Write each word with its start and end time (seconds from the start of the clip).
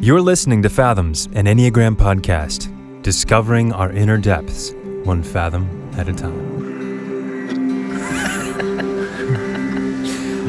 You're 0.00 0.20
listening 0.20 0.62
to 0.62 0.68
Fathoms, 0.68 1.26
an 1.34 1.46
Enneagram 1.46 1.96
podcast, 1.96 3.02
discovering 3.02 3.72
our 3.72 3.90
inner 3.90 4.16
depths, 4.16 4.72
one 5.02 5.24
fathom 5.24 5.90
at 5.96 6.08
a 6.08 6.12
time. 6.12 6.54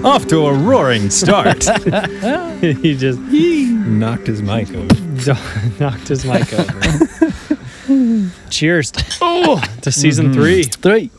Off 0.06 0.28
to 0.28 0.46
a 0.46 0.54
roaring 0.54 1.10
start. 1.10 1.64
he 2.62 2.96
just 2.96 3.20
Knocked 3.20 4.28
his 4.28 4.44
mic 4.44 4.70
over. 4.70 4.86
knocked 5.80 6.08
his 6.08 6.24
mic 6.26 6.54
over. 6.54 8.30
Cheers. 8.52 8.94
Oh, 9.20 9.60
to 9.82 9.92
season 9.92 10.28
mm-hmm. 10.28 10.34
three. 10.40 10.64
Three. 10.64 11.10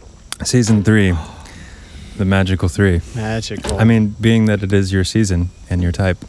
Season 0.45 0.85
three, 0.85 1.15
the 2.17 2.25
magical 2.25 2.69
three. 2.69 3.01
Magical. 3.17 3.81
I 3.81 3.83
mean, 3.83 4.15
being 4.21 4.45
that 4.45 4.63
it 4.63 4.73
is 4.73 4.93
your 4.93 5.03
season 5.03 5.51
and 5.69 5.83
your 5.83 5.91
type. 5.91 6.25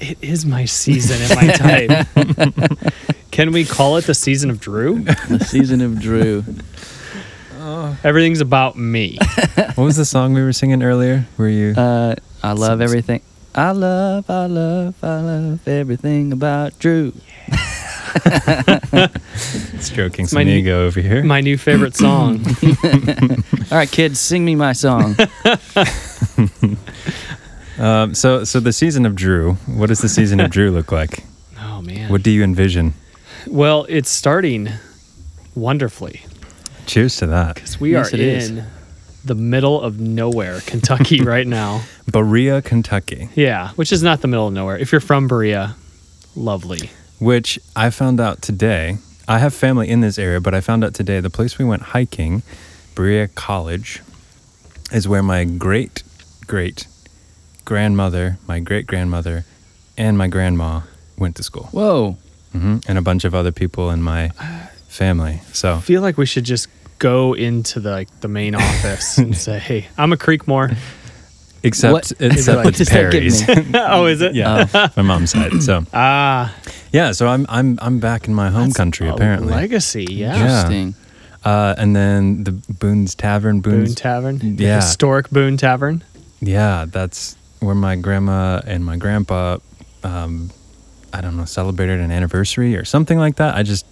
It 0.00 0.18
is 0.22 0.44
my 0.46 0.64
season 0.64 1.20
and 1.22 1.34
my 1.36 1.52
type. 1.52 2.92
Can 3.30 3.52
we 3.52 3.64
call 3.64 3.96
it 3.96 4.04
the 4.06 4.14
season 4.14 4.50
of 4.50 4.60
Drew? 4.60 5.00
The 5.04 5.44
season 5.46 5.80
of 5.80 6.00
Drew. 6.00 6.44
Everything's 8.04 8.40
about 8.40 8.76
me. 8.76 9.18
What 9.74 9.84
was 9.84 9.96
the 9.96 10.04
song 10.04 10.32
we 10.34 10.42
were 10.42 10.52
singing 10.52 10.82
earlier? 10.82 11.26
Were 11.36 11.48
you 11.48 11.72
Uh, 11.76 12.14
I 12.42 12.52
love 12.52 12.78
Some- 12.78 12.82
everything. 12.82 13.20
I 13.54 13.72
love, 13.72 14.28
I 14.30 14.46
love, 14.46 14.94
I 15.02 15.20
love 15.20 15.66
everything 15.68 16.32
about 16.32 16.78
Drew. 16.78 17.12
stroking 19.78 20.24
my 20.24 20.28
some 20.28 20.44
new- 20.44 20.52
ego 20.58 20.86
over 20.86 21.00
here? 21.00 21.22
My 21.24 21.40
new 21.40 21.58
favorite 21.58 21.96
song. 21.96 22.44
All 23.72 23.78
right, 23.78 23.90
kids, 23.90 24.20
sing 24.20 24.44
me 24.44 24.54
my 24.54 24.72
song. 24.72 25.16
Um, 27.80 28.14
so, 28.14 28.44
so 28.44 28.60
the 28.60 28.72
season 28.72 29.06
of 29.06 29.14
Drew. 29.14 29.54
What 29.66 29.86
does 29.88 30.00
the 30.00 30.08
season 30.08 30.38
of 30.40 30.50
Drew 30.50 30.70
look 30.70 30.92
like? 30.92 31.24
Oh 31.62 31.82
man. 31.82 32.10
What 32.10 32.22
do 32.22 32.30
you 32.30 32.42
envision? 32.42 32.92
Well, 33.46 33.86
it's 33.88 34.10
starting 34.10 34.68
wonderfully 35.54 36.22
Cheers 36.86 37.16
to 37.18 37.26
that. 37.28 37.54
because 37.54 37.80
we 37.80 37.92
Yes, 37.92 38.12
are 38.12 38.16
it 38.16 38.20
is. 38.20 38.50
in 38.50 38.64
the 39.24 39.34
middle 39.34 39.80
of 39.80 39.98
nowhere, 40.00 40.60
Kentucky, 40.66 41.20
right 41.34 41.46
now. 41.46 41.82
Berea, 42.10 42.60
Kentucky, 42.62 43.28
Yeah, 43.34 43.70
which 43.76 43.92
is 43.92 44.02
not 44.02 44.20
the 44.20 44.28
middle 44.28 44.46
of 44.48 44.52
nowhere. 44.54 44.76
If 44.78 44.92
you're 44.92 45.00
from 45.00 45.26
Berea, 45.28 45.74
lovely. 46.36 46.90
which 47.18 47.58
I 47.76 47.88
found 47.90 48.20
out 48.20 48.42
today. 48.42 48.98
I 49.28 49.38
have 49.38 49.54
family 49.54 49.88
in 49.88 50.00
this 50.00 50.18
area, 50.18 50.40
but 50.40 50.52
I 50.54 50.60
found 50.60 50.82
out 50.84 50.92
today 50.94 51.20
the 51.20 51.30
place 51.30 51.58
we 51.58 51.64
went 51.64 51.82
hiking, 51.82 52.42
Berea 52.94 53.28
College, 53.28 54.00
is 54.92 55.06
where 55.08 55.22
my 55.22 55.44
great 55.44 56.02
great 56.46 56.86
grandmother, 57.74 58.36
my 58.48 58.58
great 58.58 58.86
grandmother, 58.88 59.44
and 59.96 60.18
my 60.18 60.26
grandma 60.26 60.80
went 61.16 61.36
to 61.36 61.42
school, 61.44 61.68
Whoa. 61.70 62.16
hmm 62.52 62.78
and 62.88 62.98
a 62.98 63.02
bunch 63.02 63.24
of 63.24 63.32
other 63.32 63.52
people 63.52 63.90
in 63.94 64.02
my 64.02 64.30
family. 64.88 65.40
So 65.52 65.74
I 65.76 65.80
feel 65.80 66.02
like 66.02 66.18
we 66.18 66.26
should 66.26 66.42
just 66.44 66.66
go 66.98 67.32
into 67.34 67.78
the 67.78 67.90
like 67.92 68.08
the 68.20 68.28
main 68.28 68.54
office 68.56 69.18
and 69.18 69.36
say, 69.36 69.58
"Hey, 69.68 69.86
I'm 69.96 70.12
a 70.12 70.16
Creekmore." 70.16 70.74
except 71.62 71.92
What- 71.92 72.12
except 72.20 72.56
like- 72.58 72.68
it's 72.68 72.78
Does 72.78 72.88
that 72.88 73.12
Perry's. 73.12 73.44
oh, 73.74 74.06
is 74.06 74.20
it? 74.20 74.34
yeah, 74.34 74.66
my 74.96 75.02
mom's 75.02 75.30
side. 75.30 75.62
So 75.62 75.84
Ah, 75.94 76.52
yeah, 76.92 77.12
so 77.12 77.28
I'm 77.28 77.46
I'm 77.48 77.78
I'm 77.80 78.00
back 78.00 78.26
in 78.26 78.34
my 78.34 78.50
home 78.50 78.70
that's 78.70 78.76
country 78.82 79.06
a 79.08 79.14
apparently. 79.14 79.54
Legacy, 79.54 80.06
yeah. 80.10 80.34
Yeah. 80.34 80.40
Interesting. 80.42 80.94
Uh, 81.44 81.74
and 81.78 81.94
then 81.94 82.44
the 82.44 82.52
Boone's 82.82 83.14
Tavern, 83.14 83.60
Boone 83.62 83.84
Boone's 83.84 83.94
Tavern. 83.94 84.38
The 84.56 84.64
Yeah. 84.64 84.76
Historic 84.82 85.30
Boone 85.30 85.56
Tavern. 85.56 86.02
Yeah, 86.42 86.84
that's 86.90 87.36
where 87.60 87.74
my 87.74 87.96
grandma 87.96 88.60
and 88.66 88.84
my 88.84 88.96
grandpa, 88.96 89.58
um, 90.02 90.50
I 91.12 91.20
don't 91.20 91.36
know, 91.36 91.44
celebrated 91.44 92.00
an 92.00 92.10
anniversary 92.10 92.76
or 92.76 92.84
something 92.84 93.18
like 93.18 93.36
that. 93.36 93.54
I 93.54 93.62
just, 93.62 93.86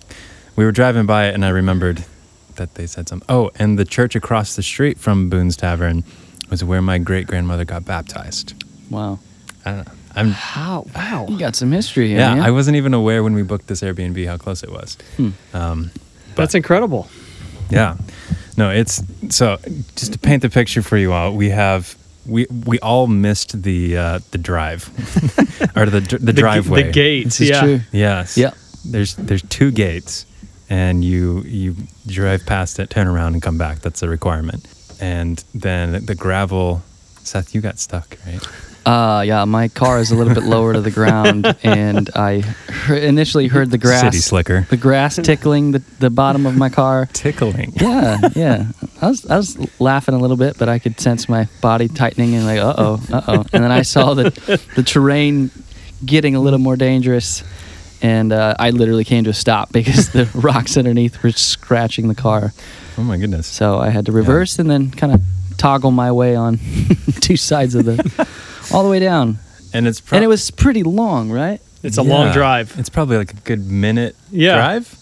we 0.56 0.64
were 0.64 0.72
driving 0.72 1.06
by 1.06 1.26
it 1.28 1.34
and 1.34 1.44
I 1.44 1.50
remembered 1.50 2.04
that 2.56 2.74
they 2.74 2.86
said 2.86 3.08
something. 3.08 3.26
Oh, 3.28 3.50
and 3.56 3.78
the 3.78 3.84
church 3.84 4.16
across 4.16 4.56
the 4.56 4.62
street 4.62 4.98
from 4.98 5.28
Boone's 5.30 5.56
Tavern 5.56 6.04
was 6.50 6.64
where 6.64 6.82
my 6.82 6.98
great 6.98 7.26
grandmother 7.26 7.64
got 7.64 7.84
baptized. 7.84 8.54
Wow. 8.90 9.18
I 9.64 9.70
don't 9.72 9.86
know. 9.86 9.92
I'm, 10.14 10.30
How? 10.30 10.86
Wow. 10.96 11.26
You 11.28 11.38
got 11.38 11.54
some 11.54 11.70
history 11.70 12.08
here. 12.08 12.18
yeah, 12.18 12.36
Yeah, 12.36 12.46
I 12.46 12.50
wasn't 12.50 12.76
even 12.76 12.94
aware 12.94 13.22
when 13.22 13.34
we 13.34 13.42
booked 13.42 13.66
this 13.68 13.82
Airbnb 13.82 14.26
how 14.26 14.36
close 14.36 14.62
it 14.62 14.70
was. 14.70 14.96
Hmm. 15.16 15.30
Um, 15.52 15.90
That's 16.34 16.54
incredible. 16.54 17.08
Yeah. 17.70 17.96
No, 18.56 18.70
it's 18.70 19.02
so 19.28 19.58
just 19.94 20.14
to 20.14 20.18
paint 20.18 20.42
the 20.42 20.50
picture 20.50 20.82
for 20.82 20.96
you 20.96 21.12
all, 21.12 21.34
we 21.36 21.50
have 21.50 21.96
we 22.28 22.46
we 22.66 22.78
all 22.80 23.06
missed 23.06 23.62
the 23.62 23.96
uh 23.96 24.18
the 24.30 24.38
drive 24.38 24.88
or 25.76 25.86
the 25.86 26.00
the, 26.00 26.18
The, 26.18 26.32
driveway. 26.32 26.84
The 26.84 26.92
gates. 26.92 27.38
This 27.38 27.40
is 27.40 27.50
yeah. 27.50 27.60
true. 27.60 27.80
Yes. 27.92 28.36
Yeah. 28.36 28.50
There's 28.84 29.14
there's 29.16 29.42
two 29.42 29.70
gates 29.70 30.26
and 30.70 31.04
you 31.04 31.42
you 31.42 31.74
drive 32.06 32.44
past 32.46 32.78
it, 32.78 32.90
turn 32.90 33.06
around 33.06 33.34
and 33.34 33.42
come 33.42 33.58
back. 33.58 33.80
That's 33.80 34.02
a 34.02 34.08
requirement. 34.08 34.66
And 35.00 35.42
then 35.54 36.04
the 36.04 36.14
gravel 36.14 36.82
Seth, 37.22 37.54
you 37.54 37.60
got 37.60 37.78
stuck, 37.78 38.16
right? 38.26 38.42
Uh, 38.86 39.22
yeah, 39.26 39.44
my 39.44 39.68
car 39.68 39.98
is 39.98 40.10
a 40.10 40.14
little 40.14 40.32
bit 40.34 40.44
lower 40.44 40.72
to 40.72 40.80
the 40.80 40.90
ground, 40.90 41.46
and 41.62 42.08
I 42.14 42.42
initially 42.88 43.46
heard 43.48 43.70
the 43.70 43.78
grass, 43.78 44.00
City 44.00 44.18
slicker. 44.18 44.66
the 44.70 44.76
grass 44.78 45.16
tickling 45.22 45.72
the, 45.72 45.82
the 45.98 46.08
bottom 46.10 46.46
of 46.46 46.56
my 46.56 46.70
car. 46.70 47.06
Tickling. 47.12 47.72
Yeah, 47.76 48.18
yeah. 48.34 48.66
I 49.02 49.08
was 49.08 49.26
I 49.26 49.36
was 49.36 49.80
laughing 49.80 50.14
a 50.14 50.18
little 50.18 50.36
bit, 50.38 50.56
but 50.58 50.68
I 50.68 50.78
could 50.78 50.98
sense 51.00 51.28
my 51.28 51.48
body 51.60 51.88
tightening 51.88 52.34
and 52.34 52.46
like, 52.46 52.60
uh 52.60 52.74
oh, 52.78 53.00
uh 53.12 53.22
oh. 53.28 53.44
And 53.52 53.62
then 53.62 53.70
I 53.72 53.82
saw 53.82 54.14
the 54.14 54.30
the 54.74 54.82
terrain 54.82 55.50
getting 56.04 56.34
a 56.34 56.40
little 56.40 56.58
more 56.58 56.76
dangerous, 56.76 57.42
and 58.00 58.32
uh, 58.32 58.54
I 58.58 58.70
literally 58.70 59.04
came 59.04 59.24
to 59.24 59.30
a 59.30 59.34
stop 59.34 59.70
because 59.70 60.12
the 60.12 60.30
rocks 60.34 60.76
underneath 60.76 61.22
were 61.22 61.32
scratching 61.32 62.08
the 62.08 62.14
car. 62.14 62.52
Oh 62.96 63.02
my 63.02 63.16
goodness. 63.18 63.46
So 63.46 63.78
I 63.78 63.90
had 63.90 64.06
to 64.06 64.12
reverse 64.12 64.58
and 64.58 64.70
then 64.70 64.90
kind 64.90 65.12
of 65.12 65.22
toggle 65.58 65.90
my 65.90 66.10
way 66.12 66.34
on 66.34 66.58
two 67.20 67.36
sides 67.36 67.74
of 67.74 67.84
the, 67.84 68.26
all 68.72 68.82
the 68.82 68.88
way 68.88 68.98
down. 69.00 69.38
And 69.74 69.86
it's 69.86 70.00
pro- 70.00 70.16
And 70.16 70.24
it 70.24 70.28
was 70.28 70.50
pretty 70.50 70.82
long, 70.82 71.30
right? 71.30 71.60
It's 71.82 71.98
a 71.98 72.02
long 72.02 72.32
drive. 72.32 72.74
It's 72.78 72.88
probably 72.88 73.18
like 73.18 73.32
a 73.32 73.40
good 73.44 73.66
minute 73.70 74.16
Yeah. 74.30 74.54
drive. 74.56 74.94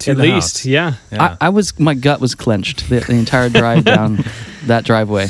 To 0.00 0.12
At 0.12 0.16
the 0.16 0.22
least, 0.22 0.58
house. 0.60 0.64
yeah. 0.66 0.94
Yeah. 1.12 1.36
I, 1.40 1.46
I 1.46 1.48
was 1.50 1.78
my 1.78 1.92
gut 1.92 2.20
was 2.22 2.34
clenched 2.34 2.88
the, 2.88 3.00
the 3.00 3.12
entire 3.12 3.50
drive 3.50 3.84
down 3.84 4.24
that 4.64 4.84
driveway. 4.86 5.28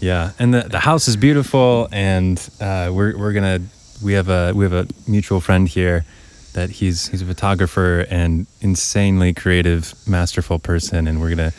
Yeah, 0.00 0.30
and 0.38 0.54
the, 0.54 0.60
the 0.62 0.78
house 0.78 1.08
is 1.08 1.16
beautiful, 1.16 1.88
and 1.90 2.38
uh, 2.60 2.90
we're 2.94 3.18
we're 3.18 3.32
gonna 3.32 3.58
we 4.04 4.12
have 4.12 4.28
a 4.28 4.52
we 4.54 4.62
have 4.64 4.72
a 4.72 4.86
mutual 5.08 5.40
friend 5.40 5.66
here 5.68 6.04
that 6.52 6.70
he's 6.70 7.08
he's 7.08 7.22
a 7.22 7.26
photographer 7.26 8.06
and 8.08 8.46
insanely 8.60 9.34
creative, 9.34 9.94
masterful 10.06 10.60
person, 10.60 11.08
and 11.08 11.20
we're 11.20 11.30
gonna 11.30 11.52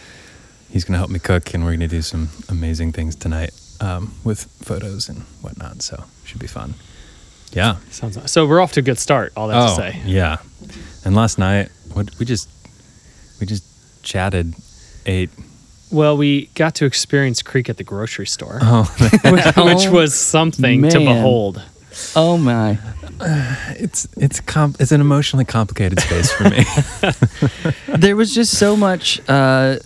he's 0.76 0.84
gonna 0.84 0.98
help 0.98 1.10
me 1.10 1.20
cook, 1.20 1.54
and 1.54 1.64
we're 1.64 1.72
gonna 1.72 1.88
do 1.88 2.02
some 2.02 2.28
amazing 2.50 2.92
things 2.92 3.16
tonight 3.16 3.52
um, 3.80 4.14
with 4.26 4.44
photos 4.62 5.08
and 5.08 5.22
whatnot. 5.42 5.82
So 5.82 6.04
should 6.26 6.42
be 6.42 6.48
fun. 6.48 6.74
Yeah. 7.54 7.78
Sounds 7.92 8.30
so. 8.30 8.46
We're 8.46 8.60
off 8.60 8.74
to 8.74 8.82
a 8.82 8.84
good 8.84 9.00
start. 9.00 9.32
All 9.38 9.48
that 9.48 9.56
oh, 9.58 9.68
to 9.68 9.76
say. 9.76 10.02
yeah. 10.06 10.38
And 11.06 11.16
last 11.16 11.40
night, 11.40 11.70
what 11.94 12.10
we 12.20 12.26
just 12.26 12.50
we 13.40 13.48
just 13.48 13.64
chatted, 14.04 14.54
ate. 15.06 15.30
Well, 15.92 16.18
we 16.18 16.48
got 16.56 16.76
to 16.76 16.86
experience 16.86 17.42
Creek 17.42 17.70
at 17.70 17.78
the 17.78 17.86
grocery 17.86 18.28
store, 18.28 18.60
Oh, 18.62 18.84
which, 19.24 19.56
which 19.56 19.88
was 19.88 20.14
something 20.14 20.82
to 20.90 21.00
behold. 21.00 21.64
Oh 22.18 22.38
my! 22.38 22.78
it's 23.80 24.10
it's 24.18 24.42
com- 24.42 24.76
it's 24.78 24.92
an 24.92 25.00
emotionally 25.00 25.46
complicated 25.46 26.02
space 26.02 26.34
for 26.34 26.50
me. 26.50 26.66
There 27.98 28.18
was 28.18 28.36
just 28.36 28.58
so 28.58 28.76
much, 28.76 29.22
uh, 29.30 29.78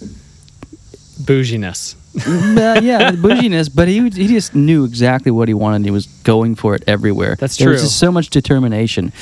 Bouginess. 1.29 1.95
uh, 2.27 2.81
yeah, 2.81 3.11
bouginess, 3.11 3.69
but 3.69 3.87
he 3.87 4.01
he 4.09 4.27
just 4.27 4.55
knew 4.55 4.83
exactly 4.83 5.31
what 5.31 5.47
he 5.47 5.53
wanted. 5.53 5.85
He 5.85 5.91
was 5.91 6.07
going 6.23 6.55
for 6.55 6.73
it 6.73 6.83
everywhere. 6.87 7.35
That's 7.39 7.55
There 7.57 7.69
was 7.69 7.81
true. 7.81 7.85
just 7.85 7.99
so 7.99 8.11
much 8.11 8.29
determination, 8.31 9.13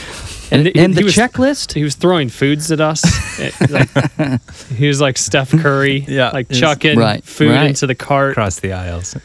and, 0.51 0.67
And 0.67 0.77
and, 0.77 0.93
he- 0.93 0.99
he 0.99 1.01
the 1.01 1.03
was- 1.03 1.15
checklist. 1.15 1.73
He 1.73 1.83
was 1.83 1.95
throwing 1.95 2.29
foods 2.29 2.71
at 2.71 2.79
us. 2.79 3.01
It- 3.39 3.69
like- 3.69 4.41
he 4.77 4.87
was 4.87 5.01
like 5.01 5.17
Steph 5.17 5.51
Curry, 5.51 6.05
Yeah, 6.07 6.29
like 6.31 6.49
chucking 6.49 6.97
Right, 6.97 7.23
food 7.25 7.51
right. 7.51 7.67
into 7.67 7.87
the 7.87 7.95
cart. 7.95 8.31
across 8.31 8.61
the 8.61 8.71
aisles. 8.71 9.15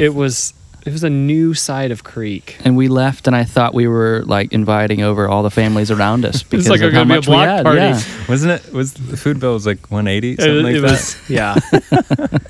It 0.00 0.14
was 0.14 0.54
it 0.86 0.92
was 0.92 1.02
a 1.04 1.10
new 1.10 1.52
side 1.54 1.90
of 1.90 2.04
Creek. 2.04 2.56
and 2.64 2.76
we 2.76 2.88
left, 2.88 3.26
and 3.26 3.34
I 3.34 3.44
thought 3.44 3.74
we 3.74 3.86
were 3.88 4.22
like 4.26 4.52
inviting 4.52 5.02
over 5.02 5.28
all 5.28 5.42
the 5.42 5.50
families 5.50 5.90
around 5.90 6.24
us 6.24 6.42
because 6.50 6.68
like 6.68 6.80
of 6.80 6.92
gonna 6.92 6.98
how 6.98 7.04
be 7.04 7.12
a 7.12 7.16
much 7.16 7.26
we 7.26 7.32
block 7.34 7.46
had. 7.48 7.64
party. 7.64 7.78
Yeah. 7.80 8.00
Wasn't 8.28 8.52
it? 8.52 8.72
Was 8.72 8.94
the 8.94 9.16
food 9.16 9.40
bill 9.40 9.54
was 9.54 9.66
like 9.66 9.90
180 9.90 10.32
It, 10.32 10.40
something 10.40 10.62
like 10.62 10.76
it 10.76 10.80
that? 10.80 10.90
was 10.90 11.30
yeah. 11.30 11.54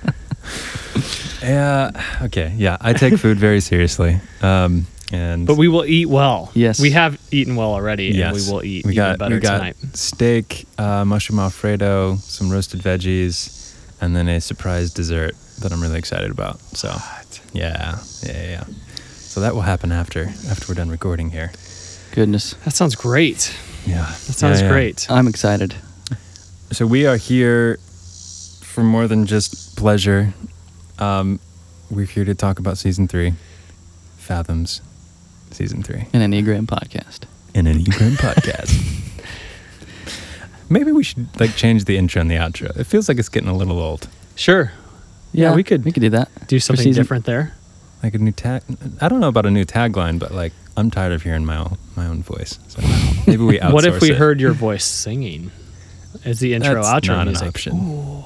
Yeah. 1.42 1.90
Okay. 2.22 2.52
Yeah, 2.56 2.76
I 2.80 2.92
take 2.92 3.18
food 3.18 3.38
very 3.38 3.60
seriously. 3.60 4.18
Um, 4.42 4.86
and 5.12 5.46
But 5.46 5.56
we 5.56 5.68
will 5.68 5.84
eat 5.84 6.06
well. 6.06 6.50
Yes. 6.54 6.80
We 6.80 6.90
have 6.90 7.20
eaten 7.30 7.54
well 7.54 7.72
already, 7.72 8.06
yes, 8.06 8.34
and 8.34 8.46
we 8.46 8.52
will 8.52 8.64
eat 8.64 8.84
We 8.84 8.92
even 8.92 8.96
got 9.04 9.18
better 9.18 9.34
we 9.36 9.40
got 9.40 9.58
tonight. 9.58 9.76
steak, 9.92 10.66
uh, 10.78 11.04
mushroom 11.04 11.38
alfredo, 11.38 12.16
some 12.16 12.50
roasted 12.50 12.80
veggies, 12.80 13.72
and 14.00 14.16
then 14.16 14.28
a 14.28 14.40
surprise 14.40 14.92
dessert 14.92 15.36
that 15.60 15.70
I'm 15.72 15.80
really 15.80 15.98
excited 16.00 16.32
about. 16.32 16.58
So 16.76 16.88
yeah, 17.56 17.98
yeah, 18.22 18.48
yeah. 18.50 18.64
so 19.16 19.40
that 19.40 19.54
will 19.54 19.62
happen 19.62 19.92
after 19.92 20.24
after 20.50 20.66
we're 20.68 20.74
done 20.74 20.90
recording 20.90 21.30
here. 21.30 21.52
Goodness, 22.12 22.54
That 22.64 22.74
sounds 22.74 22.94
great. 22.94 23.54
Yeah, 23.86 24.04
That 24.26 24.32
sounds 24.34 24.62
great. 24.62 25.06
I'm 25.10 25.28
excited. 25.28 25.74
So 26.72 26.86
we 26.86 27.06
are 27.06 27.16
here 27.16 27.78
for 28.62 28.82
more 28.82 29.06
than 29.06 29.26
just 29.26 29.76
pleasure. 29.76 30.32
Um, 30.98 31.38
we're 31.90 32.06
here 32.06 32.24
to 32.24 32.34
talk 32.34 32.58
about 32.58 32.78
season 32.78 33.06
three, 33.06 33.34
Fathoms, 34.18 34.80
season 35.50 35.82
three, 35.82 36.06
An 36.12 36.22
Enneagram 36.32 36.66
podcast. 36.66 37.24
in 37.54 37.66
an 37.66 37.78
Enneagram 37.78 38.16
podcast. 38.16 38.72
Maybe 40.70 40.90
we 40.90 41.04
should 41.04 41.28
like 41.38 41.54
change 41.54 41.84
the 41.84 41.96
intro 41.96 42.20
and 42.20 42.30
the 42.30 42.34
outro. 42.36 42.76
It 42.76 42.84
feels 42.84 43.08
like 43.08 43.18
it's 43.18 43.28
getting 43.28 43.48
a 43.48 43.54
little 43.56 43.78
old. 43.78 44.08
Sure. 44.34 44.72
Yeah, 45.36 45.54
we 45.54 45.62
could- 45.62 45.84
we 45.84 45.92
could 45.92 46.00
do 46.02 46.10
that. 46.10 46.28
Do 46.48 46.58
something 46.60 46.84
season- 46.84 47.02
different 47.02 47.24
there. 47.26 47.52
Like 48.02 48.14
a 48.14 48.18
new 48.18 48.32
tag. 48.32 48.62
I 49.00 49.08
don't 49.08 49.20
know 49.20 49.28
about 49.28 49.46
a 49.46 49.50
new 49.50 49.64
tagline, 49.64 50.18
but 50.18 50.32
like 50.32 50.52
I'm 50.76 50.90
tired 50.90 51.12
of 51.12 51.22
hearing 51.22 51.44
my 51.44 51.56
own, 51.56 51.78
my 51.96 52.06
own 52.06 52.22
voice. 52.22 52.58
So 52.68 52.80
maybe 53.26 53.42
we 53.42 53.58
outsource 53.58 53.72
What 53.72 53.86
if 53.86 54.00
we 54.00 54.10
it. 54.12 54.16
heard 54.18 54.40
your 54.40 54.52
voice 54.52 54.84
singing 54.84 55.50
as 56.24 56.38
the 56.40 56.54
intro 56.54 56.82
That's 56.82 56.88
outro 57.06 57.16
not 57.16 57.26
music? 57.26 57.42
an 57.42 57.48
option. 57.48 58.24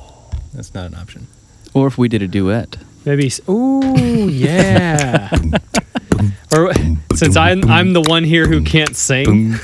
That's 0.52 0.74
not 0.74 0.86
an 0.86 0.94
option. 0.96 1.26
Or 1.72 1.86
if 1.86 1.96
we 1.98 2.08
did 2.08 2.20
a 2.22 2.28
duet. 2.28 2.76
Maybe. 3.04 3.26
s- 3.26 3.40
Ooh, 3.48 4.28
yeah. 4.28 5.30
or 6.52 6.72
since 7.14 7.36
I'm 7.36 7.64
I'm 7.70 7.92
the 7.94 8.02
one 8.02 8.24
here 8.24 8.46
who 8.46 8.62
can't 8.64 8.96
sing, 8.96 9.54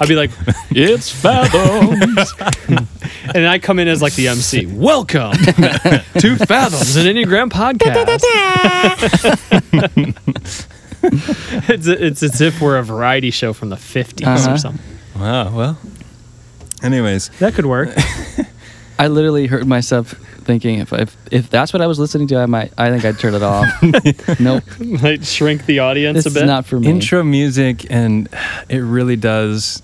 I'd 0.00 0.08
be 0.08 0.16
like, 0.16 0.30
It's 0.70 1.08
Fathoms. 1.10 2.34
And 3.34 3.46
I 3.46 3.58
come 3.58 3.78
in 3.78 3.88
as 3.88 4.02
like 4.02 4.14
the 4.14 4.28
MC. 4.28 4.66
Welcome 4.66 5.32
to 5.32 6.36
Fathoms, 6.46 6.96
an 6.96 7.06
Enneagram 7.06 7.50
podcast. 7.50 8.20
it's 11.68 11.86
it's 11.86 12.22
as 12.22 12.40
if 12.40 12.60
we're 12.60 12.78
a 12.78 12.82
variety 12.82 13.30
show 13.30 13.52
from 13.52 13.68
the 13.70 13.76
50s 13.76 14.26
Uh-huh. 14.26 14.52
or 14.54 14.58
something. 14.58 14.84
Wow. 15.16 15.54
Well. 15.56 15.78
Anyways, 16.82 17.28
That 17.40 17.54
could 17.54 17.66
work. 17.66 17.90
I 18.98 19.08
literally 19.08 19.46
heard 19.46 19.66
myself 19.66 20.10
thinking 20.44 20.78
if, 20.80 20.92
if 20.92 21.16
if 21.30 21.48
that's 21.50 21.72
what 21.72 21.80
I 21.82 21.86
was 21.86 21.98
listening 21.98 22.26
to, 22.28 22.36
I 22.38 22.46
might 22.46 22.72
I 22.76 22.90
think 22.90 23.04
I'd 23.04 23.18
turn 23.18 23.34
it 23.34 23.42
off. 23.42 23.66
nope, 24.40 24.64
Might 24.78 25.24
shrink 25.24 25.66
the 25.66 25.78
audience 25.80 26.16
this 26.16 26.26
a 26.26 26.28
is 26.28 26.34
bit. 26.34 26.46
not 26.46 26.66
for 26.66 26.78
me. 26.80 26.88
intro 26.88 27.22
music 27.22 27.86
and 27.90 28.28
it 28.68 28.78
really 28.80 29.16
does 29.16 29.82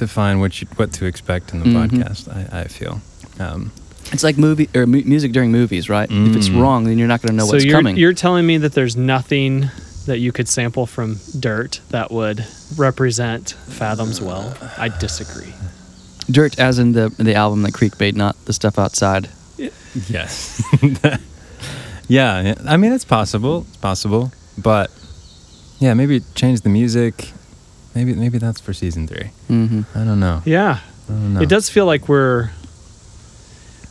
define 0.00 0.40
what 0.40 0.52
you 0.60 0.66
what 0.76 0.90
to 0.98 1.04
expect 1.06 1.52
in 1.52 1.60
the 1.60 1.66
Mhm. 1.66 1.76
podcast 1.80 2.22
i, 2.38 2.60
I 2.62 2.64
feel 2.64 3.00
um, 3.38 3.70
It's 4.12 4.24
like 4.24 4.36
movie 4.38 4.68
or 4.74 4.86
mu- 4.86 5.04
music 5.14 5.30
during 5.32 5.52
movies, 5.52 5.88
right? 5.88 6.08
If 6.10 6.34
it's 6.36 6.48
Mm. 6.50 6.60
wrong, 6.60 6.80
then 6.84 6.98
you're 6.98 7.06
not 7.14 7.20
going 7.22 7.32
to 7.34 7.36
know 7.38 7.46
so 7.46 7.52
what's 7.52 7.64
you're 7.64 7.78
coming. 7.78 7.96
you're 7.96 8.12
telling 8.26 8.44
me 8.50 8.58
that 8.58 8.72
there's 8.72 8.96
nothing 8.96 9.70
that 10.06 10.18
you 10.18 10.32
could 10.32 10.48
sample 10.48 10.84
from 10.86 11.20
Dirt 11.38 11.80
that 11.90 12.10
would 12.10 12.44
represent 12.76 13.54
Fathoms 13.68 14.20
well? 14.20 14.46
I 14.76 14.88
disagree. 15.06 15.52
Dirt, 16.30 16.58
as 16.58 16.78
in 16.78 16.92
the 16.92 17.06
the 17.28 17.34
album 17.44 17.62
that 17.62 17.72
Creek 17.72 17.94
made, 18.00 18.16
not 18.16 18.34
the 18.46 18.52
stuff 18.52 18.78
outside. 18.78 19.28
yes 20.08 20.62
yeah 22.08 22.40
yeah, 22.42 22.54
i 22.66 22.76
mean 22.76 22.92
it's 22.92 23.04
possible 23.04 23.64
it's 23.68 23.76
possible 23.76 24.32
but 24.58 24.90
yeah 25.78 25.94
maybe 25.94 26.20
change 26.34 26.60
the 26.62 26.68
music 26.80 27.32
maybe 27.94 28.14
maybe 28.14 28.38
that's 28.38 28.60
for 28.60 28.72
season 28.72 29.06
three 29.06 29.30
hmm 29.48 29.82
i 29.94 30.04
don't 30.04 30.20
know 30.20 30.42
Yeah, 30.44 30.80
i 31.08 31.12
don't 31.12 31.34
know 31.34 31.40
it 31.40 31.48
does 31.48 31.68
feel 31.68 31.86
like 31.86 32.08
we're 32.08 32.50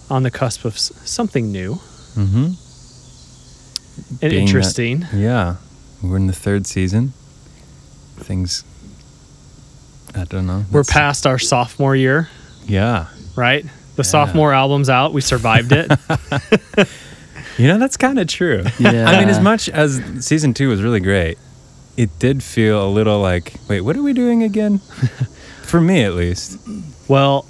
on 0.10 0.24
the 0.24 0.32
cusp 0.32 0.66
of 0.66 0.78
something 0.78 1.52
new 1.52 1.76
mm-hmm. 2.16 2.46
and 2.46 4.20
Being 4.20 4.20
that- 4.20 4.34
interesting. 4.34 5.06
yeah 5.14 5.58
we're 6.02 6.18
in 6.18 6.28
the 6.28 6.34
third 6.34 6.66
season 6.66 7.14
things 8.18 8.64
i 10.16 10.24
don't 10.26 10.48
know 10.48 10.66
We're 10.72 10.82
It's- 10.82 10.94
past 10.94 11.28
our 11.28 11.40
sophomore 11.40 11.96
year, 11.96 12.30
yeah 12.66 13.08
right? 13.36 13.64
The 13.96 14.04
Yeah. 14.04 14.12
sophomore 14.12 14.54
album's 14.54 14.90
out. 14.90 15.12
We 15.14 15.20
survived 15.22 15.72
it. 15.74 15.92
You 17.58 17.68
know, 17.68 17.78
that's 17.78 17.98
kind 17.98 18.18
of 18.20 18.28
true. 18.28 18.64
Yeah. 18.80 19.06
I 19.10 19.20
mean, 19.20 19.28
as 19.28 19.42
much 19.42 19.68
as 19.68 20.02
season 20.26 20.54
two 20.54 20.70
was 20.70 20.82
really 20.82 21.02
great, 21.02 21.38
it 22.00 22.10
did 22.20 22.42
feel 22.44 22.86
a 22.86 22.90
little 22.90 23.20
like, 23.20 23.54
wait, 23.68 23.82
what 23.82 23.96
are 23.98 24.02
we 24.04 24.14
doing 24.14 24.44
again? 24.44 24.80
For 25.64 25.82
me, 25.82 26.04
at 26.04 26.14
least. 26.16 26.58
well, 27.08 27.46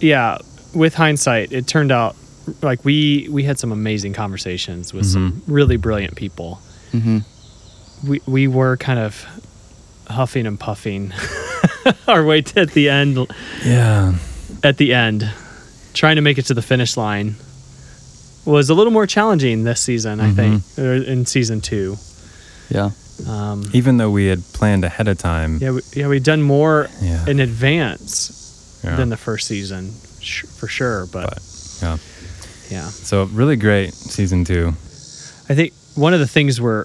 yeah. 0.00 0.38
With 0.74 0.94
hindsight, 0.94 1.52
it 1.52 1.66
turned 1.66 1.92
out 1.92 2.14
like 2.62 2.84
we 2.84 3.28
we 3.30 3.42
had 3.44 3.58
some 3.58 3.72
amazing 3.72 4.12
conversations 4.14 4.94
with 4.94 5.06
some 5.06 5.42
really 5.46 5.76
brilliant 5.76 6.14
people. 6.16 6.60
hmm 6.92 7.18
we 8.08 8.20
we 8.26 8.48
were 8.48 8.76
kind 8.78 8.98
of 8.98 9.24
huffing 10.08 10.46
and 10.46 10.58
puffing 10.58 11.12
our 12.08 12.24
way 12.24 12.42
to 12.42 12.60
at 12.60 12.70
the 12.72 12.88
end 12.88 13.16
Yeah. 13.64 14.14
at 14.64 14.76
the 14.78 14.92
end 14.92 15.30
trying 15.94 16.16
to 16.16 16.22
make 16.22 16.36
it 16.38 16.46
to 16.46 16.54
the 16.54 16.62
finish 16.62 16.96
line 16.96 17.36
was 18.44 18.70
a 18.70 18.74
little 18.74 18.90
more 18.92 19.06
challenging 19.06 19.62
this 19.62 19.80
season 19.80 20.18
i 20.20 20.32
think 20.32 20.62
or 20.78 20.94
in 20.94 21.26
season 21.26 21.60
two 21.60 21.96
Yeah. 22.70 22.90
Um, 23.28 23.68
Even 23.72 23.96
though 23.98 24.10
we 24.10 24.26
had 24.26 24.42
planned 24.52 24.84
ahead 24.84 25.08
of 25.08 25.18
time. 25.18 25.58
yeah 25.58 25.70
we, 25.72 25.80
yeah 25.94 26.08
we've 26.08 26.24
done 26.24 26.42
more 26.42 26.88
Yeah. 27.00 27.26
in 27.28 27.40
advance 27.40 28.80
Yeah. 28.84 28.96
than 28.96 29.08
the 29.10 29.16
first 29.16 29.46
season 29.46 29.92
sh- 30.20 30.44
for 30.44 30.66
sure 30.68 31.06
but, 31.06 31.28
But, 31.30 31.42
yeah. 31.82 31.96
yeah 32.70 32.88
So, 32.88 33.24
really 33.24 33.56
great 33.56 33.94
season 33.94 34.44
two. 34.44 34.74
i 35.48 35.54
think 35.54 35.72
one 35.94 36.14
of 36.14 36.20
the 36.20 36.26
things 36.26 36.60
we're 36.60 36.84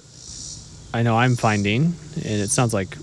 i 0.94 1.02
know 1.02 1.16
i'm 1.16 1.36
finding 1.36 1.94
and 2.16 2.40
it 2.44 2.50
sounds 2.50 2.74
like 2.74 2.96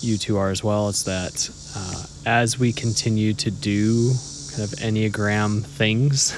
you 0.00 0.16
two 0.18 0.36
are 0.38 0.50
as 0.50 0.62
well 0.64 0.88
is 0.88 1.04
that 1.04 1.48
uh, 1.76 2.04
as 2.26 2.58
we 2.58 2.72
continue 2.72 3.32
to 3.34 3.50
do 3.50 4.12
kind 4.50 4.62
of 4.64 4.70
enneagram 4.80 5.64
things 5.64 6.34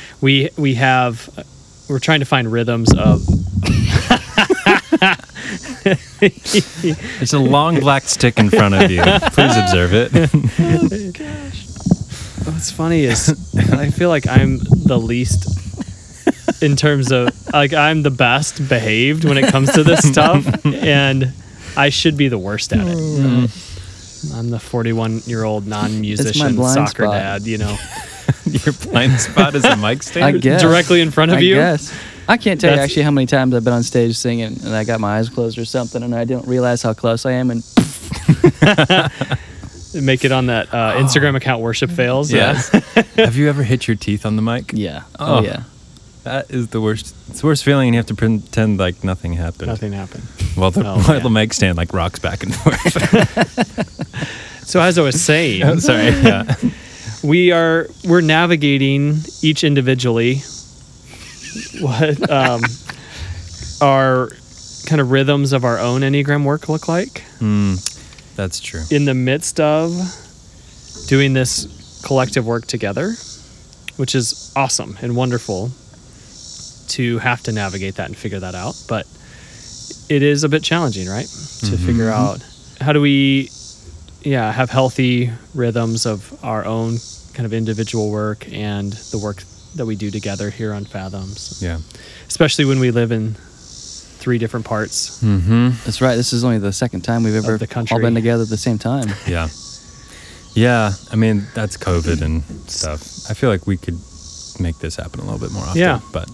we 0.20 0.50
we 0.56 0.74
have 0.74 1.28
we're 1.88 1.98
trying 1.98 2.20
to 2.20 2.26
find 2.26 2.50
rhythms 2.52 2.92
of 2.94 3.22
There's 7.18 7.32
a 7.32 7.38
long 7.38 7.80
black 7.80 8.04
stick 8.04 8.38
in 8.38 8.50
front 8.50 8.74
of 8.74 8.90
you. 8.90 9.02
Please 9.02 9.56
observe 9.56 9.92
it. 9.92 10.12
Oh, 10.58 11.12
gosh. 11.12 11.66
What's 12.46 12.70
funny 12.70 13.04
is 13.04 13.28
i 13.72 13.90
feel 13.90 14.08
like 14.08 14.26
i'm 14.26 14.58
the 14.58 14.98
least 14.98 15.48
in 16.62 16.76
terms 16.76 17.12
of 17.12 17.28
like 17.52 17.72
i'm 17.72 18.02
the 18.02 18.10
best 18.10 18.68
behaved 18.68 19.24
when 19.24 19.36
it 19.36 19.50
comes 19.50 19.72
to 19.72 19.82
this 19.82 20.06
stuff 20.08 20.64
and 20.64 21.32
i 21.76 21.88
should 21.88 22.16
be 22.16 22.28
the 22.28 22.38
worst 22.38 22.72
at 22.72 22.86
it 22.86 22.96
hmm. 22.96 23.46
i'm 24.34 24.50
the 24.50 24.60
41 24.60 25.22
year 25.26 25.44
old 25.44 25.66
non-musician 25.66 26.56
soccer 26.56 27.04
spot. 27.04 27.12
dad 27.12 27.42
you 27.46 27.58
know 27.58 27.76
Your 28.44 28.74
blind 28.74 29.20
spot 29.20 29.54
is 29.54 29.64
a 29.64 29.76
mic 29.76 30.02
stand? 30.02 30.24
I 30.24 30.32
guess. 30.38 30.62
directly 30.62 31.00
in 31.00 31.10
front 31.10 31.32
of 31.32 31.38
I 31.38 31.40
you 31.40 31.54
guess. 31.54 31.92
I 32.28 32.36
can't 32.36 32.60
tell 32.60 32.74
you 32.74 32.80
actually 32.80 33.02
how 33.02 33.10
many 33.12 33.26
times 33.26 33.54
I've 33.54 33.64
been 33.64 33.72
on 33.72 33.82
stage 33.82 34.16
singing 34.16 34.58
and 34.64 34.74
I 34.74 34.84
got 34.84 35.00
my 35.00 35.18
eyes 35.18 35.28
closed 35.28 35.58
or 35.58 35.64
something 35.64 36.02
and 36.02 36.14
I 36.14 36.24
don't 36.24 36.46
realize 36.46 36.82
how 36.82 36.92
close 36.92 37.24
I 37.26 37.32
am 37.32 37.50
and 37.50 37.62
make 39.94 40.24
it 40.24 40.32
on 40.32 40.46
that 40.46 40.72
uh, 40.74 40.94
instagram 40.96 41.36
account 41.36 41.62
worship 41.62 41.90
fails 41.90 42.32
Yeah. 42.32 42.60
Uh, 42.72 43.02
Have 43.16 43.36
you 43.36 43.48
ever 43.48 43.62
hit 43.62 43.86
your 43.88 43.96
teeth 43.96 44.26
on 44.26 44.36
the 44.36 44.42
mic? 44.42 44.72
yeah. 44.74 45.02
Oh. 45.18 45.38
Oh, 45.38 45.42
yeah. 45.42 45.62
That 46.24 46.50
is 46.50 46.68
the 46.68 46.80
worst. 46.80 47.14
It's 47.28 47.40
the 47.42 47.46
worst 47.46 47.62
feeling, 47.62 47.86
and 47.86 47.94
you 47.94 47.98
have 48.00 48.06
to 48.06 48.14
pretend 48.16 48.78
like 48.78 49.04
nothing 49.04 49.34
happened. 49.34 49.68
nothing 49.68 49.92
happened 49.92 50.24
While 50.56 50.72
the, 50.72 50.80
Oh, 50.80 50.96
while 50.98 51.16
yeah. 51.18 51.22
the 51.22 51.30
mic 51.30 51.52
stand 51.54 51.76
like 51.76 51.92
rocks 51.92 52.18
back 52.18 52.42
and 52.42 52.52
forth. 52.52 52.92
so 54.66 54.80
as 54.80 54.98
i 54.98 55.02
was 55.02 55.22
saying 55.22 55.62
oh, 55.62 55.76
sorry. 55.78 56.06
Yeah. 56.08 56.52
we 57.22 57.52
are 57.52 57.86
we're 58.04 58.22
navigating 58.22 59.18
each 59.40 59.62
individually 59.62 60.42
what 61.80 62.30
um, 62.30 62.62
our 63.80 64.30
kind 64.86 65.00
of 65.00 65.10
rhythms 65.10 65.52
of 65.52 65.64
our 65.64 65.78
own 65.78 66.02
enneagram 66.02 66.44
work 66.44 66.68
look 66.68 66.88
like. 66.88 67.24
Mm, 67.38 67.76
that's 68.36 68.60
true. 68.60 68.82
in 68.90 69.04
the 69.04 69.14
midst 69.14 69.60
of 69.60 69.92
doing 71.08 71.32
this 71.32 72.00
collective 72.04 72.46
work 72.46 72.66
together 72.66 73.12
which 73.96 74.14
is 74.14 74.52
awesome 74.56 74.96
and 75.00 75.16
wonderful 75.16 75.70
to 76.88 77.18
have 77.18 77.42
to 77.42 77.52
navigate 77.52 77.94
that 77.96 78.06
and 78.08 78.16
figure 78.16 78.38
that 78.40 78.54
out 78.54 78.74
but 78.88 79.06
it 80.08 80.22
is 80.22 80.44
a 80.44 80.48
bit 80.48 80.62
challenging 80.62 81.08
right? 81.08 81.26
To 81.60 81.76
figure 81.78 82.10
out 82.10 82.44
how 82.80 82.92
do 82.92 83.00
we 83.00 83.50
yeah 84.22 84.52
have 84.52 84.70
healthy 84.70 85.30
rhythms 85.54 86.06
of 86.06 86.38
our 86.44 86.64
own 86.64 86.98
kind 87.34 87.46
of 87.46 87.52
individual 87.52 88.10
work 88.10 88.46
and 88.52 88.92
the 88.92 89.18
work 89.18 89.42
that 89.76 89.86
we 89.86 89.96
do 89.96 90.10
together 90.10 90.50
here 90.50 90.72
on 90.72 90.84
fathoms 90.84 91.60
Yeah. 91.62 91.78
especially 92.28 92.64
when 92.64 92.78
we 92.80 92.90
live 92.90 93.12
in 93.12 93.34
three 93.34 94.38
different 94.38 94.66
parts 94.66 95.22
Mm-hmm. 95.22 95.68
That's 95.84 96.00
right. 96.00 96.16
This 96.16 96.32
is 96.32 96.42
only 96.44 96.58
the 96.58 96.72
second 96.72 97.02
time 97.02 97.22
we've 97.22 97.36
ever 97.36 97.58
the 97.58 97.86
all 97.92 98.00
been 98.00 98.14
together 98.14 98.42
at 98.42 98.48
the 98.48 98.56
same 98.56 98.78
time. 98.78 99.08
Yeah. 99.26 99.48
Yeah. 100.54 100.92
I 101.12 101.16
mean, 101.16 101.46
that's 101.54 101.76
COVID 101.76 102.22
and 102.22 102.42
stuff. 102.68 103.02
I 103.30 103.34
feel 103.34 103.50
like 103.50 103.66
we 103.66 103.76
could 103.76 103.98
make 104.58 104.78
this 104.78 104.96
happen 104.96 105.20
a 105.20 105.24
little 105.24 105.38
bit 105.38 105.52
more 105.52 105.62
often. 105.64 105.80
Yeah. 105.80 106.00
But 106.12 106.28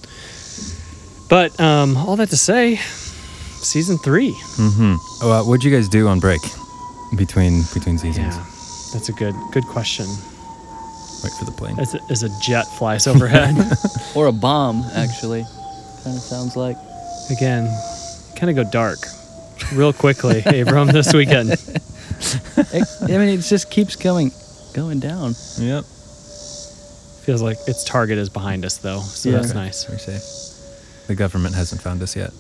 But 1.29 1.59
um, 1.61 1.97
all 1.97 2.17
that 2.17 2.31
to 2.31 2.37
say, 2.37 2.77
season 2.77 3.99
three. 3.99 4.33
Mm-hmm. 4.57 5.27
Uh, 5.27 5.43
what'd 5.45 5.65
you 5.65 5.71
guys 5.75 5.89
do 5.89 6.09
on 6.09 6.21
break 6.21 6.41
between 7.17 7.63
between 7.75 7.99
seasons? 7.99 8.37
Yeah, 8.37 8.45
that's 8.93 9.09
a 9.09 9.13
good 9.13 9.35
good 9.53 9.65
question. 9.67 10.07
Wait 11.23 11.33
for 11.39 11.45
the 11.45 11.53
plane. 11.53 11.79
As 11.79 11.95
a, 11.95 12.01
as 12.11 12.23
a 12.23 12.29
jet 12.41 12.65
flies 12.79 13.07
overhead, 13.07 13.55
Or 14.17 14.27
a 14.27 14.33
bomb, 14.33 14.83
actually. 14.95 15.43
Kind 16.05 16.17
of 16.17 16.23
sounds 16.23 16.57
like. 16.57 16.77
again, 17.31 17.67
kind 18.37 18.51
of 18.51 18.57
go 18.57 18.69
dark 18.71 18.99
real 19.75 19.93
quickly, 19.93 20.43
Abram, 20.61 20.89
this 20.89 21.13
weekend. 21.15 21.51
It, 21.53 22.89
I 23.03 23.07
mean, 23.19 23.29
it 23.29 23.39
just 23.43 23.71
keeps 23.71 23.95
going, 23.97 24.33
going 24.75 24.99
down. 25.01 25.35
Yep. 25.59 25.85
Feels 27.25 27.41
like 27.43 27.57
its 27.69 27.85
target 27.85 28.19
is 28.19 28.29
behind 28.29 28.65
us, 28.65 28.79
though, 28.79 28.99
so 29.01 29.29
Yeah. 29.31 29.37
that's 29.37 29.51
Okay. 29.51 29.59
nice. 29.61 29.85
Very 29.85 29.99
safe. 30.01 31.07
The 31.07 31.15
government 31.15 31.55
hasn't 31.55 31.81
found 31.81 32.03
us 32.03 32.17
yet. 32.17 32.33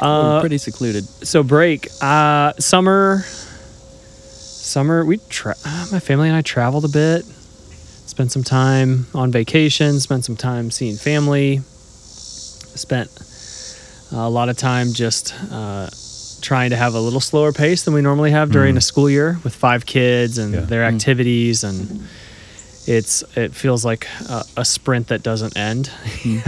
We're 0.00 0.38
Uh, 0.38 0.40
pretty 0.40 0.58
secluded. 0.58 1.04
so 1.24 1.42
break, 1.44 1.88
uh, 2.00 2.52
summer, 2.58 3.24
summer. 4.24 5.04
We 5.04 5.18
tra- 5.28 5.56
uh, 5.64 5.86
my 5.92 6.00
family 6.00 6.28
and 6.28 6.36
I 6.36 6.42
traveled 6.42 6.84
a 6.84 6.88
bit, 6.88 7.24
spent 8.12 8.30
some 8.30 8.42
time 8.44 9.06
on 9.14 9.32
vacation, 9.32 9.98
spent 9.98 10.22
some 10.22 10.36
time 10.36 10.70
seeing 10.70 10.96
family, 10.96 11.60
spent 12.76 13.08
a 14.12 14.28
lot 14.28 14.50
of 14.50 14.56
time 14.58 14.92
just 14.92 15.32
uh, 15.50 15.88
trying 16.42 16.68
to 16.70 16.76
have 16.76 16.92
a 16.94 17.00
little 17.00 17.20
slower 17.20 17.52
pace 17.52 17.84
than 17.84 17.94
we 17.94 18.02
normally 18.02 18.30
have 18.30 18.50
during 18.52 18.74
Mhm. 18.74 18.78
a 18.78 18.80
school 18.82 19.08
year 19.08 19.38
with 19.44 19.54
five 19.54 19.86
kids 19.86 20.36
and 20.36 20.52
Yeah. 20.52 20.60
their 20.60 20.84
Mm. 20.84 20.94
activities 20.94 21.64
and. 21.64 22.06
It's 22.84 23.22
it 23.36 23.54
feels 23.54 23.84
like 23.84 24.08
a, 24.28 24.44
a 24.56 24.64
sprint 24.64 25.06
that 25.06 25.22
doesn't 25.22 25.56
end. 25.56 25.88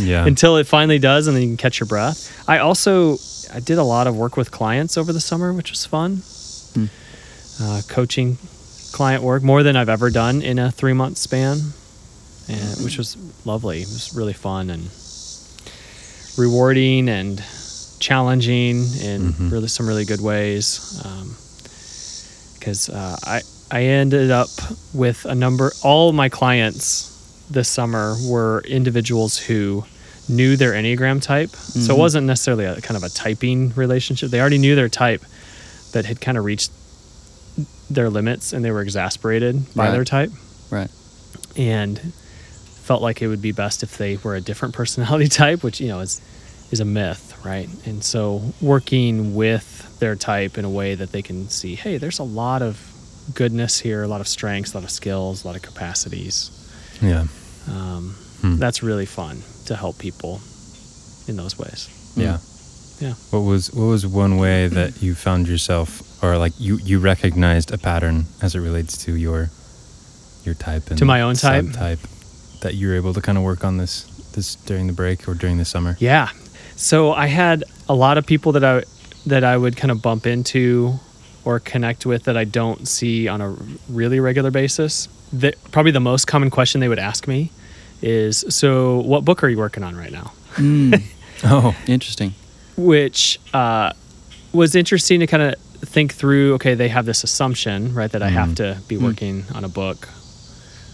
Yeah. 0.00 0.26
until 0.26 0.56
it 0.58 0.66
finally 0.66 0.98
does 1.00 1.26
and 1.28 1.34
then 1.36 1.42
you 1.42 1.48
can 1.50 1.56
catch 1.56 1.80
your 1.80 1.86
breath 1.88 2.30
i 2.46 2.58
also 2.58 3.18
i 3.52 3.58
did 3.58 3.78
a 3.78 3.82
lot 3.82 4.06
of 4.06 4.14
work 4.14 4.36
with 4.36 4.52
clients 4.52 4.96
over 4.96 5.12
the 5.12 5.18
summer 5.20 5.52
which 5.52 5.70
was 5.72 5.84
fun 5.86 6.22
Hmm. 6.74 6.84
uh, 7.60 7.80
coaching 7.88 8.38
client 8.92 9.22
work 9.22 9.42
more 9.42 9.62
than 9.62 9.76
i've 9.76 9.88
ever 9.88 10.10
done 10.10 10.40
in 10.42 10.58
a 10.58 10.70
three 10.70 10.92
month 10.92 11.16
span 11.18 11.58
and, 12.48 12.80
which 12.84 12.96
was 12.98 13.16
lovely 13.44 13.78
it 13.82 13.88
was 13.88 14.12
really 14.14 14.32
fun 14.32 14.70
and 14.70 14.88
rewarding 16.36 17.08
and 17.08 17.42
challenging 18.00 18.78
in 19.02 19.32
Mhm. 19.32 19.50
really 19.52 19.68
some 19.68 19.86
really 19.86 20.04
good 20.04 20.20
ways 20.20 21.00
because 22.58 22.88
uh, 22.88 23.16
I 23.24 23.40
I 23.70 23.82
ended 23.82 24.30
up 24.30 24.48
with 24.94 25.26
a 25.26 25.34
number. 25.34 25.72
All 25.82 26.12
my 26.14 26.30
clients 26.30 27.10
this 27.50 27.68
summer 27.68 28.16
were 28.26 28.62
individuals 28.66 29.36
who 29.36 29.84
knew 30.28 30.56
their 30.56 30.72
enneagram 30.72 31.20
type, 31.20 31.50
so 31.54 31.92
it 31.92 31.96
Mhm. 31.96 31.98
wasn't 31.98 32.26
necessarily 32.26 32.64
a 32.64 32.80
kind 32.80 32.96
of 32.96 33.02
a 33.02 33.10
typing 33.10 33.72
relationship. 33.76 34.30
They 34.30 34.40
already 34.40 34.58
knew 34.58 34.74
their 34.74 34.88
type, 34.88 35.22
but 35.92 36.04
had 36.06 36.20
kind 36.20 36.38
of 36.38 36.44
reached 36.44 36.70
their 37.90 38.10
limits, 38.10 38.52
and 38.52 38.64
they 38.64 38.70
were 38.70 38.82
exasperated 38.82 39.74
by 39.74 39.86
Right. 39.86 39.92
their 39.92 40.04
type, 40.04 40.30
Right. 40.70 40.90
and 41.56 41.98
felt 42.84 43.02
like 43.02 43.20
it 43.22 43.28
would 43.28 43.42
be 43.42 43.52
best 43.52 43.82
if 43.82 43.98
they 43.98 44.16
were 44.16 44.34
a 44.34 44.40
different 44.40 44.74
personality 44.80 45.28
type, 45.28 45.62
which 45.62 45.80
you 45.80 45.88
know 45.88 46.00
is 46.00 46.20
is 46.70 46.80
a 46.80 46.84
myth, 46.84 47.32
right? 47.44 47.68
And 47.86 48.04
so 48.04 48.52
working 48.60 49.34
with 49.34 49.98
their 50.00 50.14
type 50.16 50.58
in 50.58 50.66
a 50.66 50.70
way 50.70 50.94
that 50.94 51.12
they 51.12 51.22
can 51.22 51.48
see, 51.48 51.74
hey, 51.74 51.96
there's 51.96 52.18
a 52.18 52.24
lot 52.24 52.60
of 52.60 52.78
goodness 53.34 53.80
here, 53.80 54.02
a 54.02 54.08
lot 54.08 54.20
of 54.20 54.28
strengths, 54.28 54.74
a 54.74 54.76
lot 54.76 54.84
of 54.84 54.90
skills, 54.90 55.44
a 55.44 55.46
lot 55.46 55.56
of 55.56 55.62
capacities. 55.62 56.50
yeah. 57.00 57.24
Um, 57.70 58.14
Hmm. 58.42 58.56
That's 58.58 58.82
really 58.84 59.06
fun 59.06 59.42
to 59.66 59.74
help 59.74 59.98
people 59.98 60.40
in 61.26 61.36
those 61.36 61.58
ways. 61.58 61.88
Yeah. 62.16 62.38
Yeah. 63.00 63.14
What 63.30 63.40
was 63.40 63.72
what 63.72 63.84
was 63.86 64.06
one 64.06 64.38
way 64.38 64.66
that 64.68 65.02
you 65.02 65.14
found 65.14 65.46
yourself, 65.48 66.02
or 66.22 66.36
like 66.38 66.52
you 66.58 66.78
you 66.78 66.98
recognized 66.98 67.72
a 67.72 67.78
pattern 67.78 68.26
as 68.42 68.54
it 68.54 68.60
relates 68.60 68.96
to 69.04 69.12
your 69.14 69.50
your 70.44 70.54
type 70.54 70.88
and 70.90 70.98
To 70.98 71.04
my 71.04 71.20
own 71.22 71.34
type? 71.34 71.72
type 71.72 72.00
that 72.60 72.74
you 72.74 72.88
were 72.88 72.94
able 72.96 73.14
to 73.14 73.20
kind 73.20 73.38
of 73.38 73.44
work 73.44 73.64
on 73.64 73.76
this 73.76 74.02
this 74.34 74.56
during 74.66 74.86
the 74.88 74.92
break 74.92 75.28
or 75.28 75.34
during 75.34 75.58
the 75.58 75.64
summer? 75.64 75.96
Yeah. 76.00 76.28
So 76.76 77.12
I 77.12 77.26
had 77.26 77.64
a 77.88 77.94
lot 77.94 78.18
of 78.18 78.26
people 78.26 78.52
that 78.52 78.64
I 78.64 78.82
that 79.26 79.44
I 79.44 79.56
would 79.56 79.76
kind 79.76 79.90
of 79.90 80.00
bump 80.02 80.26
into 80.26 80.94
or 81.44 81.60
connect 81.60 82.04
with 82.06 82.24
that 82.24 82.36
I 82.36 82.44
don't 82.44 82.86
see 82.88 83.28
on 83.28 83.40
a 83.40 83.56
really 83.88 84.20
regular 84.20 84.50
basis. 84.50 85.08
The, 85.32 85.54
probably 85.70 85.92
the 85.92 86.00
most 86.00 86.26
common 86.26 86.50
question 86.50 86.80
they 86.80 86.88
would 86.88 86.98
ask 86.98 87.28
me 87.28 87.50
is, 88.02 88.44
"So, 88.48 89.00
what 89.00 89.24
book 89.24 89.42
are 89.44 89.48
you 89.48 89.58
working 89.58 89.82
on 89.84 89.94
right 89.96 90.12
now?" 90.12 90.32
Mm, 90.56 91.02
Oh, 91.44 91.76
interesting. 91.86 92.34
Which 92.78 93.38
uh, 93.52 93.92
was 94.52 94.74
interesting 94.74 95.20
to 95.20 95.26
kind 95.26 95.42
of 95.42 95.54
think 95.80 96.14
through. 96.14 96.54
Okay, 96.54 96.74
they 96.74 96.88
have 96.88 97.04
this 97.06 97.24
assumption, 97.24 97.92
right, 97.92 98.10
that 98.12 98.22
I 98.22 98.28
have 98.30 98.50
Mhm. 98.50 98.56
to 98.56 98.78
be 98.88 98.96
Mm. 98.96 99.02
working 99.02 99.44
on 99.54 99.64
a 99.64 99.68
book 99.68 100.08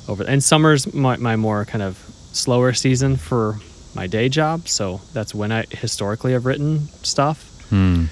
over. 0.08 0.24
And 0.24 0.42
summer's 0.42 0.92
my, 0.92 1.16
my 1.18 1.36
more 1.36 1.64
kind 1.64 1.82
of 1.82 1.98
slower 2.32 2.72
season 2.72 3.16
for 3.16 3.60
my 3.94 4.06
day 4.06 4.28
job, 4.28 4.66
so 4.66 5.00
that's 5.12 5.34
when 5.34 5.52
I 5.52 5.64
historically 5.70 6.32
have 6.32 6.46
written 6.46 6.88
stuff. 7.02 7.38
hmm. 7.70 8.06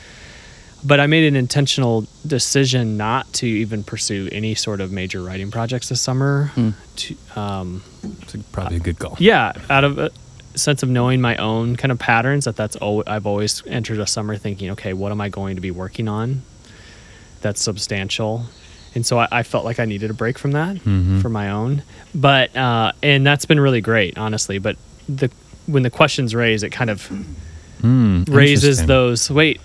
But 0.85 0.99
I 0.99 1.07
made 1.07 1.25
an 1.25 1.37
intentional 1.37 2.07
decision 2.26 2.97
not 2.97 3.33
to 3.35 3.47
even 3.47 3.85
pursue 3.85 4.29
any 4.33 4.55
sort 4.57 4.81
of 4.81 4.91
major 4.91 5.23
writing 5.23 5.50
projects 5.50 5.88
this 5.88 6.00
summer. 6.00 6.50
Hmm. 6.57 6.71
To, 6.97 7.14
um, 7.37 7.83
It's 8.23 8.35
probably 8.52 8.76
a 8.79 8.81
good 8.81 8.99
call. 8.99 9.17
yeah, 9.19 9.52
out 9.71 9.85
of 9.85 9.99
a 9.99 10.11
sense 10.54 10.82
of 10.82 10.88
knowing 10.88 11.21
my 11.21 11.37
own 11.37 11.76
kind 11.76 11.90
of 11.92 11.99
patterns, 11.99 12.44
that 12.44 12.56
that's 12.56 12.76
al- 12.80 13.02
I've 13.06 13.26
always 13.26 13.62
entered 13.66 13.99
a 13.99 14.06
summer 14.06 14.37
thinking, 14.37 14.71
okay, 14.71 14.92
what 14.92 15.12
am 15.12 15.21
I 15.21 15.28
going 15.28 15.56
to 15.56 15.62
be 15.62 15.71
working 15.71 16.09
on? 16.09 16.42
That's 17.40 17.61
substantial, 17.61 18.44
and 18.94 19.04
so 19.04 19.18
I, 19.18 19.28
I 19.32 19.42
felt 19.42 19.64
like 19.64 19.80
I 19.80 19.85
needed 19.85 20.11
a 20.11 20.14
break 20.14 20.38
from 20.38 20.52
that 20.52 20.76
Mhm. 20.76 21.21
for 21.23 21.28
my 21.28 21.50
own. 21.50 21.82
But 22.14 22.54
uh, 22.56 22.92
and 23.02 23.26
that's 23.26 23.47
been 23.47 23.59
really 23.59 23.80
great, 23.80 24.16
honestly. 24.18 24.59
But 24.59 24.76
the 25.09 25.30
when 25.66 25.82
the 25.82 25.90
questions 25.90 26.35
raise, 26.35 26.62
it 26.62 26.71
kind 26.71 26.90
of 26.90 27.11
Hmm, 27.80 28.23
raises 28.28 28.87
those. 28.87 29.28
Wait, 29.28 29.61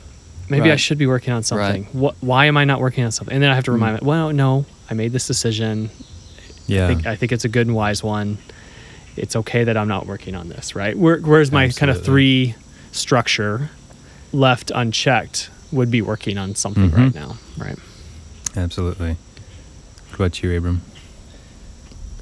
maybe 0.50 0.72
I 0.72 0.76
should 0.76 0.98
be 0.98 1.06
working 1.06 1.34
on 1.34 1.44
something. 1.44 1.84
What? 1.92 2.16
Why 2.22 2.46
am 2.46 2.58
I 2.58 2.66
not 2.66 2.80
working 2.80 3.04
on 3.04 3.12
something? 3.12 3.34
And 3.34 3.44
then 3.44 3.52
I 3.52 3.56
have 3.56 3.66
to 3.66 3.72
remind, 3.72 3.98
Mm. 3.98 4.02
my 4.02 4.08
well, 4.08 4.34
no, 4.34 4.66
I 4.90 4.96
made 4.96 5.12
this 5.12 5.28
decision. 5.28 5.92
Yeah. 6.66 6.86
I 6.86 6.88
think, 6.88 7.06
I 7.06 7.16
think 7.16 7.32
it's 7.32 7.46
a 7.46 7.50
good 7.50 7.68
and 7.68 7.76
wise 7.76 8.04
one. 8.04 8.40
It's 9.18 9.36
okay 9.36 9.64
that 9.64 9.76
I'm 9.78 9.88
not 9.88 10.06
working 10.06 10.36
on 10.36 10.50
this, 10.50 10.76
right? 10.76 10.98
Where, 10.98 11.18
where's 11.20 11.52
my 11.52 11.70
kind 11.70 11.90
of 11.90 12.04
three 12.04 12.56
structure 12.92 13.70
left 14.32 14.72
unchecked 14.74 15.50
would 15.72 15.92
be 15.92 16.02
working 16.02 16.38
on 16.38 16.56
something 16.56 16.92
Mhm. 16.92 16.98
right 16.98 17.16
now, 17.16 17.38
right? 17.58 17.78
Absolutely. 18.56 19.18
What 20.10 20.16
about 20.16 20.44
you, 20.44 20.56
Abram? 20.58 20.82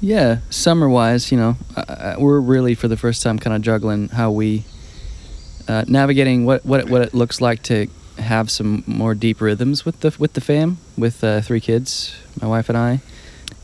Yeah, 0.00 0.38
summer 0.50 0.88
wise, 0.88 1.32
you 1.32 1.38
know, 1.38 1.56
uh, 1.76 1.80
uh, 1.80 2.14
we're 2.18 2.40
really 2.40 2.74
for 2.74 2.86
the 2.88 2.96
first 2.96 3.22
time 3.22 3.38
kind 3.38 3.56
of 3.56 3.62
juggling 3.62 4.08
how 4.10 4.30
we 4.30 4.64
uh, 5.68 5.84
navigating 5.88 6.44
what 6.44 6.64
what 6.66 6.80
it, 6.80 6.88
what 6.90 7.02
it 7.02 7.14
looks 7.14 7.40
like 7.40 7.62
to 7.64 7.86
have 8.18 8.50
some 8.50 8.84
more 8.86 9.14
deep 9.14 9.40
rhythms 9.40 9.84
with 9.84 10.00
the 10.00 10.14
with 10.18 10.34
the 10.34 10.40
fam, 10.40 10.78
with 10.98 11.24
uh, 11.24 11.40
three 11.40 11.60
kids, 11.60 12.14
my 12.40 12.46
wife 12.46 12.68
and 12.68 12.76
I, 12.78 13.00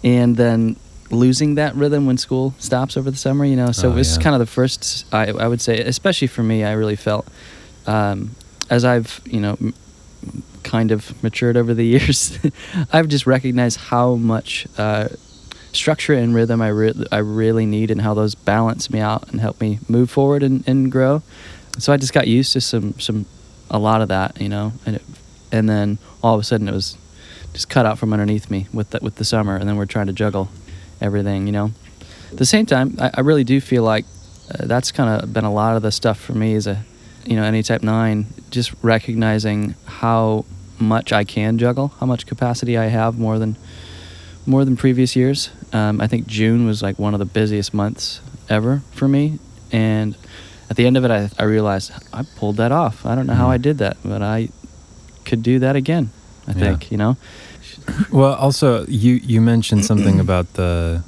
and 0.02 0.36
then 0.36 0.76
losing 1.12 1.54
that 1.56 1.74
rhythm 1.76 2.06
when 2.06 2.16
school 2.18 2.54
stops 2.58 2.96
over 2.96 3.10
the 3.10 3.16
summer. 3.16 3.44
You 3.44 3.56
know, 3.56 3.70
so 3.72 3.90
Oh, 3.90 3.94
this 3.94 4.10
is 4.10 4.16
yeah. 4.16 4.22
kind 4.24 4.34
of 4.34 4.40
the 4.40 4.46
first 4.46 5.06
I 5.12 5.28
I 5.30 5.46
would 5.46 5.60
say, 5.60 5.78
especially 5.78 6.28
for 6.28 6.42
me, 6.42 6.64
I 6.64 6.72
really 6.72 6.96
felt 6.96 7.26
um, 7.86 8.30
as 8.70 8.84
I've 8.84 9.20
you 9.24 9.40
know. 9.40 9.56
M- 9.60 9.74
kind 10.62 10.92
of 10.92 11.20
matured 11.24 11.56
over 11.56 11.74
the 11.74 11.84
years 11.94 12.38
i've 12.92 13.08
just 13.08 13.26
recognized 13.26 13.76
how 13.90 14.14
much 14.14 14.64
uh, 14.78 15.08
structure 15.72 16.14
and 16.14 16.32
rhythm 16.36 16.62
I, 16.62 16.68
re- 16.68 17.04
I 17.10 17.18
really 17.18 17.66
need 17.66 17.90
and 17.90 18.00
how 18.00 18.14
those 18.14 18.36
balance 18.36 18.88
me 18.88 19.00
out 19.00 19.28
and 19.32 19.40
help 19.40 19.60
me 19.60 19.80
move 19.88 20.08
forward 20.08 20.44
and, 20.44 20.62
and 20.68 20.92
grow. 20.92 21.22
So 21.78 21.92
I 21.92 21.96
just 21.96 22.12
got 22.12 22.28
used 22.28 22.52
to 22.52 22.60
some 22.60 22.94
some 23.00 23.26
a 23.70 23.78
lot 23.80 24.02
of 24.02 24.08
that, 24.08 24.40
you 24.40 24.48
know, 24.48 24.72
and 24.86 24.96
it, 24.96 25.02
and 25.50 25.68
then 25.68 25.98
all 26.22 26.34
of 26.36 26.40
a 26.40 26.44
sudden 26.44 26.68
it 26.68 26.72
was 26.72 26.96
just 27.52 27.68
cut 27.68 27.84
out 27.84 27.98
from 27.98 28.12
underneath 28.12 28.48
me 28.48 28.68
with 28.72 28.90
the, 28.90 29.00
with 29.02 29.16
the 29.16 29.24
summer, 29.24 29.56
and 29.56 29.68
then 29.68 29.76
we're 29.76 29.86
trying 29.86 30.06
to 30.06 30.12
juggle 30.12 30.48
everything, 31.06 31.46
you 31.46 31.52
know. 31.52 31.72
At 32.30 32.38
the 32.38 32.46
same 32.46 32.64
time, 32.66 32.96
I, 32.98 33.10
I 33.14 33.20
really 33.20 33.44
do 33.44 33.60
feel 33.60 33.82
like 33.82 34.04
uh, 34.50 34.66
that's 34.66 34.92
kind 34.92 35.22
of 35.22 35.32
been 35.32 35.44
a 35.44 35.52
lot 35.52 35.76
of 35.76 35.82
the 35.82 35.90
stuff 35.92 36.18
for 36.18 36.32
me 36.32 36.54
as 36.54 36.66
a 36.66 36.82
you 37.26 37.36
know 37.36 37.42
any 37.44 37.62
type 37.62 37.82
nine, 37.82 38.26
just 38.50 38.72
recognizing 38.82 39.74
how 39.86 40.44
much 40.78 41.12
I 41.12 41.24
can 41.24 41.58
juggle, 41.58 41.88
how 42.00 42.06
much 42.06 42.26
capacity 42.26 42.76
I 42.78 42.86
have 42.86 43.18
more 43.18 43.38
than 43.38 43.56
more 44.46 44.64
than 44.64 44.76
previous 44.76 45.14
years. 45.14 45.50
Um, 45.72 46.00
I 46.00 46.06
think 46.08 46.26
June 46.26 46.66
was 46.66 46.82
like 46.82 46.98
one 46.98 47.14
of 47.14 47.18
the 47.20 47.24
busiest 47.26 47.72
months 47.74 48.20
ever 48.48 48.82
for 48.92 49.06
me, 49.08 49.38
and 49.70 50.16
at 50.70 50.76
the 50.76 50.86
end 50.86 50.96
of 50.96 51.04
it, 51.04 51.10
I, 51.10 51.30
I 51.38 51.44
realized 51.44 51.92
I 52.12 52.22
pulled 52.36 52.56
that 52.56 52.72
off. 52.72 53.04
I 53.06 53.14
don't 53.14 53.26
know 53.26 53.34
how 53.34 53.48
Mhm. 53.48 53.54
I 53.54 53.58
did 53.58 53.78
that, 53.78 53.96
but 54.04 54.22
I 54.22 54.48
could 55.24 55.42
do 55.42 55.58
that 55.60 55.76
again. 55.76 56.10
I 56.48 56.52
Yeah. 56.52 56.58
think 56.58 56.90
you 56.90 56.96
know. 56.96 57.16
Well, 58.10 58.34
also 58.34 58.84
you 58.86 59.14
you 59.24 59.40
mentioned 59.40 59.84
something 59.84 60.20
about 60.28 60.52
the 60.54 61.02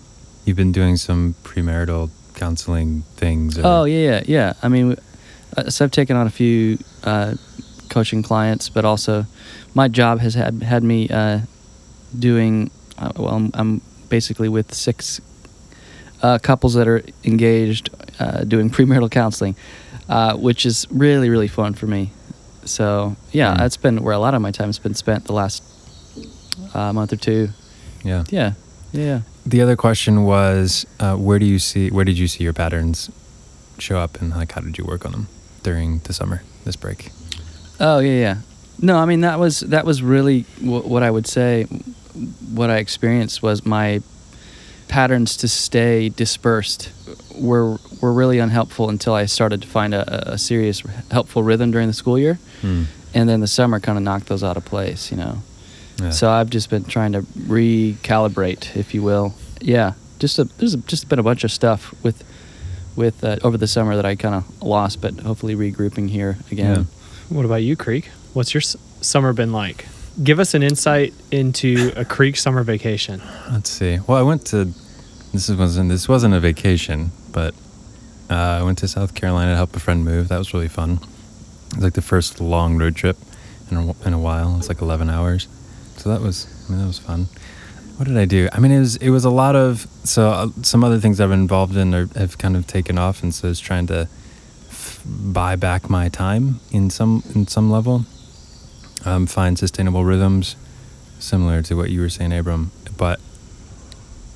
you've 0.45 0.57
been 0.57 0.73
doing 0.73 0.97
some 0.97 1.35
premarital 1.43 2.11
counseling 2.35 3.03
things. 3.17 3.59
Or, 3.59 3.63
Oh 3.65 3.85
yeah, 3.85 3.99
yeah, 4.11 4.23
yeah. 4.27 4.53
I 4.63 4.69
mean, 4.69 4.97
uh, 5.57 5.71
so 5.71 5.85
I've 5.85 5.91
taken 5.91 6.17
on 6.17 6.27
a 6.27 6.31
few 6.31 6.79
uh, 7.05 7.35
coaching 7.89 8.23
clients, 8.23 8.69
but 8.69 8.85
also 8.85 9.25
my 9.75 9.89
job 9.89 10.21
has 10.21 10.35
had 10.35 10.63
had 10.63 10.83
me 10.83 11.09
uh, 11.09 11.41
doing. 12.19 12.71
Uh, 12.99 13.11
well, 13.17 13.35
I'm, 13.35 13.51
I'm 13.55 13.81
basically 14.09 14.49
with 14.49 14.73
six 14.75 15.21
uh, 16.23 16.39
couples 16.39 16.75
that 16.75 16.87
are 16.87 17.03
engaged, 17.25 17.91
uh, 18.21 18.45
doing 18.45 18.71
premarital 18.77 19.11
counseling, 19.11 19.57
uh, 20.09 20.37
which 20.37 20.67
is 20.67 20.87
really 20.91 21.31
really 21.31 21.49
fun 21.49 21.75
for 21.75 21.87
me. 21.87 22.11
So 22.65 23.15
yeah, 23.33 23.55
Mm. 23.55 23.59
that's 23.59 23.77
been 23.77 24.03
where 24.03 24.15
a 24.15 24.19
lot 24.19 24.35
of 24.35 24.43
my 24.43 24.51
time 24.51 24.69
has 24.69 24.79
been 24.79 24.95
spent 24.95 25.25
the 25.27 25.33
last 25.33 25.63
uh, 26.75 26.93
month 26.93 27.13
or 27.13 27.17
two. 27.17 27.49
Yeah. 28.05 28.25
Yeah, 28.31 28.53
yeah. 28.93 29.21
The 29.47 29.61
other 29.63 29.77
question 29.77 30.25
was, 30.25 30.87
uh, 31.01 31.17
where 31.17 31.39
do 31.39 31.47
you 31.47 31.59
see, 31.59 31.91
where 31.91 32.05
did 32.05 32.19
you 32.19 32.29
see 32.29 32.45
your 32.45 32.53
patterns 32.53 33.11
show 33.79 33.99
up, 33.99 34.21
and 34.21 34.31
like 34.31 34.53
how 34.53 34.61
did 34.61 34.79
you 34.79 34.85
work 34.85 35.05
on 35.07 35.13
them 35.13 35.27
during 35.63 35.99
the 36.01 36.13
summer, 36.13 36.43
this 36.65 36.77
break? 36.77 37.11
Oh 37.81 37.99
yeah, 37.99 38.21
yeah. 38.21 38.37
No, 38.81 38.97
I 38.99 39.05
mean 39.07 39.21
that 39.23 39.39
was 39.39 39.61
that 39.61 39.85
was 39.85 40.03
really 40.03 40.45
w- 40.61 40.83
what 40.89 41.03
I 41.03 41.11
would 41.11 41.27
say. 41.27 41.65
What 42.55 42.71
I 42.71 42.77
experienced 42.79 43.43
was 43.43 43.65
my 43.67 44.01
patterns 44.89 45.37
to 45.39 45.49
stay 45.49 46.09
dispersed 46.09 46.91
were 47.35 47.77
were 48.01 48.13
really 48.13 48.39
unhelpful 48.39 48.89
until 48.91 49.15
I 49.15 49.27
started 49.27 49.63
to 49.63 49.69
find 49.69 49.95
a, 49.95 50.33
a 50.35 50.39
serious 50.39 50.83
helpful 51.11 51.43
rhythm 51.43 51.71
during 51.71 51.89
the 51.89 51.95
school 51.95 52.19
year, 52.19 52.39
Hmm. 52.61 52.85
and 53.15 53.29
then 53.29 53.41
the 53.41 53.47
summer 53.49 53.81
kind 53.81 53.99
of 53.99 54.05
knocked 54.05 54.27
those 54.27 54.45
out 54.45 54.57
of 54.57 54.65
place. 54.65 55.11
You 55.11 55.17
know. 55.17 55.43
Yeah. 56.01 56.11
So 56.11 56.31
I've 56.31 56.51
just 56.51 56.71
been 56.71 56.85
trying 56.85 57.13
to 57.13 57.23
recalibrate, 57.23 58.77
if 58.77 58.95
you 58.95 59.03
will. 59.03 59.35
Yeah, 59.61 59.95
just 60.19 60.39
a, 60.39 60.45
there's 60.45 60.75
a, 60.75 60.79
just 60.79 61.09
been 61.09 61.19
a 61.19 61.23
bunch 61.23 61.45
of 61.45 61.51
stuff 61.53 61.95
with 62.03 62.23
with 62.97 63.25
uh, 63.25 63.37
over 63.43 63.57
the 63.59 63.67
summer 63.67 63.97
that 63.97 64.05
I 64.05 64.15
kind 64.15 64.35
of 64.37 64.63
lost, 64.63 65.01
but 65.01 65.15
hopefully 65.21 65.57
regrouping 65.57 66.09
here 66.09 66.37
again. 66.51 66.77
Yeah. 66.81 67.37
What 67.37 67.45
about 67.45 67.63
you, 67.63 67.77
Creek? 67.77 68.09
What's 68.35 68.55
your 68.55 68.61
s- 68.61 68.77
summer 69.01 69.33
been 69.33 69.53
like? 69.53 69.87
Give 70.23 70.39
us 70.39 70.55
an 70.55 70.63
insight 70.63 71.13
into 71.33 71.93
a 71.97 72.05
Creek 72.05 72.37
summer 72.37 72.63
vacation. 72.63 73.21
Let's 73.51 73.71
see. 73.71 73.99
Well, 74.07 74.19
I 74.19 74.23
went 74.23 74.47
to. 74.49 74.73
This 75.33 75.51
wasn't 75.51 75.89
this 75.91 76.09
wasn't 76.09 76.35
a 76.35 76.41
vacation, 76.41 77.11
but 77.33 77.55
uh, 78.31 78.35
I 78.35 78.63
went 78.63 78.79
to 78.79 78.89
South 78.89 79.15
Carolina 79.15 79.53
to 79.53 79.57
help 79.57 79.75
a 79.75 79.81
friend 79.81 80.05
move. 80.05 80.29
That 80.29 80.39
was 80.39 80.55
really 80.55 80.69
fun. 80.69 81.01
It 81.71 81.77
was 81.77 81.85
like 81.85 81.95
the 81.95 82.03
first 82.03 82.41
long 82.41 82.79
road 82.79 82.95
trip 82.95 83.17
in 83.71 83.77
a, 83.77 84.07
in 84.07 84.13
a 84.13 84.19
while. 84.19 84.57
It's 84.59 84.69
like 84.69 84.81
11 84.81 85.11
hours, 85.11 85.49
so 85.97 86.11
that 86.11 86.21
was 86.21 86.47
I 86.67 86.73
mean 86.73 86.81
that 86.81 86.87
was 86.87 86.99
fun. 86.99 87.27
What 87.97 88.09
did 88.09 88.17
I 88.17 88.25
do? 88.25 88.49
I 88.53 88.61
mean 88.61 88.73
it 88.73 88.81
was 88.81 88.97
it 88.97 89.11
was 89.11 89.25
a 89.25 89.31
lot 89.31 89.57
of 89.57 89.87
so 90.05 90.31
uh, 90.31 90.49
some 90.63 90.85
other 90.85 90.99
things 90.99 91.21
I've 91.21 91.31
been 91.31 91.41
involved 91.41 91.77
in 91.77 91.95
are, 91.95 92.07
have 92.17 92.39
kind 92.39 92.57
of 92.57 92.67
taken 92.67 92.99
off, 92.99 93.23
and 93.23 93.35
so 93.35 93.49
I 93.49 93.51
was 93.51 93.61
trying 93.61 93.87
to 93.89 94.09
f- 94.69 95.03
buy 95.07 95.57
back 95.57 95.89
my 95.89 96.09
time 96.09 96.61
in 96.73 96.91
some 96.91 97.23
in 97.35 97.47
some 97.47 97.71
level. 97.71 98.05
Um, 99.05 99.27
find 99.27 99.59
sustainable 99.59 100.05
rhythms, 100.05 100.57
similar 101.19 101.61
to 101.63 101.77
what 101.77 101.91
you 101.91 102.01
were 102.01 102.09
saying, 102.09 102.33
Abram, 102.33 102.71
but 102.97 103.21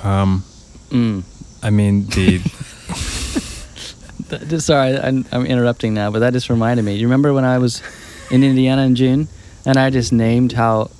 um, 0.02 0.44
Mm. 0.90 1.22
I 1.62 1.70
mean 1.70 2.06
the 2.06 2.38
sorry, 4.60 4.98
I'm, 4.98 5.24
I'm 5.32 5.46
interrupting 5.46 5.94
now, 5.94 6.10
but 6.10 6.20
that 6.20 6.32
just 6.32 6.50
reminded 6.50 6.84
me. 6.84 6.94
You 6.94 7.06
remember 7.06 7.32
when 7.32 7.44
I 7.44 7.58
was 7.58 7.82
in 8.30 8.44
Indiana 8.44 8.82
in 8.82 8.94
June, 8.94 9.28
and 9.66 9.78
I 9.78 9.90
just 9.90 10.12
named 10.12 10.52
how 10.52 10.90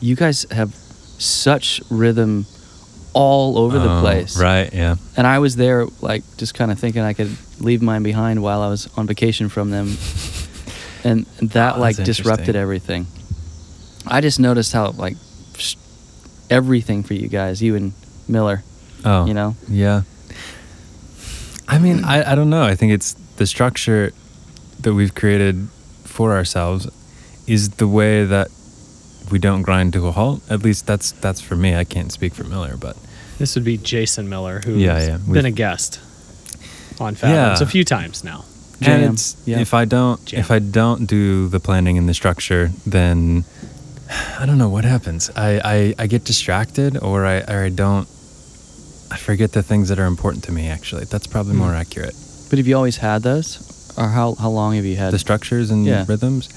you 0.00 0.14
guys 0.16 0.46
have 0.50 0.74
such 1.18 1.80
rhythm 1.90 2.46
all 3.12 3.58
over 3.58 3.78
the 3.78 3.90
Oh, 3.98 4.00
place, 4.00 4.38
right? 4.40 4.72
Yeah, 4.72 4.96
And 5.16 5.26
I 5.26 5.38
was 5.40 5.56
there, 5.56 5.86
like, 6.00 6.22
just 6.36 6.54
kind 6.54 6.70
of 6.70 6.78
thinking 6.78 7.02
I 7.02 7.14
could 7.14 7.36
leave 7.58 7.82
mine 7.82 8.02
behind 8.02 8.40
while 8.42 8.60
I 8.62 8.68
was 8.68 8.88
on 8.96 9.06
vacation 9.06 9.48
from 9.48 9.70
them, 9.70 9.96
and 11.04 11.26
that 11.54 11.76
Oh, 11.76 11.80
like 11.80 11.96
disrupted 11.96 12.54
everything. 12.54 13.06
I 14.06 14.20
just 14.20 14.38
noticed 14.38 14.72
how 14.72 14.90
like 14.92 15.16
everything 16.50 17.02
for 17.02 17.14
you 17.14 17.28
guys, 17.28 17.60
you 17.62 17.74
and 17.76 17.92
Miller, 18.28 18.62
Oh, 19.04 19.26
you 19.26 19.34
know. 19.34 19.56
Yeah. 19.68 20.02
I 21.66 21.78
mean, 21.78 22.04
I, 22.04 22.32
I 22.32 22.34
don't 22.34 22.50
know. 22.50 22.62
I 22.62 22.74
think 22.74 22.92
it's 22.92 23.12
the 23.36 23.46
structure 23.46 24.12
that 24.80 24.94
we've 24.94 25.14
created 25.14 25.68
for 26.04 26.32
ourselves 26.32 26.88
is 27.46 27.70
the 27.70 27.86
way 27.88 28.24
that 28.24 28.48
we 29.30 29.38
don't 29.38 29.62
grind 29.62 29.92
to 29.94 30.06
a 30.06 30.12
halt. 30.12 30.40
At 30.50 30.62
least 30.62 30.86
that's 30.86 31.12
that's 31.12 31.40
for 31.40 31.56
me. 31.56 31.74
I 31.74 31.84
can't 31.84 32.12
speak 32.12 32.34
for 32.34 32.44
Miller, 32.44 32.76
but 32.76 32.96
This 33.38 33.54
would 33.54 33.64
be 33.64 33.76
Jason 33.78 34.28
Miller, 34.28 34.60
who's 34.64 34.80
Yeah, 34.82 34.98
yeah. 34.98 35.16
been 35.18 35.26
We've- 35.28 35.48
a 35.48 35.50
guest 35.52 36.00
on 37.00 37.14
Fathoms 37.14 37.60
Yeah. 37.60 37.66
a 37.66 37.66
few 37.66 37.84
times 37.84 38.24
now. 38.24 38.44
and 38.80 39.02
Jam, 39.02 39.12
it's, 39.14 39.36
yeah. 39.44 39.58
if 39.60 39.74
I 39.74 39.84
don't 39.84 40.24
Jam. 40.24 40.40
if 40.40 40.50
I 40.50 40.58
don't 40.60 41.06
do 41.06 41.48
the 41.48 41.58
planning 41.60 41.98
and 41.98 42.08
the 42.08 42.14
structure, 42.14 42.70
then 42.86 43.44
I 44.40 44.46
don't 44.46 44.58
know 44.58 44.68
what 44.68 44.84
happens. 44.84 45.30
I, 45.36 45.60
I, 45.74 45.94
I 46.02 46.06
get 46.06 46.24
distracted 46.24 46.96
or 47.02 47.26
I 47.26 47.40
or 47.52 47.64
I 47.64 47.70
don't 47.70 48.08
I 49.10 49.16
forget 49.16 49.52
the 49.52 49.62
things 49.62 49.88
that 49.88 49.98
are 49.98 50.06
important 50.06 50.44
to 50.44 50.52
me 50.52 50.68
actually. 50.68 51.04
That's 51.06 51.26
probably 51.26 51.52
Hmm. 51.54 51.58
more 51.60 51.74
accurate. 51.74 52.14
But 52.50 52.58
have 52.58 52.66
you 52.68 52.76
always 52.76 52.96
had 52.98 53.22
those, 53.22 53.58
or 53.96 54.08
how 54.08 54.34
how 54.34 54.50
long 54.50 54.74
have 54.76 54.84
you 54.84 54.96
had? 54.96 55.12
the 55.12 55.18
structures 55.18 55.70
and 55.70 55.84
Yeah. 55.86 56.04
rhythms. 56.08 56.48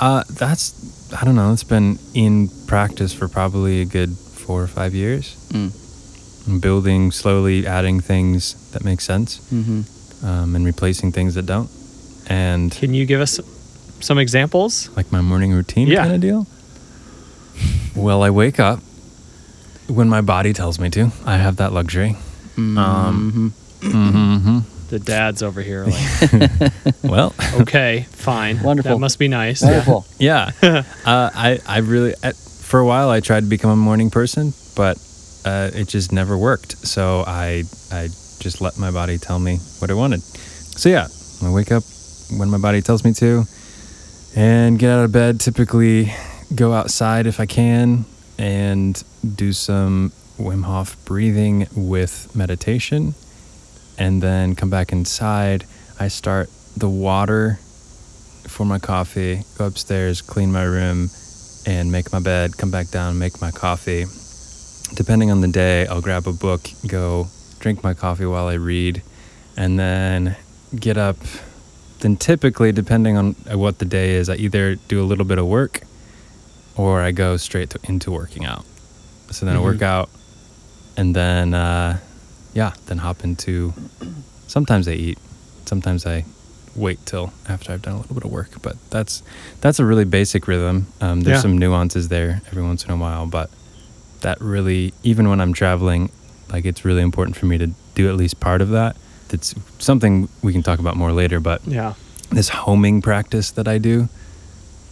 Uh, 0.00 0.22
that's 0.28 0.72
I 1.20 1.24
don't 1.24 1.36
know. 1.36 1.52
It's 1.52 1.64
been 1.64 1.98
in 2.14 2.48
practice 2.66 3.12
for 3.12 3.28
probably 3.28 3.80
a 3.80 3.84
good 3.84 4.10
four 4.16 4.62
or 4.62 4.66
five 4.66 4.94
years. 4.94 5.36
Mm. 5.52 5.72
I'm 6.48 6.60
building 6.60 7.10
slowly, 7.12 7.66
adding 7.66 8.00
things 8.00 8.54
that 8.72 8.84
make 8.84 9.00
sense, 9.00 9.38
Mm-hmm. 9.52 10.26
um, 10.26 10.54
and 10.56 10.64
replacing 10.66 11.12
things 11.12 11.34
that 11.34 11.46
don't. 11.46 11.70
And 12.28 12.70
Can 12.72 12.94
you 12.94 13.06
give 13.06 13.20
us 13.20 13.40
some 14.00 14.18
examples? 14.18 14.90
like 14.96 15.10
my 15.12 15.20
morning 15.20 15.52
routine 15.52 15.88
Yeah. 15.88 16.02
kind 16.02 16.14
of 16.14 16.20
deal. 16.20 16.46
Well, 17.96 18.22
I 18.22 18.30
wake 18.30 18.58
up 18.60 18.80
when 19.86 20.08
my 20.08 20.20
body 20.20 20.52
tells 20.52 20.78
me 20.78 20.90
to. 20.90 21.12
I 21.24 21.36
have 21.36 21.56
that 21.56 21.72
luxury. 21.72 22.16
Um, 22.56 23.52
hmm 23.82 24.58
The 24.94 25.00
dads 25.00 25.42
over 25.42 25.60
here 25.60 25.82
are 25.82 25.86
like, 25.88 26.72
Well, 27.02 27.34
okay, 27.62 28.06
fine. 28.12 28.62
Wonderful. 28.62 28.92
That 28.92 29.00
must 29.00 29.18
be 29.18 29.26
nice. 29.26 29.60
Wonderful. 29.60 30.06
yeah. 30.20 30.52
uh, 30.62 30.82
I 31.04 31.58
I 31.66 31.78
really 31.78 32.14
at, 32.22 32.36
for 32.36 32.78
a 32.78 32.86
while 32.86 33.10
I 33.10 33.18
tried 33.18 33.40
to 33.40 33.48
become 33.48 33.72
a 33.72 33.76
morning 33.76 34.08
person, 34.08 34.52
but 34.76 34.96
uh, 35.44 35.72
it 35.74 35.88
just 35.88 36.12
never 36.12 36.38
worked. 36.38 36.86
So 36.86 37.24
I 37.26 37.64
I 37.90 38.06
just 38.38 38.60
let 38.60 38.78
my 38.78 38.92
body 38.92 39.18
tell 39.18 39.40
me 39.40 39.56
what 39.80 39.90
I 39.90 39.94
wanted. 39.94 40.22
So 40.22 40.88
yeah, 40.88 41.08
I 41.42 41.50
wake 41.50 41.72
up 41.72 41.82
when 42.38 42.48
my 42.48 42.58
body 42.58 42.80
tells 42.80 43.02
me 43.04 43.12
to, 43.14 43.46
and 44.36 44.78
get 44.78 44.92
out 44.92 45.04
of 45.04 45.10
bed. 45.10 45.40
Typically, 45.40 46.14
go 46.54 46.72
outside 46.72 47.26
if 47.26 47.40
I 47.40 47.46
can, 47.46 48.04
and 48.38 49.02
do 49.34 49.52
some 49.52 50.12
Wim 50.38 50.62
Hof 50.62 50.96
breathing 51.04 51.66
with 51.74 52.30
meditation, 52.36 53.16
and 53.98 54.22
then 54.22 54.54
come 54.54 54.70
back 54.70 54.92
inside. 54.92 55.64
I 55.98 56.08
start 56.08 56.48
the 56.76 56.88
water 56.88 57.58
for 58.48 58.66
my 58.66 58.78
coffee, 58.78 59.42
go 59.56 59.66
upstairs, 59.66 60.20
clean 60.22 60.52
my 60.52 60.64
room, 60.64 61.10
and 61.66 61.90
make 61.90 62.12
my 62.12 62.20
bed, 62.20 62.56
come 62.58 62.70
back 62.70 62.90
down, 62.90 63.18
make 63.18 63.40
my 63.40 63.50
coffee. 63.50 64.04
Depending 64.94 65.30
on 65.30 65.40
the 65.40 65.48
day, 65.48 65.86
I'll 65.86 66.02
grab 66.02 66.26
a 66.26 66.32
book, 66.32 66.62
go 66.86 67.28
drink 67.60 67.82
my 67.82 67.94
coffee 67.94 68.26
while 68.26 68.46
I 68.48 68.54
read, 68.54 69.02
and 69.56 69.78
then 69.78 70.36
get 70.74 70.96
up. 70.98 71.16
Then, 72.00 72.16
typically, 72.16 72.70
depending 72.72 73.16
on 73.16 73.34
uh, 73.50 73.56
what 73.56 73.78
the 73.78 73.86
day 73.86 74.14
is, 74.14 74.28
I 74.28 74.34
either 74.36 74.74
do 74.74 75.00
a 75.00 75.06
little 75.06 75.24
bit 75.24 75.38
of 75.38 75.46
work 75.46 75.80
or 76.76 77.00
I 77.00 77.12
go 77.12 77.36
straight 77.38 77.70
to, 77.70 77.78
into 77.84 78.10
working 78.10 78.44
out. 78.44 78.64
So 79.30 79.46
then 79.46 79.56
I 79.56 79.60
work 79.60 79.78
Mhm. 79.78 79.82
out, 79.82 80.10
and 80.96 81.16
then, 81.16 81.54
uh, 81.54 81.98
yeah, 82.54 82.72
then 82.86 82.98
hop 82.98 83.24
into. 83.24 83.72
Sometimes 84.46 84.86
I 84.88 84.92
eat, 84.92 85.18
sometimes 85.66 86.06
I 86.06 86.24
wait 86.76 86.98
till 87.06 87.32
after 87.48 87.72
I've 87.72 87.82
done 87.82 87.94
a 87.94 87.98
little 87.98 88.14
bit 88.14 88.24
of 88.24 88.30
work. 88.32 88.50
But 88.62 88.76
that's 88.90 89.22
that's 89.60 89.78
a 89.78 89.84
really 89.84 90.04
basic 90.04 90.46
rhythm. 90.48 90.86
Um, 91.00 91.20
there's 91.22 91.36
Yeah. 91.38 91.42
some 91.42 91.58
nuances 91.58 92.08
there 92.08 92.40
every 92.50 92.62
once 92.62 92.84
in 92.84 92.90
a 92.90 92.96
while, 92.96 93.26
but 93.26 93.50
that 94.22 94.40
really, 94.40 94.92
even 95.02 95.28
when 95.28 95.40
I'm 95.40 95.52
traveling, 95.52 96.10
like 96.50 96.64
it's 96.64 96.84
really 96.84 97.02
important 97.02 97.36
for 97.36 97.46
me 97.46 97.58
to 97.58 97.68
do 97.94 98.08
at 98.08 98.16
least 98.16 98.40
part 98.40 98.60
of 98.62 98.70
that. 98.70 98.96
That's 99.28 99.54
something 99.78 100.28
we 100.42 100.52
can 100.52 100.62
talk 100.62 100.78
about 100.78 100.96
more 100.96 101.12
later. 101.12 101.40
But 101.40 101.60
Yeah. 101.66 101.94
this 102.30 102.48
homing 102.50 103.02
practice 103.02 103.50
that 103.52 103.66
I 103.68 103.78
do, 103.78 104.08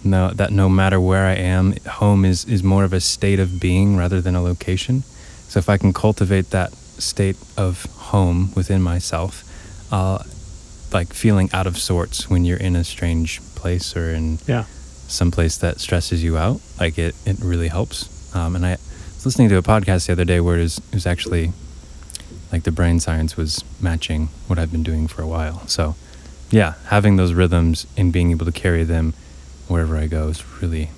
no, 0.04 0.30
that 0.34 0.50
no 0.52 0.68
matter 0.68 1.00
where 1.00 1.26
I 1.26 1.34
am, 1.34 1.74
home 1.86 2.24
is 2.24 2.44
is 2.44 2.62
more 2.62 2.84
of 2.84 2.92
a 2.92 3.00
state 3.00 3.38
of 3.40 3.60
being 3.60 3.96
rather 3.96 4.20
than 4.20 4.34
a 4.34 4.42
location. 4.42 5.02
So 5.48 5.58
if 5.58 5.68
I 5.68 5.76
can 5.78 5.92
cultivate 5.92 6.50
that 6.50 6.72
state 6.98 7.36
of 7.56 7.84
home 7.96 8.52
within 8.54 8.82
myself, 8.82 9.44
uh, 9.92 10.22
like 10.92 11.12
feeling 11.14 11.48
out 11.52 11.66
of 11.66 11.78
sorts 11.78 12.28
when 12.28 12.44
you're 12.44 12.58
in 12.58 12.76
a 12.76 12.84
strange 12.84 13.40
place 13.54 13.96
or 13.96 14.10
in 14.10 14.38
Yeah. 14.46 14.64
some 15.08 15.30
place 15.30 15.56
that 15.58 15.80
stresses 15.80 16.22
you 16.22 16.36
out, 16.38 16.60
like 16.80 16.98
it, 16.98 17.14
it 17.24 17.36
really 17.40 17.68
helps. 17.68 18.08
Um, 18.34 18.56
and 18.56 18.64
I 18.66 18.72
was 19.16 19.24
listening 19.26 19.48
to 19.50 19.56
a 19.58 19.62
podcast 19.62 20.06
the 20.06 20.12
other 20.12 20.24
day 20.24 20.40
where 20.40 20.58
it 20.58 20.62
was, 20.62 20.78
it 20.78 20.94
was 20.94 21.06
actually 21.06 21.52
like 22.50 22.64
the 22.64 22.70
brain 22.72 23.00
science 23.00 23.36
was 23.36 23.64
matching 23.80 24.28
what 24.46 24.58
I've 24.58 24.70
been 24.72 24.82
doing 24.82 25.06
for 25.08 25.22
a 25.22 25.26
while. 25.26 25.66
So, 25.66 25.94
yeah, 26.50 26.74
having 26.88 27.16
those 27.16 27.32
rhythms 27.32 27.86
and 27.96 28.12
being 28.12 28.30
able 28.30 28.44
to 28.46 28.52
carry 28.52 28.84
them 28.84 29.14
wherever 29.68 29.96
I 29.96 30.06
go 30.06 30.28
is 30.28 30.42
really 30.60 30.90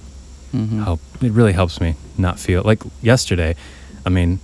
Mhm. 0.52 0.83
help. 0.85 1.00
It 1.20 1.30
really 1.33 1.52
helps 1.52 1.80
me 1.80 1.94
not 2.18 2.38
feel 2.40 2.62
like 2.64 2.83
yesterday. 3.02 3.54
I 4.07 4.09
mean, 4.11 4.40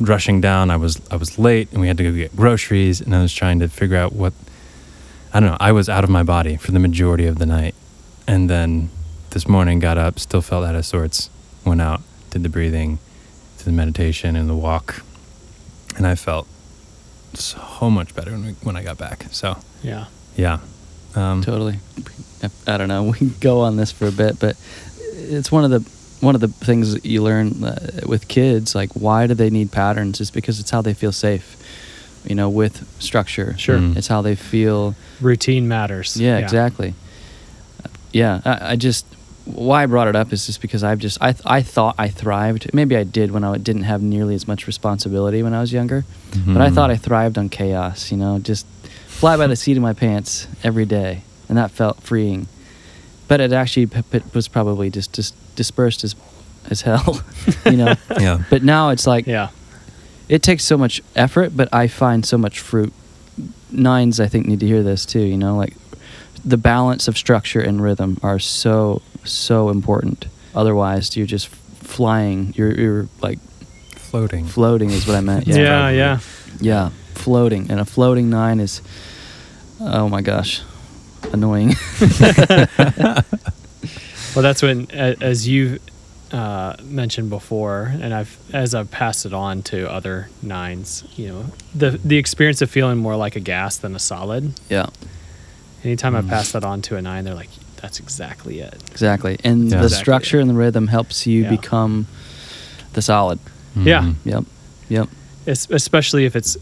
rushing 0.00 0.40
down, 0.40 0.70
I 0.70 0.76
was 0.76 1.00
I 1.10 1.16
was 1.16 1.38
late, 1.38 1.70
and 1.72 1.80
we 1.80 1.88
had 1.88 1.96
to 1.98 2.04
go 2.04 2.12
get 2.12 2.34
groceries, 2.36 3.00
and 3.00 3.14
I 3.14 3.22
was 3.22 3.32
trying 3.32 3.58
to 3.60 3.68
figure 3.68 3.96
out 3.96 4.12
what. 4.12 4.32
I 5.32 5.40
don't 5.40 5.50
know. 5.50 5.56
I 5.60 5.72
was 5.72 5.88
out 5.90 6.04
of 6.04 6.10
my 6.10 6.22
body 6.22 6.56
for 6.56 6.72
the 6.72 6.78
majority 6.78 7.26
of 7.26 7.38
the 7.38 7.44
night, 7.46 7.74
and 8.26 8.48
then 8.48 8.88
this 9.30 9.46
morning 9.46 9.78
got 9.78 9.98
up, 9.98 10.18
still 10.18 10.40
felt 10.40 10.64
out 10.64 10.74
of 10.74 10.86
sorts, 10.86 11.28
went 11.66 11.82
out, 11.82 12.00
did 12.30 12.42
the 12.42 12.48
breathing, 12.48 12.98
did 13.58 13.66
the 13.66 13.72
meditation 13.72 14.36
and 14.36 14.48
the 14.48 14.54
walk, 14.54 15.02
and 15.96 16.06
I 16.06 16.14
felt 16.14 16.46
so 17.34 17.90
much 17.90 18.14
better 18.14 18.30
when, 18.30 18.46
we, 18.46 18.52
when 18.62 18.74
I 18.76 18.82
got 18.82 18.96
back. 18.96 19.26
So 19.30 19.58
Yeah. 19.82 20.06
yeah, 20.34 20.60
um, 21.14 21.42
Totally. 21.42 21.78
I 22.66 22.78
don't 22.78 22.88
know. 22.88 23.02
We 23.12 23.18
can 23.18 23.34
go 23.40 23.60
on 23.60 23.76
this 23.76 23.92
for 23.92 24.06
a 24.08 24.12
bit, 24.12 24.38
but 24.40 24.56
it's 25.12 25.52
one 25.52 25.64
of 25.64 25.70
the 25.70 25.80
one 26.20 26.34
of 26.34 26.40
the 26.40 26.48
things 26.48 26.94
that 26.94 27.04
you 27.04 27.22
learn 27.22 27.62
uh, 27.64 28.00
with 28.06 28.28
kids. 28.28 28.74
Like, 28.74 28.90
why 28.92 29.26
do 29.26 29.34
they 29.34 29.50
need 29.50 29.70
patterns? 29.72 30.20
Is 30.20 30.30
because 30.30 30.60
it's 30.60 30.70
how 30.70 30.82
they 30.82 30.94
feel 30.94 31.12
safe. 31.12 31.56
You 32.24 32.34
know, 32.34 32.48
with 32.50 32.86
structure. 33.00 33.56
Sure. 33.56 33.78
Mm. 33.78 33.96
It's 33.96 34.08
how 34.08 34.22
they 34.22 34.34
feel. 34.34 34.94
Routine 35.20 35.68
matters. 35.68 36.16
Yeah, 36.20 36.38
exactly. 36.38 36.94
Yeah, 38.12 38.40
I, 38.44 38.72
I 38.72 38.76
just 38.76 39.06
why 39.44 39.82
I 39.82 39.86
brought 39.86 40.08
it 40.08 40.16
up 40.16 40.32
is 40.32 40.46
just 40.46 40.60
because 40.60 40.84
I've 40.84 40.98
just 40.98 41.18
I 41.22 41.34
I 41.44 41.62
thought 41.62 41.94
I 41.98 42.08
thrived. 42.08 42.72
Maybe 42.74 42.96
I 42.96 43.04
did 43.04 43.30
when 43.30 43.44
I 43.44 43.56
didn't 43.58 43.84
have 43.84 44.02
nearly 44.02 44.34
as 44.34 44.46
much 44.46 44.66
responsibility 44.66 45.42
when 45.42 45.54
I 45.54 45.60
was 45.60 45.72
younger. 45.72 46.04
But 46.46 46.60
I 46.60 46.70
thought 46.70 46.90
I 46.90 46.96
thrived 46.96 47.38
on 47.38 47.48
chaos. 47.48 48.10
You 48.10 48.18
know, 48.18 48.38
just 48.38 48.66
fly 49.06 49.36
by 49.36 49.46
the 49.46 49.56
seat 49.56 49.76
of 49.76 49.82
my 49.82 49.92
pants 49.94 50.46
every 50.62 50.84
day, 50.84 51.22
and 51.48 51.56
that 51.56 51.70
felt 51.70 52.02
freeing. 52.02 52.46
But 53.26 53.40
it 53.40 53.52
actually 53.52 53.86
p- 53.86 54.02
p- 54.02 54.22
was 54.34 54.48
probably 54.48 54.90
just 54.90 55.12
just 55.12 55.34
dispersed 55.58 56.04
as 56.04 56.14
as 56.70 56.80
hell. 56.82 57.20
you 57.66 57.76
know. 57.76 57.94
yeah. 58.20 58.42
But 58.48 58.62
now 58.62 58.88
it's 58.90 59.06
like 59.06 59.26
Yeah. 59.26 59.48
it 60.28 60.42
takes 60.42 60.64
so 60.64 60.78
much 60.78 61.02
effort, 61.14 61.54
but 61.56 61.68
I 61.72 61.88
find 61.88 62.24
so 62.24 62.38
much 62.38 62.60
fruit. 62.60 62.92
Nines, 63.70 64.18
I 64.20 64.28
think, 64.28 64.46
need 64.46 64.60
to 64.60 64.66
hear 64.66 64.82
this 64.82 65.04
too. 65.04 65.20
You 65.20 65.36
know, 65.36 65.56
like 65.56 65.74
the 66.44 66.56
balance 66.56 67.08
of 67.08 67.16
structure 67.18 67.60
and 67.60 67.82
rhythm 67.82 68.16
are 68.22 68.38
so 68.38 69.02
so 69.24 69.68
important. 69.70 70.26
Otherwise, 70.54 71.16
you're 71.16 71.26
just 71.36 71.48
flying. 71.96 72.54
You're 72.56 72.72
you're 72.80 73.08
like 73.22 73.38
floating. 74.10 74.46
floating 74.46 74.90
is 74.90 75.06
what 75.06 75.16
I 75.16 75.20
meant. 75.20 75.46
Yeah. 75.48 75.56
Yeah, 75.56 75.90
Yeah. 75.90 76.18
yeah, 76.60 76.90
floating. 77.14 77.70
And 77.70 77.80
a 77.80 77.84
floating 77.84 78.30
nine 78.30 78.60
is, 78.60 78.80
oh 79.80 80.08
my 80.08 80.22
gosh, 80.22 80.62
annoying. 81.32 81.74
Well, 84.38 84.44
that's 84.44 84.62
when, 84.62 84.88
as 84.92 85.48
you 85.48 85.80
uh, 86.30 86.76
mentioned 86.84 87.28
before, 87.28 87.92
and 88.00 88.14
I've 88.14 88.38
as 88.54 88.72
I've 88.72 88.88
passed 88.88 89.26
it 89.26 89.32
on 89.34 89.62
to 89.64 89.90
other 89.90 90.28
nines, 90.42 91.02
you 91.16 91.26
know, 91.30 91.44
the 91.74 91.98
the 92.04 92.18
experience 92.18 92.62
of 92.62 92.70
feeling 92.70 92.98
more 92.98 93.16
like 93.16 93.34
a 93.34 93.40
gas 93.40 93.78
than 93.78 93.96
a 93.96 93.98
solid. 93.98 94.52
yeah, 94.68 94.90
Anytime 95.82 96.14
I 96.14 96.20
Mm. 96.20 96.28
pass 96.28 96.52
that 96.52 96.62
on 96.62 96.82
to 96.82 96.94
a 96.94 97.02
nine, 97.02 97.24
they're 97.24 97.34
like, 97.34 97.50
"That's 97.82 97.98
exactly 97.98 98.60
it." 98.60 98.74
exactly. 98.92 99.40
And 99.42 99.64
Yeah. 99.72 99.78
the 99.80 99.86
Exactly. 99.86 100.04
structure 100.04 100.38
and 100.38 100.48
the 100.48 100.54
rhythm 100.54 100.86
helps 100.86 101.26
you 101.26 101.42
Yeah. 101.42 101.50
become 101.50 102.06
the 102.92 103.02
solid. 103.02 103.40
Yeah. 103.74 104.02
Mhm. 104.02 104.14
Yep, 104.24 104.44
yep. 104.88 105.08
Es- 105.48 105.66
especially 105.68 106.26
if 106.26 106.36
it's 106.36 106.56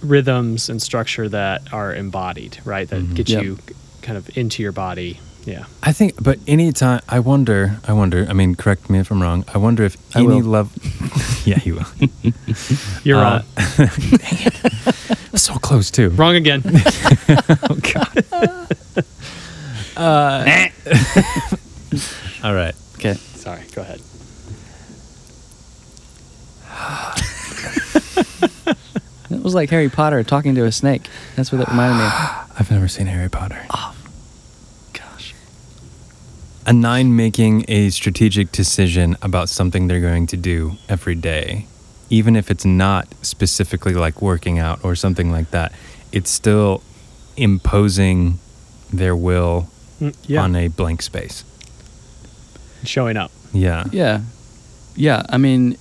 rhythms 0.00 0.68
and 0.68 0.80
structure 0.80 1.28
that 1.28 1.62
are 1.72 1.92
embodied, 1.92 2.58
right? 2.64 2.88
That 2.88 3.02
Mhm. 3.02 3.14
get 3.16 3.28
Yep. 3.30 3.42
you 3.42 3.58
kind 4.02 4.16
of 4.16 4.30
into 4.38 4.62
your 4.62 4.70
body. 4.70 5.18
Yeah. 5.46 5.64
I 5.82 5.92
think, 5.92 6.22
but 6.22 6.38
anytime 6.46 7.00
I 7.08 7.20
wonder, 7.20 7.76
I 7.86 7.92
wonder. 7.92 8.26
I 8.28 8.32
mean, 8.32 8.54
correct 8.54 8.88
me 8.88 8.98
if 8.98 9.10
I'm 9.10 9.20
wrong. 9.20 9.44
I 9.52 9.58
wonder 9.58 9.82
if 9.84 9.96
I 10.16 10.20
any 10.20 10.28
will. 10.28 10.40
level. 10.42 10.72
yeah, 11.44 11.60
you 11.64 11.74
will. 11.74 11.86
You're 13.04 13.18
Uh, 13.18 13.42
wrong. 13.78 13.88
so 15.34 15.54
close 15.56 15.90
too. 15.90 16.08
Wrong 16.10 16.34
again. 16.36 16.62
Oh 16.64 17.78
God. 17.92 18.24
uh, 19.96 20.68
all 22.42 22.54
right. 22.54 22.74
Okay. 22.96 23.14
Sorry. 23.14 23.62
Go 23.74 23.82
ahead. 23.82 24.00
It 29.30 29.42
was 29.42 29.54
like 29.54 29.70
Harry 29.70 29.88
Potter 29.88 30.22
talking 30.22 30.54
to 30.54 30.64
a 30.64 30.72
snake. 30.72 31.08
That's 31.36 31.50
what 31.50 31.60
it 31.60 31.68
reminded 31.68 31.98
me 31.98 32.04
of. 32.04 32.12
I've 32.60 32.70
never 32.70 32.88
seen 32.88 33.06
Harry 33.06 33.28
Potter. 33.28 33.66
Gosh. 36.64 36.70
A 36.70 36.76
nine 36.76 37.14
making 37.16 37.64
a 37.68 37.90
strategic 37.90 38.52
decision 38.52 39.16
about 39.22 39.48
something 39.48 39.86
they're 39.86 40.00
going 40.00 40.26
to 40.28 40.36
do 40.36 40.76
every 40.88 41.14
day, 41.14 41.66
even 42.10 42.36
if 42.36 42.50
it's 42.50 42.64
not 42.64 43.06
specifically 43.22 43.94
like 43.94 44.20
working 44.22 44.58
out 44.58 44.84
or 44.84 44.94
something 44.94 45.30
like 45.30 45.50
that, 45.50 45.72
it's 46.12 46.30
still 46.30 46.82
imposing 47.36 48.38
their 48.92 49.16
will 49.16 49.68
Mm, 50.00 50.12
yeah. 50.26 50.42
on 50.42 50.56
a 50.56 50.66
blank 50.68 51.02
space. 51.02 51.44
Showing 52.84 53.16
up. 53.16 53.30
Yeah. 53.52 53.84
Yeah. 53.92 54.22
Yeah. 54.96 55.22
I 55.28 55.38
mean, 55.38 55.76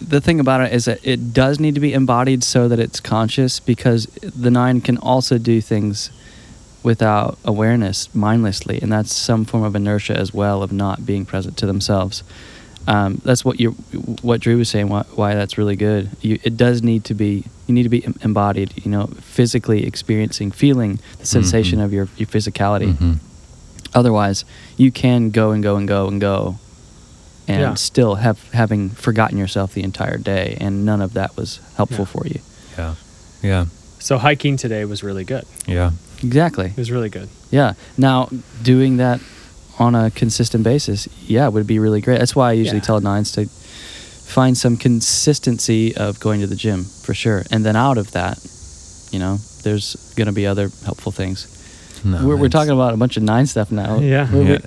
the 0.00 0.20
thing 0.20 0.40
about 0.40 0.60
it 0.60 0.72
is 0.72 0.86
that 0.86 0.98
it 1.06 1.32
does 1.32 1.60
need 1.60 1.74
to 1.76 1.80
be 1.80 1.92
embodied 1.92 2.42
so 2.42 2.66
that 2.66 2.80
it's 2.80 2.98
conscious 2.98 3.60
because 3.60 4.06
the 4.06 4.50
nine 4.50 4.80
can 4.80 4.98
also 4.98 5.38
do 5.38 5.60
things 5.60 6.10
without 6.82 7.38
awareness, 7.44 8.12
mindlessly. 8.14 8.80
And 8.82 8.90
that's 8.92 9.14
some 9.14 9.44
form 9.44 9.62
of 9.62 9.74
inertia 9.76 10.16
as 10.16 10.32
well 10.34 10.62
of 10.62 10.72
not 10.72 11.04
being 11.06 11.24
present 11.24 11.56
to 11.58 11.66
themselves. 11.66 12.22
Um, 12.88 13.20
that's 13.24 13.44
what 13.44 13.60
you 13.60 13.70
what 14.22 14.40
Drew 14.40 14.58
was 14.58 14.68
saying. 14.68 14.88
Why, 14.88 15.02
why 15.14 15.34
that's 15.34 15.56
really 15.56 15.76
good. 15.76 16.10
You, 16.20 16.38
it 16.42 16.56
does 16.56 16.82
need 16.82 17.04
to 17.04 17.14
be. 17.14 17.44
You 17.68 17.74
need 17.74 17.84
to 17.84 17.88
be 17.88 18.04
em- 18.04 18.18
embodied. 18.22 18.84
You 18.84 18.90
know, 18.90 19.06
physically 19.20 19.86
experiencing, 19.86 20.50
feeling 20.50 20.98
the 21.18 21.26
sensation 21.26 21.78
Mhm. 21.78 21.84
of 21.84 21.92
your 21.92 22.08
your 22.16 22.26
physicality. 22.26 22.92
Mhm. 22.94 23.18
Otherwise, 23.94 24.44
you 24.76 24.90
can 24.90 25.30
go 25.30 25.52
and 25.52 25.62
go 25.62 25.76
and 25.76 25.86
go 25.86 26.08
and 26.08 26.20
go, 26.20 26.56
and 27.46 27.60
Yeah. 27.60 27.74
still 27.74 28.16
have 28.16 28.38
having 28.52 28.90
forgotten 28.90 29.38
yourself 29.38 29.74
the 29.74 29.84
entire 29.84 30.18
day, 30.18 30.56
and 30.60 30.84
none 30.84 31.00
of 31.00 31.12
that 31.12 31.36
was 31.36 31.60
helpful 31.76 32.06
Yeah. 32.06 32.20
for 32.20 32.26
you. 32.26 32.40
Yeah. 32.76 32.94
Yeah. 33.42 33.64
So 34.00 34.18
hiking 34.18 34.56
today 34.56 34.84
was 34.86 35.04
really 35.04 35.24
good. 35.24 35.44
Yeah. 35.68 35.90
Exactly. 36.22 36.66
It 36.66 36.76
was 36.76 36.90
really 36.90 37.08
good. 37.10 37.28
Yeah. 37.50 37.74
Now 37.98 38.28
doing 38.62 38.98
that 38.98 39.20
on 39.78 39.94
a 39.94 40.10
consistent 40.10 40.64
basis, 40.64 41.08
yeah, 41.26 41.48
would 41.48 41.66
be 41.66 41.78
really 41.78 42.00
great. 42.00 42.18
That's 42.18 42.36
why 42.36 42.50
I 42.50 42.52
usually 42.52 42.78
Yeah. 42.78 42.84
tell 42.84 43.00
nines 43.00 43.32
to 43.32 43.46
find 43.46 44.56
some 44.56 44.76
consistency 44.76 45.94
of 45.96 46.18
going 46.20 46.40
to 46.40 46.46
the 46.46 46.54
gym 46.56 46.84
for 46.84 47.14
sure, 47.14 47.44
and 47.50 47.64
then 47.64 47.76
out 47.76 47.98
of 47.98 48.12
that, 48.12 48.38
you 49.10 49.18
know, 49.18 49.38
there's 49.62 49.96
going 50.16 50.26
to 50.26 50.32
be 50.32 50.46
other 50.46 50.70
helpful 50.84 51.12
things. 51.12 51.48
No, 52.04 52.26
we're, 52.26 52.36
we're 52.36 52.48
talking 52.48 52.72
about 52.72 52.94
a 52.94 52.96
bunch 52.96 53.16
of 53.16 53.22
nine 53.22 53.46
stuff 53.46 53.70
now. 53.70 53.98
Yeah. 54.00 54.28
Yeah. 54.32 54.58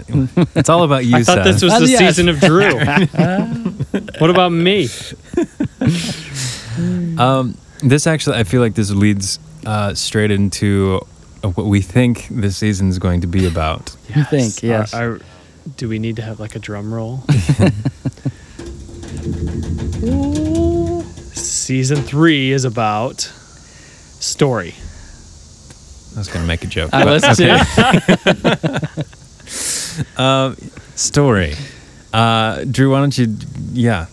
it's 0.56 0.70
all 0.70 0.84
about 0.84 1.04
you. 1.10 1.16
I 1.18 1.24
thought 1.24 1.44
this 1.44 1.62
was 1.62 1.74
Uh, 1.74 1.80
the 1.80 1.88
yes. 1.90 2.00
season 2.00 2.30
of 2.30 2.40
Drew. 2.40 2.76
what 4.20 4.30
about 4.30 4.52
me? 4.52 4.88
Um, 7.18 7.58
this 7.82 8.08
actually, 8.08 8.38
I 8.38 8.44
feel 8.44 8.62
like 8.62 8.76
this 8.76 8.92
leads 8.92 9.40
uh, 9.66 9.94
straight 9.94 10.32
into 10.32 11.02
uh, 11.46 11.50
what 11.52 11.66
we 11.68 11.82
think 11.82 12.28
the 12.32 12.52
season 12.52 12.90
is 12.90 13.00
going 13.00 13.22
to 13.22 13.28
be 13.28 13.46
about. 13.46 13.96
You 14.16 14.24
think, 14.24 14.64
yes. 14.64 14.94
Are- 14.94 15.16
are- 15.16 15.20
do 15.78 15.90
we 15.90 15.98
need 16.00 16.16
to 16.18 16.22
have 16.22 16.40
like 16.40 16.56
a 16.56 16.60
drum 16.60 16.94
roll? 16.94 17.24
Season 21.34 21.98
three 21.98 22.52
is 22.52 22.66
about 22.66 23.22
story. 24.20 24.74
I 26.16 26.20
was 26.20 26.28
going 26.28 26.42
to 26.44 26.48
make 26.48 26.64
a 26.64 26.68
joke. 26.68 26.92
I 26.94 27.04
but- 27.04 27.24
was 27.24 27.38
too. 27.38 29.02
Um, 30.18 30.58
story. 30.96 31.54
Uh, 32.12 32.66
Drew, 32.66 32.92
why 32.92 33.00
don't 33.00 33.18
you? 33.18 33.34
Yeah. 33.72 34.08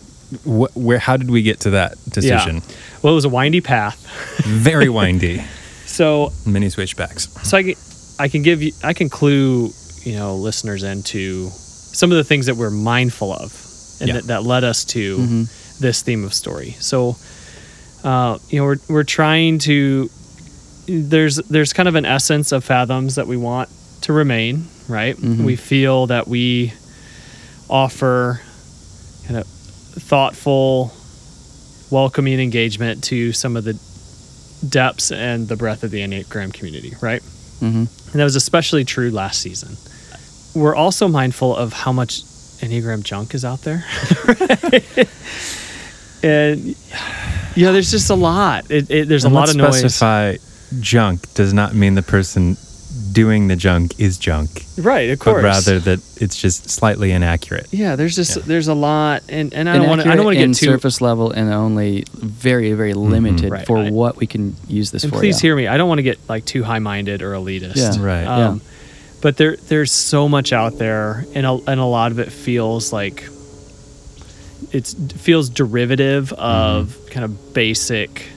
Wh- 0.45 0.77
where? 0.77 0.99
How 1.01 1.17
did 1.17 1.29
we 1.29 1.43
get 1.43 1.61
to 1.61 1.71
that 1.71 1.95
decision? 2.09 2.57
Yeah. 2.57 2.75
Well, 3.03 3.13
it 3.13 3.17
was 3.17 3.25
a 3.25 3.29
windy 3.29 3.61
path. 3.61 4.07
Very 4.45 4.89
windy. 4.89 5.43
So 5.93 6.33
Many 6.47 6.71
switchbacks. 6.71 7.29
so 7.43 7.57
I 7.59 7.63
can, 7.63 7.75
I 8.19 8.29
can 8.29 8.43
give 8.43 8.63
you 8.63 8.73
I 8.83 8.95
can 8.95 9.09
clue 9.09 9.71
you 10.05 10.15
know 10.17 10.37
listeners 10.37 10.83
into 10.83 11.51
some 11.51 12.11
of 12.11 12.17
the 12.17 12.25
things 12.25 12.47
that 12.47 12.57
we're 12.57 12.71
mindful 12.71 13.33
of 13.33 13.53
and 14.01 14.09
Yeah. 14.09 14.15
that, 14.15 14.25
that 14.29 14.43
led 14.45 14.65
us 14.65 14.85
to 14.87 15.19
Mhm. 15.19 15.79
this 15.81 16.03
theme 16.03 16.25
of 16.25 16.33
story. 16.35 16.77
So 16.81 17.17
uh, 18.05 18.39
you 18.49 18.59
know 18.59 18.65
we're 18.65 18.79
we're 18.89 19.05
trying 19.05 19.59
to 19.61 20.09
there's 20.89 21.37
there's 21.51 21.73
kind 21.73 21.89
of 21.89 21.95
an 21.95 22.05
essence 22.07 22.53
of 22.53 22.65
fathoms 22.65 23.15
that 23.17 23.27
we 23.27 23.37
want 23.37 23.69
to 24.03 24.13
remain 24.13 24.67
right. 24.89 25.17
Mhm. 25.17 25.45
We 25.45 25.57
feel 25.57 26.07
that 26.09 26.27
we 26.27 26.73
offer 27.69 28.41
kind 29.27 29.39
of 29.39 29.47
thoughtful, 29.47 30.93
welcoming 31.91 32.41
engagement 32.41 33.05
to 33.05 33.33
some 33.33 33.57
of 33.57 33.65
the 33.65 33.79
depths 34.69 35.11
and 35.13 35.49
the 35.49 35.57
breadth 35.57 35.83
of 35.85 35.91
the 35.91 36.01
Enneagram 36.01 36.53
community, 36.53 36.95
right? 37.01 37.23
hmm 37.61 37.85
And 37.85 38.15
that 38.15 38.25
was 38.25 38.37
especially 38.37 38.85
true 38.85 39.11
last 39.11 39.41
season. 39.41 39.77
we're 40.55 40.75
also 40.75 41.09
mindful 41.09 41.55
of 41.57 41.73
how 41.73 41.93
much 41.93 42.23
Enneagram 42.63 43.03
junk 43.03 43.35
is 43.35 43.45
out 43.45 43.61
there. 43.63 43.85
and 46.23 46.77
yeah, 47.57 47.73
there's 47.73 47.91
just 47.91 48.11
a 48.11 48.15
lot. 48.15 48.71
It, 48.71 48.91
it, 48.91 49.09
there's 49.09 49.25
And 49.25 49.35
a 49.35 49.37
lot 49.37 49.51
of 49.51 49.57
noise. 49.57 49.79
specify 49.79 50.37
junk 50.81 51.33
does 51.35 51.53
not 51.53 51.75
mean 51.75 51.95
the 51.95 52.03
person 52.03 52.57
doing 53.13 53.49
the 53.49 53.57
junk 53.57 53.99
is 54.01 54.17
junk, 54.19 54.65
Right, 54.79 55.11
of 55.11 55.19
course. 55.19 55.37
but 55.37 55.43
rather 55.45 55.79
that 55.81 56.01
it's 56.21 56.37
just 56.41 56.71
slightly 56.71 57.11
inaccurate. 57.13 57.67
yeah, 57.71 57.97
there's 57.97 58.17
just 58.17 58.37
Yeah. 58.37 58.43
there's 58.47 58.69
a 58.69 58.75
lot, 58.75 59.23
and, 59.29 59.53
and 59.53 59.69
I 59.69 59.77
don't 59.77 59.89
want 59.89 60.01
to 60.03 60.09
I 60.11 60.17
don't 60.17 60.25
want 60.25 60.39
to 60.39 60.47
get 60.47 60.55
too. 60.57 60.67
surface 60.67 61.01
level 61.01 61.31
and 61.31 61.53
only 61.53 62.05
very 62.15 62.73
very 62.73 62.95
limited 62.95 63.51
Right. 63.51 63.67
for 63.67 63.79
I- 63.79 63.91
what 63.91 64.17
we 64.17 64.27
can 64.27 64.57
use 64.69 64.91
this 64.91 65.05
and 65.05 65.13
for. 65.13 65.19
please 65.19 65.37
yeah. 65.43 65.49
hear 65.49 65.57
me. 65.57 65.67
I 65.69 65.77
don't 65.77 65.89
want 65.89 65.99
to 65.99 66.03
get 66.05 66.19
like 66.29 66.45
too 66.45 66.63
high 66.63 66.79
minded 66.79 67.23
or 67.23 67.33
elitist. 67.35 67.77
Yeah. 67.77 68.05
Right. 68.05 68.25
Um, 68.27 68.61
But 69.21 69.37
there 69.37 69.57
there's 69.69 69.93
so 69.93 70.29
much 70.29 70.53
out 70.53 70.79
there, 70.79 71.25
and 71.35 71.47
a, 71.47 71.53
and 71.69 71.79
a 71.81 71.85
lot 71.85 72.11
of 72.13 72.19
it 72.19 72.33
feels 72.33 72.93
like 72.93 73.29
it 74.73 74.87
feels 75.19 75.49
derivative 75.49 76.33
of 76.35 76.89
Mm-hmm. 76.89 77.09
kind 77.13 77.25
of 77.25 77.53
basic 77.55 78.29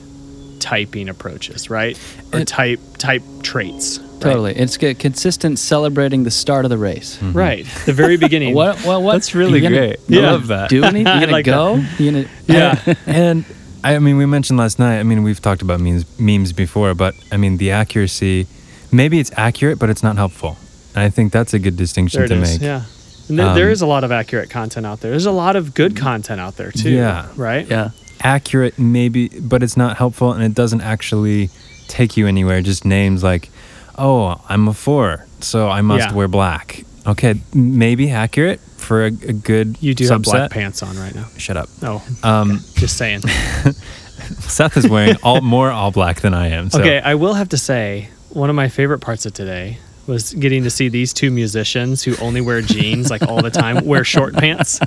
typing 0.58 1.08
approaches, 1.08 1.70
right? 1.70 1.96
Or 2.32 2.40
And- 2.40 2.48
type 2.48 2.80
type 2.98 3.22
traits. 3.42 4.00
Right? 4.16 4.30
Totally, 4.32 4.54
it's 4.56 4.76
good, 4.76 4.98
consistent 4.98 5.58
celebrating 5.58 6.24
the 6.24 6.30
start 6.30 6.64
of 6.64 6.70
the 6.70 6.78
race. 6.78 7.20
Right. 7.22 7.64
The 7.86 7.92
very 7.92 8.16
beginning. 8.16 8.54
What? 8.62 8.84
Well, 8.84 9.02
what? 9.02 9.12
That's 9.12 9.34
really 9.34 9.60
gonna 9.60 9.76
great. 9.76 9.96
Yeah. 10.08 10.20
I 10.20 10.30
love 10.32 10.46
that. 10.48 10.70
Do 10.70 10.82
anything? 10.84 11.06
You 11.06 11.12
I 11.12 11.20
gonna 11.20 11.32
like 11.32 11.44
go? 11.44 11.76
You 11.98 12.10
gonna? 12.12 12.28
Yeah. 12.46 12.94
and 13.06 13.44
I 13.84 13.98
mean, 13.98 14.16
we 14.16 14.26
mentioned 14.26 14.58
last 14.58 14.78
night. 14.78 14.98
I 14.98 15.02
mean, 15.02 15.22
we've 15.22 15.40
talked 15.40 15.62
about 15.62 15.80
memes 15.80 16.04
memes 16.18 16.52
before, 16.52 16.94
but 16.94 17.14
I 17.32 17.36
mean, 17.36 17.56
the 17.58 17.70
accuracy. 17.70 18.46
Maybe 18.92 19.18
it's 19.18 19.32
accurate, 19.36 19.78
but 19.78 19.90
it's 19.90 20.02
not 20.02 20.16
helpful. 20.16 20.56
And 20.94 21.02
I 21.04 21.10
think 21.10 21.32
that's 21.32 21.52
a 21.54 21.58
good 21.58 21.76
distinction 21.76 22.18
there 22.20 22.24
it 22.26 22.28
to 22.28 22.42
is. 22.42 22.52
make. 22.54 22.62
Yeah. 22.62 22.82
And 23.28 23.38
th- 23.38 23.48
Um, 23.48 23.58
is 23.58 23.82
a 23.82 23.86
lot 23.86 24.04
of 24.04 24.12
accurate 24.12 24.48
content 24.48 24.86
out 24.86 25.00
there. 25.00 25.10
There's 25.10 25.26
a 25.26 25.32
lot 25.32 25.56
of 25.56 25.74
good 25.74 25.96
content 25.96 26.40
out 26.40 26.56
there 26.56 26.70
too. 26.70 26.90
Yeah. 26.90 27.26
Right. 27.36 27.68
Yeah. 27.68 27.90
Accurate, 28.22 28.78
maybe, 28.78 29.28
but 29.28 29.62
it's 29.62 29.76
not 29.76 29.96
helpful, 29.98 30.32
and 30.32 30.42
it 30.42 30.54
doesn't 30.54 30.80
actually 30.80 31.50
take 31.88 32.16
you 32.16 32.26
anywhere. 32.26 32.62
Just 32.62 32.84
names 32.84 33.22
like, 33.22 33.50
"Oh, 33.98 34.40
I'm 34.48 34.68
a 34.68 34.74
four, 34.74 35.26
so 35.40 35.68
I 35.68 35.80
must 35.82 36.08
Yeah. 36.10 36.14
wear 36.14 36.28
black." 36.28 36.84
Okay, 37.06 37.34
maybe 37.54 38.10
accurate 38.10 38.60
for 38.76 39.04
a, 39.04 39.06
a 39.06 39.32
good 39.32 39.76
You 39.80 39.94
do 39.94 40.04
subset. 40.04 40.10
have 40.10 40.22
black 40.22 40.50
pants 40.50 40.82
on 40.82 40.96
right 40.98 41.14
now. 41.14 41.26
Shut 41.38 41.56
up. 41.56 41.68
Oh, 41.82 42.02
Um, 42.24 42.60
just 42.74 42.96
saying. 42.96 43.20
Seth 44.40 44.76
is 44.76 44.88
wearing 44.88 45.16
all 45.22 45.40
more 45.40 45.70
all 45.70 45.90
black 45.92 46.20
than 46.20 46.34
I 46.34 46.48
am. 46.48 46.70
So. 46.70 46.80
Okay, 46.80 47.00
I 47.00 47.14
will 47.14 47.34
have 47.34 47.48
to 47.50 47.58
say 47.58 48.08
one 48.30 48.50
of 48.50 48.56
my 48.56 48.68
favorite 48.68 48.98
parts 49.00 49.24
of 49.26 49.34
today 49.34 49.78
was 50.06 50.32
getting 50.34 50.62
to 50.64 50.70
see 50.70 50.88
these 50.88 51.12
two 51.12 51.30
musicians 51.30 52.02
who 52.02 52.16
only 52.24 52.40
wear 52.40 52.60
jeans 52.62 53.10
like 53.10 53.22
all 53.22 53.42
the 53.42 53.50
time 53.50 53.84
wear 53.84 54.04
short 54.04 54.34
pants. 54.34 54.78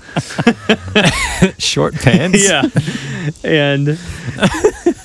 short 1.58 1.94
pants. 1.96 2.44
yeah. 2.48 2.64
And 3.44 3.98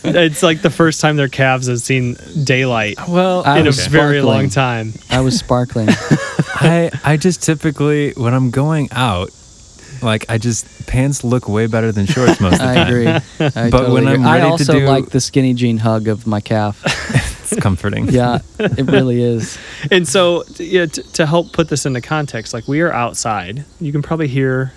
it's 0.05 0.43
like 0.43 0.63
the 0.63 0.71
first 0.71 1.01
time 1.01 1.17
their 1.17 1.29
calves 1.29 1.67
have 1.67 1.81
seen 1.81 2.17
daylight 2.45 2.97
Well, 3.09 3.43
I 3.45 3.59
in 3.59 3.65
a 3.65 3.69
was 3.69 3.87
very 3.87 4.21
long 4.23 4.49
time. 4.51 4.93
I 5.11 5.21
was 5.21 5.39
sparkling. 5.39 5.89
I 6.57 6.91
I 7.05 7.17
just 7.17 7.43
typically 7.43 8.13
when 8.13 8.35
I'm 8.35 8.51
going 8.51 8.89
out, 8.93 9.31
like 10.03 10.27
I 10.29 10.39
just 10.39 10.87
pants 10.87 11.25
look 11.25 11.49
way 11.49 11.67
better 11.67 11.91
than 11.91 12.07
shorts 12.07 12.41
most 12.41 12.55
of 12.55 12.59
the 12.61 12.65
time. 12.67 12.71
I 12.79 12.85
time. 12.85 12.89
agree. 12.89 13.07
I 13.09 13.71
But 13.71 13.79
totally 13.79 13.93
when 13.95 14.03
agree. 14.09 14.25
I'm 14.25 14.27
I 14.29 14.33
ready 14.39 14.47
to 14.47 14.51
also 14.53 14.73
do- 14.81 14.87
like 14.87 15.09
the 15.11 15.21
skinny 15.21 15.55
jean 15.55 15.79
hug 15.79 16.07
of 16.09 16.27
my 16.27 16.41
calf. 16.41 16.83
It's 17.53 17.61
comforting. 17.61 18.09
Yeah, 18.09 18.39
it 18.59 18.87
really 18.91 19.23
is. 19.23 19.59
And 19.91 20.07
so, 20.09 20.45
yeah, 20.57 20.87
t- 20.87 21.03
to 21.15 21.27
help 21.27 21.53
put 21.53 21.69
this 21.69 21.85
into 21.87 22.01
context, 22.01 22.55
like 22.55 22.67
we 22.69 22.81
are 22.81 22.93
outside. 22.93 23.65
You 23.81 23.93
can 23.93 24.03
probably 24.03 24.29
hear 24.29 24.73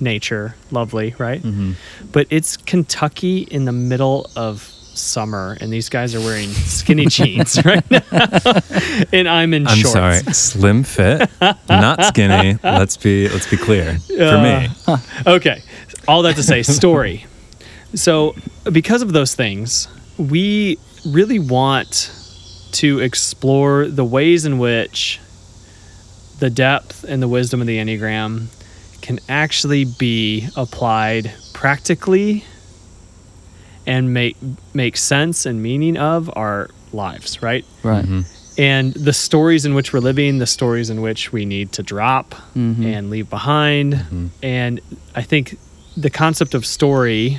nature, 0.00 0.54
lovely, 0.70 1.14
right? 1.18 1.42
Mhm. 1.42 1.74
But 2.12 2.26
it's 2.30 2.56
Kentucky 2.56 3.40
in 3.50 3.64
the 3.66 3.72
middle 3.72 4.30
of 4.34 4.62
summer, 4.94 5.56
and 5.60 5.72
these 5.72 5.88
guys 5.88 6.14
are 6.14 6.20
wearing 6.20 6.48
skinny 6.48 7.06
jeans 7.16 7.62
right 7.64 7.88
now, 7.90 8.00
and 9.12 9.28
I'm 9.28 9.52
in 9.54 9.66
I'm 9.66 9.76
shorts. 9.76 9.92
sorry, 9.92 10.20
slim 10.32 10.82
fit, 10.84 11.28
not 11.68 12.04
skinny. 12.06 12.58
Let's 12.62 12.96
be 12.96 13.28
let's 13.28 13.48
be 13.48 13.56
clear. 13.56 13.98
For 13.98 14.38
me, 14.42 14.68
Okay. 15.26 15.62
All 16.08 16.22
that 16.22 16.36
to 16.36 16.42
say, 16.42 16.62
story. 16.62 17.26
So, 17.94 18.34
because 18.72 19.02
of 19.02 19.12
those 19.12 19.34
things, 19.34 19.86
we 20.16 20.78
really 21.06 21.38
want 21.38 22.12
to 22.72 23.00
explore 23.00 23.86
the 23.86 24.04
ways 24.04 24.44
in 24.44 24.58
which 24.58 25.18
the 26.38 26.50
depth 26.50 27.04
and 27.04 27.22
the 27.22 27.28
wisdom 27.28 27.60
of 27.60 27.66
the 27.66 27.78
Enneagram 27.78 28.46
can 29.02 29.18
actually 29.28 29.84
be 29.84 30.48
applied 30.56 31.32
practically 31.52 32.44
and 33.86 34.12
make 34.14 34.36
make 34.74 34.96
sense 34.96 35.46
and 35.46 35.62
meaning 35.62 35.96
of 35.96 36.30
our 36.36 36.68
lives, 36.92 37.42
right? 37.42 37.64
Right. 37.82 38.04
and 38.58 38.92
the 38.92 39.12
stories 39.12 39.64
in 39.64 39.74
which 39.74 39.92
we're 39.92 40.00
living, 40.00 40.38
the 40.38 40.46
stories 40.46 40.90
in 40.90 41.00
which 41.00 41.32
we 41.32 41.44
need 41.46 41.72
to 41.72 41.82
drop 41.82 42.34
Mhm. 42.54 42.84
and 42.84 43.08
leave 43.08 43.30
behind. 43.30 44.30
And 44.42 44.80
I 45.14 45.22
think 45.22 45.56
the 45.96 46.10
concept 46.10 46.52
of 46.54 46.66
story 46.66 47.38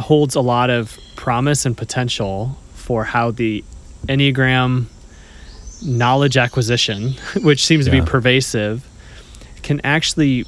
holds 0.00 0.34
a 0.34 0.40
lot 0.40 0.68
of 0.68 0.98
promise 1.16 1.64
and 1.64 1.74
potential 1.76 2.58
for 2.90 3.04
how 3.04 3.30
the 3.30 3.62
Enneagram 4.08 4.86
knowledge 5.80 6.36
acquisition, 6.36 7.12
which 7.36 7.64
seems 7.64 7.84
to 7.84 7.90
be 7.92 8.00
pervasive, 8.00 8.84
can 9.62 9.80
actually 9.84 10.44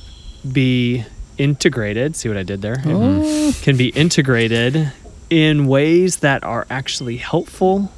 be 0.51 1.05
integrated. 1.39 2.17
See 2.17 2.29
what 2.29 2.37
I 2.37 2.43
did 2.43 2.61
there? 2.61 2.79
Mm-hmm. 2.79 2.89
Oh, 3.23 3.53
Can 3.63 3.77
be 3.77 3.91
integrated 3.91 4.91
in 5.31 5.67
ways 5.69 6.17
that 6.17 6.43
are 6.43 6.67
actually 6.69 7.17
helpful 7.19 7.93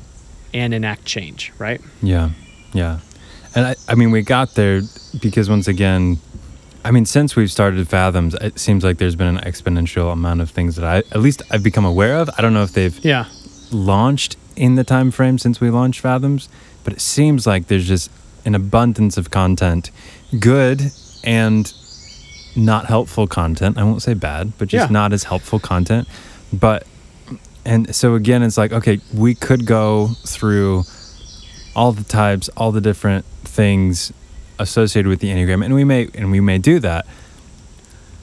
and 0.52 0.74
enact 0.74 1.06
change, 1.06 1.50
right? 1.58 1.80
yeah, 2.02 2.28
yeah. 2.74 2.98
And 3.54 3.68
I, 3.68 3.76
I 3.88 3.94
mean, 3.94 4.10
we 4.10 4.20
got 4.20 4.56
there 4.56 4.82
because 5.22 5.48
once 5.48 5.68
again, 5.68 6.18
I 6.84 6.90
mean, 6.90 7.06
since 7.06 7.34
we've 7.34 7.50
started 7.50 7.88
Fathoms, 7.88 8.34
it 8.42 8.58
seems 8.58 8.84
like 8.84 8.98
there's 8.98 9.16
been 9.16 9.38
an 9.38 9.42
exponential 9.42 10.12
amount 10.12 10.42
of 10.42 10.50
things 10.50 10.76
that 10.76 10.84
I, 10.84 10.98
at 10.98 11.20
least, 11.20 11.40
I've 11.50 11.62
become 11.62 11.86
aware 11.86 12.18
of. 12.18 12.28
I 12.36 12.42
don't 12.42 12.52
know 12.52 12.62
if 12.62 12.72
they've 12.74 13.02
Yeah. 13.02 13.24
Launched 13.74 14.36
in 14.56 14.76
the 14.76 14.84
time 14.84 15.10
frame 15.10 15.36
since 15.38 15.60
we 15.60 15.68
launched 15.70 16.00
Fathoms, 16.00 16.48
but 16.84 16.92
it 16.92 17.00
seems 17.00 17.46
like 17.46 17.66
there's 17.66 17.86
just 17.88 18.10
an 18.46 18.54
abundance 18.54 19.16
of 19.16 19.30
content, 19.30 19.90
good 20.38 20.80
and 21.24 21.72
not 22.56 22.86
helpful 22.86 23.26
content. 23.26 23.76
I 23.76 23.82
won't 23.84 24.02
say 24.02 24.14
bad, 24.14 24.52
but 24.58 24.68
just 24.68 24.88
Yeah. 24.90 24.92
not 24.92 25.12
as 25.12 25.24
helpful 25.24 25.58
content. 25.58 26.06
But 26.52 26.86
and 27.64 27.94
so 27.94 28.14
again, 28.14 28.42
it's 28.42 28.56
like 28.58 28.72
okay, 28.72 29.00
we 29.12 29.34
could 29.34 29.66
go 29.66 30.10
through 30.26 30.84
all 31.74 31.92
the 31.92 32.04
types, 32.04 32.48
all 32.56 32.70
the 32.70 32.80
different 32.80 33.24
things 33.42 34.12
associated 34.58 35.08
with 35.08 35.18
the 35.20 35.28
enneagram, 35.30 35.64
and 35.64 35.74
we 35.74 35.82
may 35.84 36.08
and 36.14 36.30
we 36.30 36.40
may 36.40 36.58
do 36.58 36.78
that. 36.80 37.06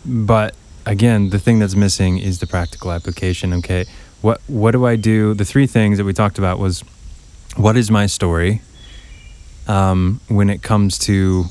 But 0.05 0.55
again, 0.85 1.29
the 1.29 1.39
thing 1.39 1.59
that's 1.59 1.75
missing 1.75 2.17
is 2.19 2.39
the 2.39 2.47
practical 2.47 2.91
application. 2.91 3.51
Okay, 3.53 3.85
what 4.21 4.41
what 4.47 4.71
do 4.71 4.85
I 4.85 4.95
do? 4.95 5.33
The 5.33 5.45
three 5.45 5.67
things 5.67 5.97
that 5.97 6.03
we 6.05 6.13
talked 6.13 6.37
about 6.37 6.59
was 6.59 6.83
what 7.55 7.75
is 7.77 7.89
my 7.91 8.05
story 8.07 8.61
um, 9.67 10.19
when 10.27 10.49
it 10.49 10.61
comes 10.61 10.97
to, 10.99 11.45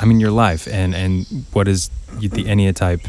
I 0.00 0.04
mean, 0.04 0.20
your 0.20 0.30
life 0.30 0.66
and 0.68 0.94
and 0.94 1.26
what 1.52 1.68
is 1.68 1.90
the 2.18 2.28
enneatype, 2.44 3.08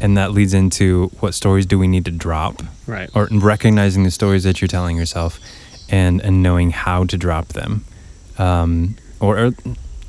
and 0.00 0.16
that 0.16 0.32
leads 0.32 0.54
into 0.54 1.08
what 1.20 1.34
stories 1.34 1.66
do 1.66 1.78
we 1.78 1.86
need 1.88 2.04
to 2.04 2.10
drop 2.10 2.62
Right. 2.86 3.08
or 3.14 3.28
recognizing 3.30 4.02
the 4.04 4.10
stories 4.10 4.42
that 4.44 4.60
you're 4.60 4.68
telling 4.68 4.96
yourself 4.96 5.38
and 5.88 6.20
and 6.20 6.42
knowing 6.42 6.70
how 6.70 7.04
to 7.04 7.16
drop 7.16 7.48
them 7.48 7.84
um, 8.38 8.96
or, 9.20 9.38
or 9.46 9.50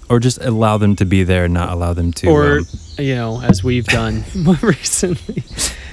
or 0.09 0.19
just 0.19 0.37
allow 0.41 0.77
them 0.77 0.95
to 0.97 1.05
be 1.05 1.23
there 1.23 1.45
and 1.45 1.53
not 1.53 1.69
allow 1.69 1.93
them 1.93 2.11
to 2.13 2.27
or 2.27 2.57
um, 2.59 2.65
you 2.97 3.15
know, 3.15 3.41
as 3.41 3.63
we've 3.63 3.85
done 3.87 4.23
more 4.35 4.57
recently, 4.61 5.43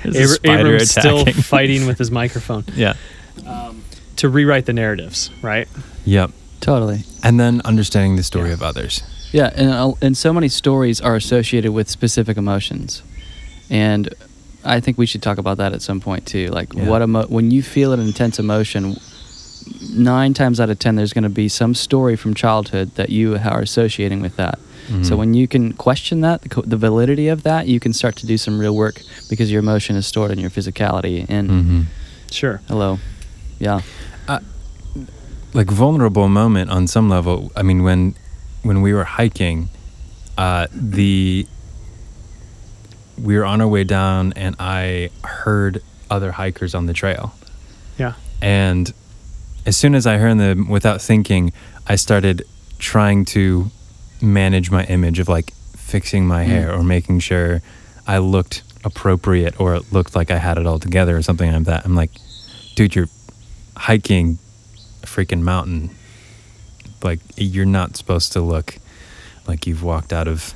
There's 0.05 0.35
a 0.45 0.51
Abra- 0.51 0.61
Abram's 0.61 0.91
still 0.91 1.25
fighting 1.55 1.87
with 1.87 1.99
his 2.03 2.11
microphone 2.11 2.65
yeah 2.75 2.95
to 4.17 4.29
rewrite 4.29 4.67
the 4.67 4.73
narratives, 4.73 5.31
right? 5.43 5.67
yep 6.05 6.31
totally. 6.61 7.05
and 7.23 7.39
then 7.41 7.61
understanding 7.65 8.17
the 8.17 8.23
story 8.23 8.49
Yeah. 8.49 8.55
of 8.55 8.63
others 8.63 9.03
Yeah, 9.33 9.51
and 9.55 9.71
uh, 9.71 9.93
and 10.03 10.17
so 10.17 10.33
many 10.33 10.49
stories 10.49 11.01
are 11.01 11.17
associated 11.17 11.71
with 11.73 11.89
specific 11.89 12.37
emotions, 12.37 13.03
and 13.71 14.09
I 14.65 14.81
think 14.81 14.99
we 14.99 15.07
should 15.07 15.23
talk 15.23 15.39
about 15.39 15.57
that 15.59 15.73
at 15.73 15.81
some 15.83 16.01
point 16.01 16.27
too. 16.27 16.49
Like 16.49 16.75
Yeah. 16.75 16.89
what 16.91 17.01
emo- 17.03 17.29
when 17.29 17.51
you 17.51 17.63
feel 17.63 17.93
an 17.93 18.01
intense 18.01 18.39
emotion, 18.39 18.97
nine 19.95 20.35
times 20.35 20.61
out 20.61 20.69
of 20.71 20.79
ten, 20.79 20.97
there's 20.97 21.13
going 21.15 21.23
to 21.25 21.31
be 21.45 21.49
some 21.49 21.75
story 21.75 22.17
from 22.17 22.35
childhood 22.35 22.95
that 22.97 23.09
you 23.11 23.37
are 23.37 23.61
associating 23.61 24.21
with 24.21 24.37
that. 24.37 24.59
So 25.03 25.15
Mhm. 25.15 25.17
when 25.19 25.35
you 25.35 25.47
can 25.47 25.73
question 25.75 26.21
that, 26.23 26.43
the, 26.43 26.49
co- 26.49 26.63
the 26.67 26.77
validity 26.77 27.29
of 27.29 27.43
that, 27.45 27.69
you 27.69 27.79
can 27.81 27.93
start 27.93 28.17
to 28.17 28.27
do 28.27 28.37
some 28.39 28.59
real 28.59 28.75
work 28.75 29.03
because 29.29 29.51
your 29.53 29.61
emotion 29.61 29.95
is 29.97 30.07
stored 30.07 30.31
in 30.31 30.39
your 30.39 30.51
physicality. 30.51 31.27
And 31.29 31.51
Mhm. 31.51 31.85
Sure. 32.31 32.61
hello, 32.69 32.99
yeah, 33.59 33.81
like 35.53 35.69
vulnerable 35.71 36.29
moment 36.29 36.71
on 36.71 36.87
some 36.87 37.09
level 37.09 37.51
i 37.57 37.63
mean 37.63 37.83
when 37.83 38.15
when 38.63 38.83
we 38.83 38.93
were 38.95 39.03
hiking 39.05 39.69
uh, 40.39 40.67
the 40.73 41.47
we 43.23 43.37
were 43.37 43.45
on 43.45 43.61
our 43.61 43.69
way 43.69 43.85
down, 43.85 44.33
and 44.35 44.57
I 44.59 45.11
heard 45.25 45.83
other 46.09 46.33
hikers 46.33 46.75
on 46.75 46.87
the 46.87 46.95
trail. 46.95 47.35
Yeah. 47.99 48.15
And 48.41 48.91
as 49.67 49.77
soon 49.77 49.95
as 49.95 50.07
I 50.07 50.17
heard 50.17 50.39
them, 50.39 50.69
without 50.71 51.03
thinking, 51.03 51.53
I 51.87 51.97
started 51.97 52.45
trying 52.79 53.27
to 53.37 53.71
manage 54.23 54.71
my 54.71 54.85
image 54.85 55.19
of 55.19 55.29
like 55.29 55.53
fixing 55.77 56.27
my 56.27 56.45
mm. 56.45 56.49
hair 56.49 56.73
or 56.73 56.83
making 56.83 57.21
sure 57.21 57.63
I 58.07 58.19
looked 58.19 58.63
appropriate 58.85 59.61
or 59.61 59.75
it 59.75 59.93
looked 59.93 60.15
like 60.15 60.31
I 60.31 60.39
had 60.39 60.59
it 60.59 60.67
all 60.67 60.79
together 60.79 61.17
or 61.17 61.23
something 61.23 61.53
like 61.53 61.65
that. 61.65 61.85
I'm 61.85 61.95
like, 61.95 62.11
dude, 62.75 62.95
you're 62.95 63.09
hiking 63.77 64.39
a 65.03 65.07
freaking 65.07 65.43
mountain. 65.43 65.91
Like, 67.03 67.21
you're 67.37 67.67
not 67.67 67.97
supposed 67.97 68.33
to 68.33 68.41
look 68.41 68.77
like 69.47 69.67
you've 69.67 69.83
walked 69.83 70.13
out 70.13 70.29
of 70.29 70.55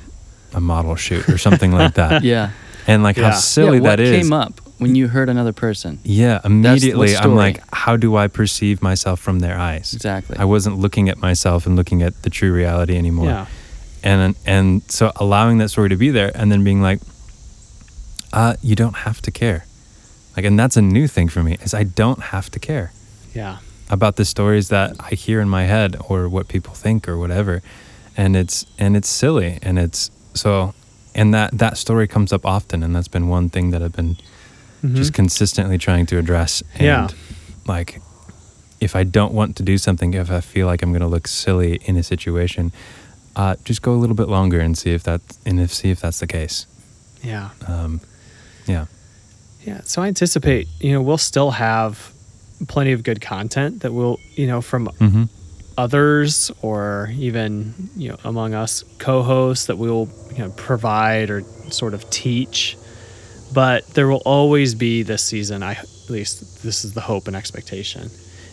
a 0.53 0.61
model 0.61 0.95
shoot 0.95 1.27
or 1.27 1.37
something 1.37 1.71
like 1.71 1.95
that. 1.95 2.23
Yeah. 2.23 2.51
And 2.87 3.01
like 3.01 3.17
Yeah. 3.17 3.31
how 3.31 3.37
silly 3.37 3.77
yeah, 3.77 3.83
that 3.95 3.99
is. 3.99 4.23
came 4.23 4.31
up 4.31 4.61
when 4.77 4.95
you 4.95 5.07
heard 5.07 5.29
another 5.29 5.53
person? 5.53 5.99
Yeah, 6.03 6.39
immediately 6.43 7.15
I'm 7.15 7.35
like, 7.35 7.61
how 7.73 7.95
do 7.97 8.15
I 8.17 8.27
perceive 8.27 8.81
myself 8.81 9.19
from 9.19 9.39
their 9.39 9.57
eyes? 9.57 9.93
Exactly. 9.93 10.37
I 10.37 10.45
wasn't 10.45 10.77
looking 10.79 11.09
at 11.09 11.17
myself 11.17 11.65
and 11.65 11.75
looking 11.75 12.01
at 12.03 12.23
the 12.23 12.29
true 12.29 12.51
reality 12.53 12.97
anymore. 12.97 13.27
Yeah. 13.27 13.45
And 14.03 14.35
and 14.45 14.81
so 14.91 15.11
allowing 15.15 15.57
that 15.59 15.69
story 15.69 15.89
to 15.89 15.95
be 15.95 16.09
there 16.11 16.31
and 16.35 16.51
then 16.51 16.63
being 16.63 16.81
like, 16.81 16.99
uh, 18.33 18.55
you 18.61 18.75
don't 18.75 18.95
have 18.97 19.21
to 19.21 19.31
care. 19.31 19.65
Like 20.35 20.45
and 20.45 20.59
that's 20.59 20.77
a 20.77 20.81
new 20.81 21.07
thing 21.07 21.29
for 21.29 21.41
me 21.43 21.57
is 21.61 21.73
I 21.73 21.83
don't 21.83 22.21
have 22.21 22.49
to 22.51 22.59
care 22.59 22.91
Yeah. 23.33 23.57
about 23.89 24.15
the 24.17 24.25
stories 24.25 24.67
that 24.69 24.95
I 24.99 25.15
hear 25.15 25.39
in 25.41 25.47
my 25.49 25.63
head 25.63 25.95
or 26.09 26.27
what 26.27 26.47
people 26.47 26.73
think 26.73 27.07
or 27.07 27.17
whatever. 27.17 27.61
And 28.17 28.35
it's 28.35 28.65
and 28.77 28.95
it's 28.97 29.07
silly 29.09 29.59
and 29.61 29.79
it's 29.79 30.11
so 30.33 30.73
and 31.13 31.33
that 31.33 31.57
that 31.57 31.77
story 31.77 32.07
comes 32.07 32.33
up 32.33 32.45
often 32.45 32.83
and 32.83 32.93
that's 32.95 33.07
been 33.07 33.29
one 33.29 33.49
thing 33.49 33.71
that 33.71 33.81
I've 33.81 33.93
been 33.95 34.17
just 34.93 35.13
consistently 35.13 35.77
trying 35.77 36.05
to 36.05 36.17
address 36.17 36.61
and 36.75 36.83
Yeah. 36.83 37.07
like 37.67 38.01
if 38.79 38.95
I 38.95 39.03
don't 39.03 39.33
want 39.33 39.55
to 39.57 39.63
do 39.63 39.77
something 39.77 40.13
if 40.13 40.29
I 40.29 40.41
feel 40.41 40.67
like 40.67 40.81
I'm 40.83 40.91
going 40.91 41.01
to 41.01 41.07
look 41.07 41.27
silly 41.27 41.79
in 41.85 41.97
a 41.97 42.03
situation 42.03 42.71
uh, 43.35 43.55
just 43.63 43.81
go 43.81 43.93
a 43.93 43.99
little 43.99 44.15
bit 44.15 44.27
longer 44.29 44.59
and 44.59 44.77
see 44.77 44.91
if 44.93 45.03
that 45.03 45.21
and 45.45 45.59
if 45.59 45.73
see 45.73 45.89
if 45.91 45.99
that's 46.01 46.19
the 46.19 46.27
case 46.27 46.67
Yeah. 47.23 47.49
um, 47.67 47.99
yeah 48.67 48.85
Yeah. 49.65 49.81
So 49.85 50.01
I 50.03 50.07
anticipate, 50.07 50.67
you 50.79 50.91
know, 50.93 51.01
we'll 51.01 51.17
still 51.17 51.51
have 51.51 52.11
plenty 52.67 52.91
of 52.93 53.01
good 53.03 53.19
content 53.19 53.81
that 53.81 53.91
will, 53.93 54.19
you 54.35 54.45
know, 54.47 54.61
from 54.61 54.87
mm-hmm. 54.99 55.23
others 55.77 56.51
or 56.61 57.09
even, 57.17 57.73
you 57.97 58.09
know, 58.09 58.17
among 58.23 58.53
us 58.53 58.83
co-hosts 58.99 59.65
that 59.65 59.77
we'll, 59.77 60.07
you 60.33 60.39
know, 60.43 60.51
provide 60.51 61.29
or 61.29 61.41
sort 61.69 61.93
of 61.93 62.07
teach. 62.11 62.77
But 63.53 63.87
there 63.87 64.07
will 64.07 64.21
always 64.25 64.75
be 64.75 65.03
this 65.03 65.23
season, 65.23 65.63
I 65.63 65.73
at 65.73 66.09
least 66.09 66.63
this 66.63 66.85
is 66.85 66.93
the 66.93 67.01
hope 67.01 67.27
and 67.27 67.35
expectation, 67.35 68.09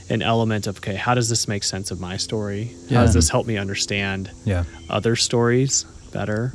an 0.09 0.23
element 0.23 0.67
of 0.67 0.79
okay, 0.79 0.95
how 0.95 1.15
does 1.15 1.29
this 1.29 1.49
make 1.49 1.65
sense 1.65 1.91
of 1.91 2.01
my 2.01 2.17
story? 2.17 2.75
How 2.91 3.03
does 3.03 3.15
this 3.15 3.29
help 3.29 3.47
me 3.47 3.57
understand 3.57 4.31
yeah. 4.45 4.65
other 4.89 5.17
stories 5.17 5.85
better? 6.13 6.53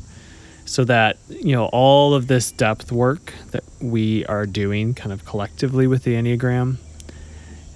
So 0.66 0.84
that 0.86 1.18
you 1.30 1.54
know 1.54 1.66
all 1.68 2.14
of 2.14 2.28
this 2.28 2.52
depth 2.52 2.92
work 2.92 3.34
that 3.52 3.64
we 3.82 4.26
are 4.26 4.46
doing 4.46 4.94
kind 4.94 5.14
of 5.14 5.24
collectively 5.24 5.88
with 5.88 6.04
the 6.04 6.16
enneagram 6.16 6.78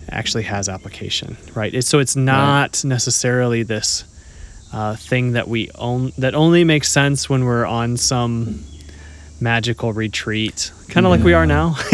actually 0.10 0.44
has 0.44 0.68
application 0.68 1.38
right? 1.56 1.74
It's, 1.74 1.88
so 1.88 2.00
it's 2.00 2.18
not 2.18 2.84
necessarily 2.84 3.64
this 3.64 4.04
uh, 4.74 4.96
thing 4.96 5.34
that 5.34 5.48
we 5.48 5.70
own 5.76 6.12
that 6.18 6.34
only 6.36 6.64
makes 6.64 6.90
sense 6.90 7.30
when 7.30 7.46
we're 7.46 7.66
on 7.66 7.98
some 7.98 8.64
magical 9.42 9.92
retreat 9.92 10.72
kind 10.90 11.06
of 11.06 11.10
like 11.10 11.24
we 11.24 11.34
are 11.34 11.46
now 11.48 11.76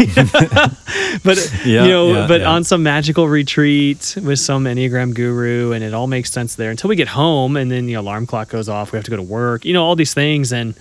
but 1.24 1.50
Yeah, 1.64 1.84
you 1.84 1.90
know 1.90 2.12
yeah, 2.14 2.26
but 2.28 2.40
yeah. 2.42 2.50
on 2.50 2.64
some 2.64 2.82
magical 2.82 3.28
retreat 3.28 4.16
with 4.22 4.38
some 4.38 4.64
enneagram 4.64 5.14
guru 5.14 5.72
and 5.72 5.82
it 5.84 5.94
all 5.94 6.06
makes 6.06 6.30
sense 6.30 6.56
there 6.56 6.70
until 6.70 6.88
we 6.88 6.96
get 6.96 7.08
home 7.08 7.56
and 7.56 7.70
then 7.70 7.86
the 7.86 7.94
alarm 7.94 8.26
clock 8.26 8.48
goes 8.50 8.68
off 8.68 8.92
we 8.92 8.96
have 8.96 9.04
to 9.04 9.10
go 9.10 9.16
to 9.16 9.22
work 9.22 9.64
you 9.64 9.72
know 9.72 9.84
all 9.84 9.96
these 9.96 10.14
things 10.14 10.52
and 10.52 10.74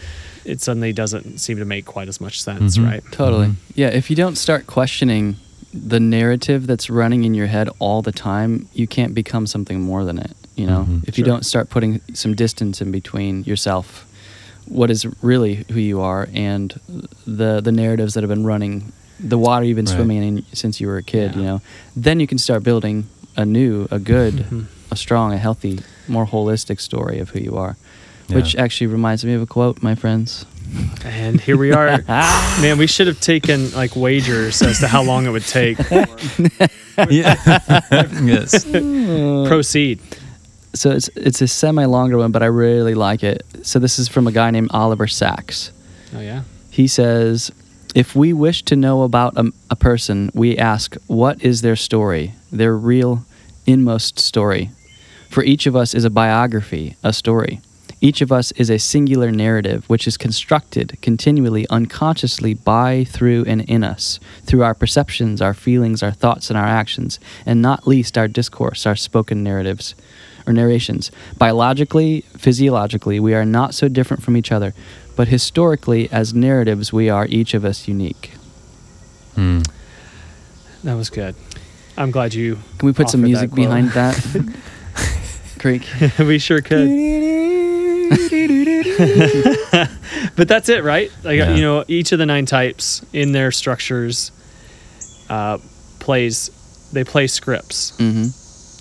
it 0.45 0.61
suddenly 0.61 0.93
doesn't 0.93 1.39
seem 1.39 1.57
to 1.57 1.65
make 1.65 1.85
quite 1.85 2.07
as 2.07 2.19
much 2.21 2.41
sense 2.41 2.77
Mhm. 2.77 2.85
right 2.85 3.03
Totally. 3.11 3.47
Mm-hmm. 3.47 3.71
Yeah. 3.75 3.87
If 3.89 4.09
you 4.09 4.15
don't 4.15 4.37
start 4.37 4.65
questioning 4.65 5.35
the 5.73 5.99
narrative 5.99 6.67
that's 6.67 6.89
running 6.89 7.25
in 7.25 7.33
your 7.33 7.47
head 7.47 7.69
all 7.79 8.01
the 8.01 8.13
time, 8.13 8.67
you 8.73 8.87
can't 8.87 9.13
become 9.13 9.45
something 9.45 9.81
more 9.81 10.05
than 10.05 10.17
it. 10.17 10.31
You 10.55 10.65
know, 10.65 10.85
Mhm. 10.89 11.07
if 11.07 11.17
you 11.17 11.25
Sure. 11.25 11.33
don't 11.33 11.45
start 11.45 11.69
putting 11.69 11.99
some 12.13 12.33
distance 12.33 12.79
in 12.81 12.91
between 12.91 13.43
yourself, 13.43 14.05
what 14.69 14.89
is 14.91 15.05
really 15.21 15.65
who 15.71 15.79
you 15.79 16.01
are, 16.01 16.27
and 16.33 16.79
the 17.25 17.61
the 17.61 17.71
narratives 17.71 18.13
that 18.13 18.21
have 18.23 18.29
been 18.29 18.45
running, 18.45 18.91
the 19.19 19.37
water 19.37 19.65
you've 19.65 19.75
been 19.77 19.85
Right. 19.85 19.95
swimming 19.95 20.23
in 20.23 20.45
since 20.53 20.79
you 20.81 20.87
were 20.87 20.97
a 20.97 21.03
kid. 21.03 21.31
Yeah. 21.31 21.37
You 21.39 21.43
know, 21.47 21.61
then 21.95 22.19
you 22.19 22.27
can 22.27 22.37
start 22.37 22.63
building 22.63 23.05
a 23.35 23.45
new, 23.45 23.87
a 23.91 23.99
good, 23.99 24.45
a 24.91 24.95
strong, 24.95 25.33
a 25.33 25.37
healthy, 25.37 25.79
more 26.07 26.25
holistic 26.25 26.79
story 26.79 27.19
of 27.19 27.29
who 27.29 27.39
you 27.39 27.55
are. 27.57 27.75
Which 28.29 28.57
actually 28.57 28.87
reminds 28.87 29.23
me 29.23 29.33
of 29.35 29.41
a 29.41 29.45
quote, 29.45 29.81
my 29.81 29.95
friends. 29.95 30.45
and 31.05 31.39
here 31.39 31.55
we 31.55 31.71
are 31.71 32.01
man 32.61 32.77
we 32.77 32.87
should 32.87 33.07
have 33.07 33.21
taken 33.21 33.71
like 33.71 33.95
wagers 33.95 34.61
as 34.61 34.79
to 34.79 34.87
how 34.89 35.01
long 35.01 35.25
it 35.25 35.29
would 35.31 35.45
take 35.47 35.77
yeah 37.09 37.35
yes 38.21 38.65
proceed 39.47 39.99
so 40.73 40.91
it's 40.91 41.09
it's 41.15 41.41
a 41.41 41.47
semi 41.47 41.85
longer 41.85 42.17
one, 42.17 42.31
but 42.31 42.43
I 42.43 42.47
really 42.47 42.93
like 42.93 43.23
it. 43.23 43.43
So 43.63 43.79
this 43.79 43.99
is 43.99 44.07
from 44.07 44.27
a 44.27 44.31
guy 44.31 44.51
named 44.51 44.69
Oliver 44.71 45.07
Sacks. 45.07 45.71
oh 46.15 46.21
yeah 46.21 46.43
He 46.69 46.87
says, 46.87 47.51
"If 47.95 48.15
we 48.15 48.33
wish 48.33 48.63
to 48.63 48.75
know 48.75 49.03
about 49.03 49.37
a, 49.37 49.51
a 49.69 49.75
person, 49.75 50.31
we 50.33 50.57
ask, 50.57 50.95
what 51.07 51.41
is 51.41 51.61
their 51.61 51.75
story, 51.75 52.33
their 52.51 52.75
real, 52.75 53.25
inmost 53.65 54.19
story? 54.19 54.71
For 55.29 55.43
each 55.43 55.65
of 55.67 55.75
us 55.75 55.93
is 55.93 56.05
a 56.05 56.09
biography, 56.09 56.95
a 57.03 57.11
story. 57.11 57.59
Each 57.99 58.21
of 58.21 58.31
us 58.31 58.51
is 58.51 58.69
a 58.69 58.77
singular 58.77 59.31
narrative 59.31 59.89
which 59.89 60.07
is 60.07 60.17
constructed 60.17 60.97
continually, 61.01 61.67
unconsciously 61.69 62.53
by, 62.53 63.05
through, 63.05 63.45
and 63.47 63.61
in 63.61 63.83
us, 63.83 64.19
through 64.43 64.61
our 64.61 64.75
perceptions, 64.75 65.41
our 65.41 65.55
feelings, 65.55 66.03
our 66.03 66.11
thoughts, 66.11 66.51
and 66.51 66.57
our 66.59 66.65
actions, 66.65 67.19
and 67.43 67.59
not 67.59 67.87
least 67.87 68.15
our 68.15 68.27
discourse, 68.27 68.85
our 68.85 68.95
spoken 68.95 69.43
narratives 69.43 69.95
or 70.47 70.53
narrations. 70.53 71.11
Biologically, 71.37 72.21
physiologically, 72.37 73.19
we 73.19 73.33
are 73.35 73.45
not 73.45 73.73
so 73.75 73.87
different 73.89 74.23
from 74.23 74.35
each 74.37 74.51
other, 74.51 74.73
but 75.15 75.27
historically, 75.27 76.09
as 76.11 76.33
narratives, 76.33 76.91
we 76.93 77.09
are 77.09 77.25
each 77.27 77.53
of 77.53 77.63
us 77.65 77.87
unique. 77.87 78.31
Hmm. 79.35 79.59
that 80.83 80.95
was 80.95 81.09
good 81.11 81.35
i'm 81.95 82.09
glad 82.11 82.33
you 82.33 82.55
Can 82.79 82.87
we 82.87 82.93
put 82.93 83.07
some 83.09 83.21
music 83.21 83.49
that 83.51 83.55
behind 83.55 83.91
that? 83.91 84.15
Creek. 85.59 85.83
we 86.17 86.39
sure 86.39 86.61
could 86.61 86.87
but 90.35 90.47
that's 90.47 90.69
it 90.69 90.83
right 90.83 91.11
like 91.23 91.37
Yeah. 91.37 91.53
you 91.55 91.61
know 91.61 91.83
each 91.87 92.11
of 92.11 92.17
the 92.19 92.25
nine 92.25 92.45
types 92.47 93.03
in 93.13 93.31
their 93.31 93.51
structures 93.51 94.31
uh, 95.29 95.57
plays 95.99 96.49
they 96.93 97.03
play 97.03 97.27
scripts 97.27 97.95
hmm 97.97 98.27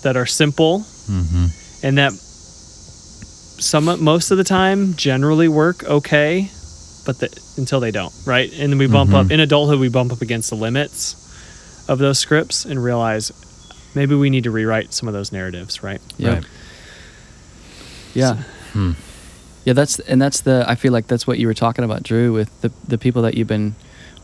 that 0.03 0.15
are 0.15 0.25
simple 0.25 0.85
Mm-hmm. 1.09 1.45
and 1.85 1.97
that 1.97 2.11
some 2.13 3.85
most 4.03 4.31
of 4.31 4.37
the 4.37 4.43
time 4.43 4.93
generally 4.95 5.47
work 5.47 5.83
okay 5.83 6.49
but 7.05 7.19
the, 7.19 7.29
until 7.57 7.79
they 7.79 7.91
don't 7.91 8.13
right 8.25 8.51
and 8.59 8.71
then 8.71 8.77
we 8.77 8.87
bump 8.87 9.13
up 9.13 9.27
Mhm. 9.27 9.31
in 9.31 9.39
adulthood 9.39 9.79
we 9.79 9.89
bump 9.89 10.11
up 10.11 10.21
against 10.21 10.49
the 10.49 10.55
limits 10.55 11.15
of 11.89 11.97
those 11.99 12.19
scripts 12.19 12.65
and 12.65 12.83
realize 12.83 13.31
maybe 13.95 14.13
we 14.15 14.29
need 14.29 14.43
to 14.43 14.51
rewrite 14.51 14.93
some 14.93 15.07
of 15.07 15.13
those 15.13 15.31
narratives 15.31 15.81
right 15.81 16.01
Yep. 16.17 16.33
Right. 16.33 16.45
Yeah. 18.13 18.35
Hmm. 18.73 18.91
Yeah, 19.65 19.73
that's 19.73 19.99
and 19.99 20.21
that's 20.21 20.41
the 20.41 20.65
I 20.67 20.75
feel 20.75 20.91
like 20.93 21.07
that's 21.07 21.27
what 21.27 21.39
you 21.39 21.45
were 21.47 21.53
talking 21.53 21.83
about, 21.85 22.01
Drew, 22.03 22.33
with 22.33 22.49
the 22.61 22.71
the 22.87 22.97
people 22.97 23.21
that 23.23 23.35
you've 23.35 23.47
been 23.49 23.75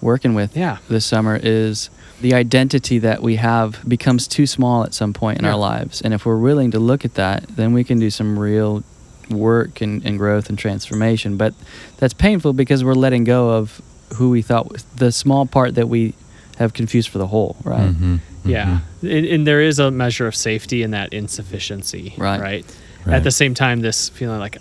working 0.03 0.33
with 0.33 0.55
Yeah. 0.55 0.77
this 0.89 1.05
summer 1.05 1.39
is 1.41 1.89
the 2.21 2.33
identity 2.33 2.99
that 2.99 3.21
we 3.23 3.35
have 3.37 3.79
becomes 3.87 4.27
too 4.27 4.45
small 4.45 4.83
at 4.83 4.93
some 4.93 5.13
point 5.13 5.39
in 5.39 5.45
Yeah. 5.45 5.51
our 5.51 5.57
lives. 5.57 6.01
And 6.01 6.13
if 6.13 6.25
we're 6.25 6.37
willing 6.37 6.71
to 6.71 6.79
look 6.79 7.03
at 7.05 7.15
that, 7.15 7.45
then 7.55 7.73
we 7.73 7.83
can 7.83 7.99
do 7.99 8.09
some 8.09 8.37
real 8.37 8.83
work 9.29 9.81
and, 9.81 10.05
and 10.05 10.17
growth 10.17 10.49
and 10.49 10.57
transformation. 10.57 11.37
But 11.37 11.53
that's 11.97 12.13
painful 12.13 12.53
because 12.53 12.83
we're 12.83 12.93
letting 12.93 13.23
go 13.23 13.49
of 13.51 13.81
who 14.15 14.29
we 14.29 14.41
thought 14.41 14.71
was 14.71 14.83
the 14.95 15.11
small 15.11 15.45
part 15.45 15.75
that 15.75 15.89
we 15.89 16.13
have 16.57 16.73
confused 16.73 17.09
for 17.09 17.17
the 17.17 17.27
whole, 17.27 17.55
right? 17.63 17.89
Mhm. 17.91 18.19
Yeah, 18.45 18.79
Mhm. 19.01 19.17
and, 19.17 19.25
and 19.25 19.47
there 19.47 19.61
is 19.61 19.79
a 19.79 19.89
measure 19.89 20.27
of 20.27 20.35
safety 20.35 20.83
in 20.83 20.91
that 20.91 21.13
insufficiency, 21.13 22.13
Right. 22.17 22.39
Right. 22.39 22.65
Right. 23.05 23.15
At 23.15 23.23
the 23.23 23.31
same 23.31 23.53
time, 23.53 23.81
this 23.81 24.09
feeling 24.09 24.39
like 24.39 24.57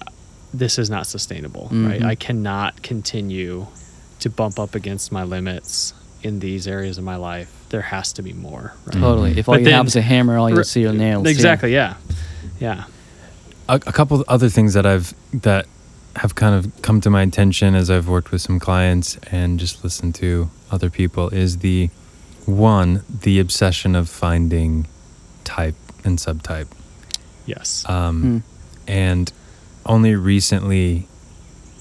this 0.55 0.78
is 0.78 0.88
not 0.90 1.07
sustainable, 1.07 1.68
right? 1.72 2.01
Mhm. 2.01 2.05
I 2.07 2.14
cannot 2.14 2.82
continue 2.82 3.66
to 4.23 4.31
bump 4.31 4.59
up 4.59 4.75
against 4.75 5.12
my 5.12 5.23
limits 5.25 5.95
in 6.23 6.39
these 6.41 6.66
areas 6.68 6.99
of 6.99 7.05
my 7.05 7.16
life. 7.16 7.51
There 7.70 7.83
has 7.83 8.12
to 8.14 8.23
be 8.23 8.33
more, 8.33 8.75
right? 8.87 8.95
Totally. 9.01 9.39
If 9.39 9.49
all 9.49 9.55
But 9.55 9.61
you 9.61 9.64
then- 9.66 9.75
have 9.75 9.87
is 9.87 9.97
a 9.97 10.03
hammer, 10.03 10.39
all 10.39 10.49
you'll 10.49 10.59
R- 10.59 10.64
see 10.64 10.87
are 10.87 10.93
nails. 10.93 11.25
yeah. 11.25 11.31
Exactly. 11.31 11.73
Yeah. 11.73 11.95
Yeah. 12.61 12.85
a, 13.68 13.75
a 13.75 13.93
couple 13.93 14.20
of 14.20 14.25
other 14.29 14.49
things 14.49 14.75
that 14.75 14.87
I've 14.87 15.14
that 15.33 15.66
have 16.16 16.35
kind 16.35 16.55
of 16.55 16.70
come 16.83 17.01
to 17.01 17.09
my 17.11 17.23
attention 17.23 17.75
as 17.75 17.89
I've 17.91 18.07
worked 18.09 18.31
with 18.33 18.43
some 18.43 18.59
clients 18.61 19.16
and 19.31 19.59
just 19.59 19.83
listened 19.83 20.14
to 20.16 20.51
other 20.70 20.91
people 20.91 21.29
is 21.31 21.59
the 21.59 21.89
one, 22.45 23.03
the 23.23 23.39
obsession 23.41 23.95
of 23.97 24.09
finding 24.11 24.87
type 25.45 25.75
and 26.05 26.18
subtype. 26.18 26.66
Yes. 27.47 27.85
Um, 27.89 28.20
Hmm. 28.23 28.39
And 28.89 29.33
only 29.87 30.14
recently 30.14 31.07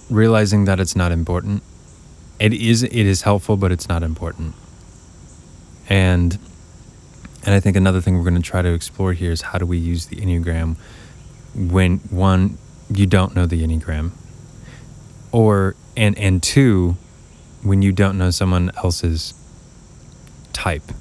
realizing 0.10 0.66
that 0.66 0.80
it's 0.80 0.96
not 0.96 1.12
important. 1.12 1.62
It 2.42 2.54
is 2.54 2.82
it 2.82 2.92
is 2.92 3.22
helpful, 3.22 3.56
but 3.56 3.72
it's 3.72 3.88
not 3.88 4.02
important. 4.02 4.56
And 5.88 6.40
and 7.44 7.54
I 7.54 7.60
think 7.60 7.78
another 7.78 8.02
thing 8.02 8.18
we're 8.18 8.24
going 8.24 8.42
to 8.42 8.50
try 8.50 8.64
to 8.64 8.74
explore 8.74 9.14
here 9.14 9.32
is 9.32 9.44
how 9.44 9.60
do 9.60 9.68
we 9.68 9.78
use 9.78 10.08
the 10.08 10.16
Enneagram 10.16 10.76
when 11.54 11.98
one 12.10 12.58
you 12.92 13.06
don't 13.06 13.36
know 13.36 13.46
the 13.46 13.62
Enneagram 13.62 14.10
or 15.32 15.76
and 15.96 16.18
and 16.18 16.42
two 16.42 16.98
when 17.62 17.84
you 17.84 17.92
don't 17.92 18.18
know 18.18 18.32
someone 18.32 18.72
else's 18.78 19.36
type. 20.52 20.92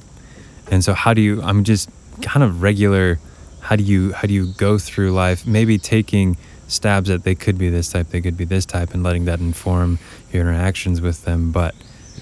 And 0.71 0.85
so 0.85 0.93
how 0.93 1.15
do 1.15 1.23
you 1.23 1.41
I'm 1.41 1.65
just 1.65 1.89
kind 2.21 2.43
of 2.43 2.61
regular 2.61 3.19
how 3.61 3.77
do 3.77 3.83
you 3.83 4.13
how 4.13 4.29
do 4.29 4.35
you 4.35 4.53
go 4.59 4.77
through 4.77 5.13
life 5.13 5.47
maybe 5.47 5.79
taking 5.79 6.37
stabs 6.71 7.11
at 7.11 7.25
they 7.25 7.35
could 7.35 7.59
be 7.59 7.69
this 7.69 7.89
type, 7.89 8.09
they 8.09 8.21
could 8.21 8.37
be 8.37 8.45
this 8.45 8.65
type 8.65 8.95
and 8.95 9.03
letting 9.03 9.25
that 9.25 9.41
inform 9.41 9.99
your 10.33 10.43
interactions 10.43 11.01
with 11.01 11.25
them, 11.25 11.51
but 11.53 11.75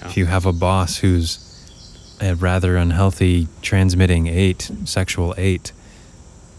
if 0.05 0.17
you 0.17 0.25
have 0.25 0.45
a 0.45 0.53
boss 0.53 0.97
who's 0.97 1.45
a 2.21 2.35
rather 2.35 2.75
unhealthy 2.77 3.47
transmitting 3.61 4.27
eight, 4.27 4.71
sexual 4.85 5.33
eight, 5.37 5.71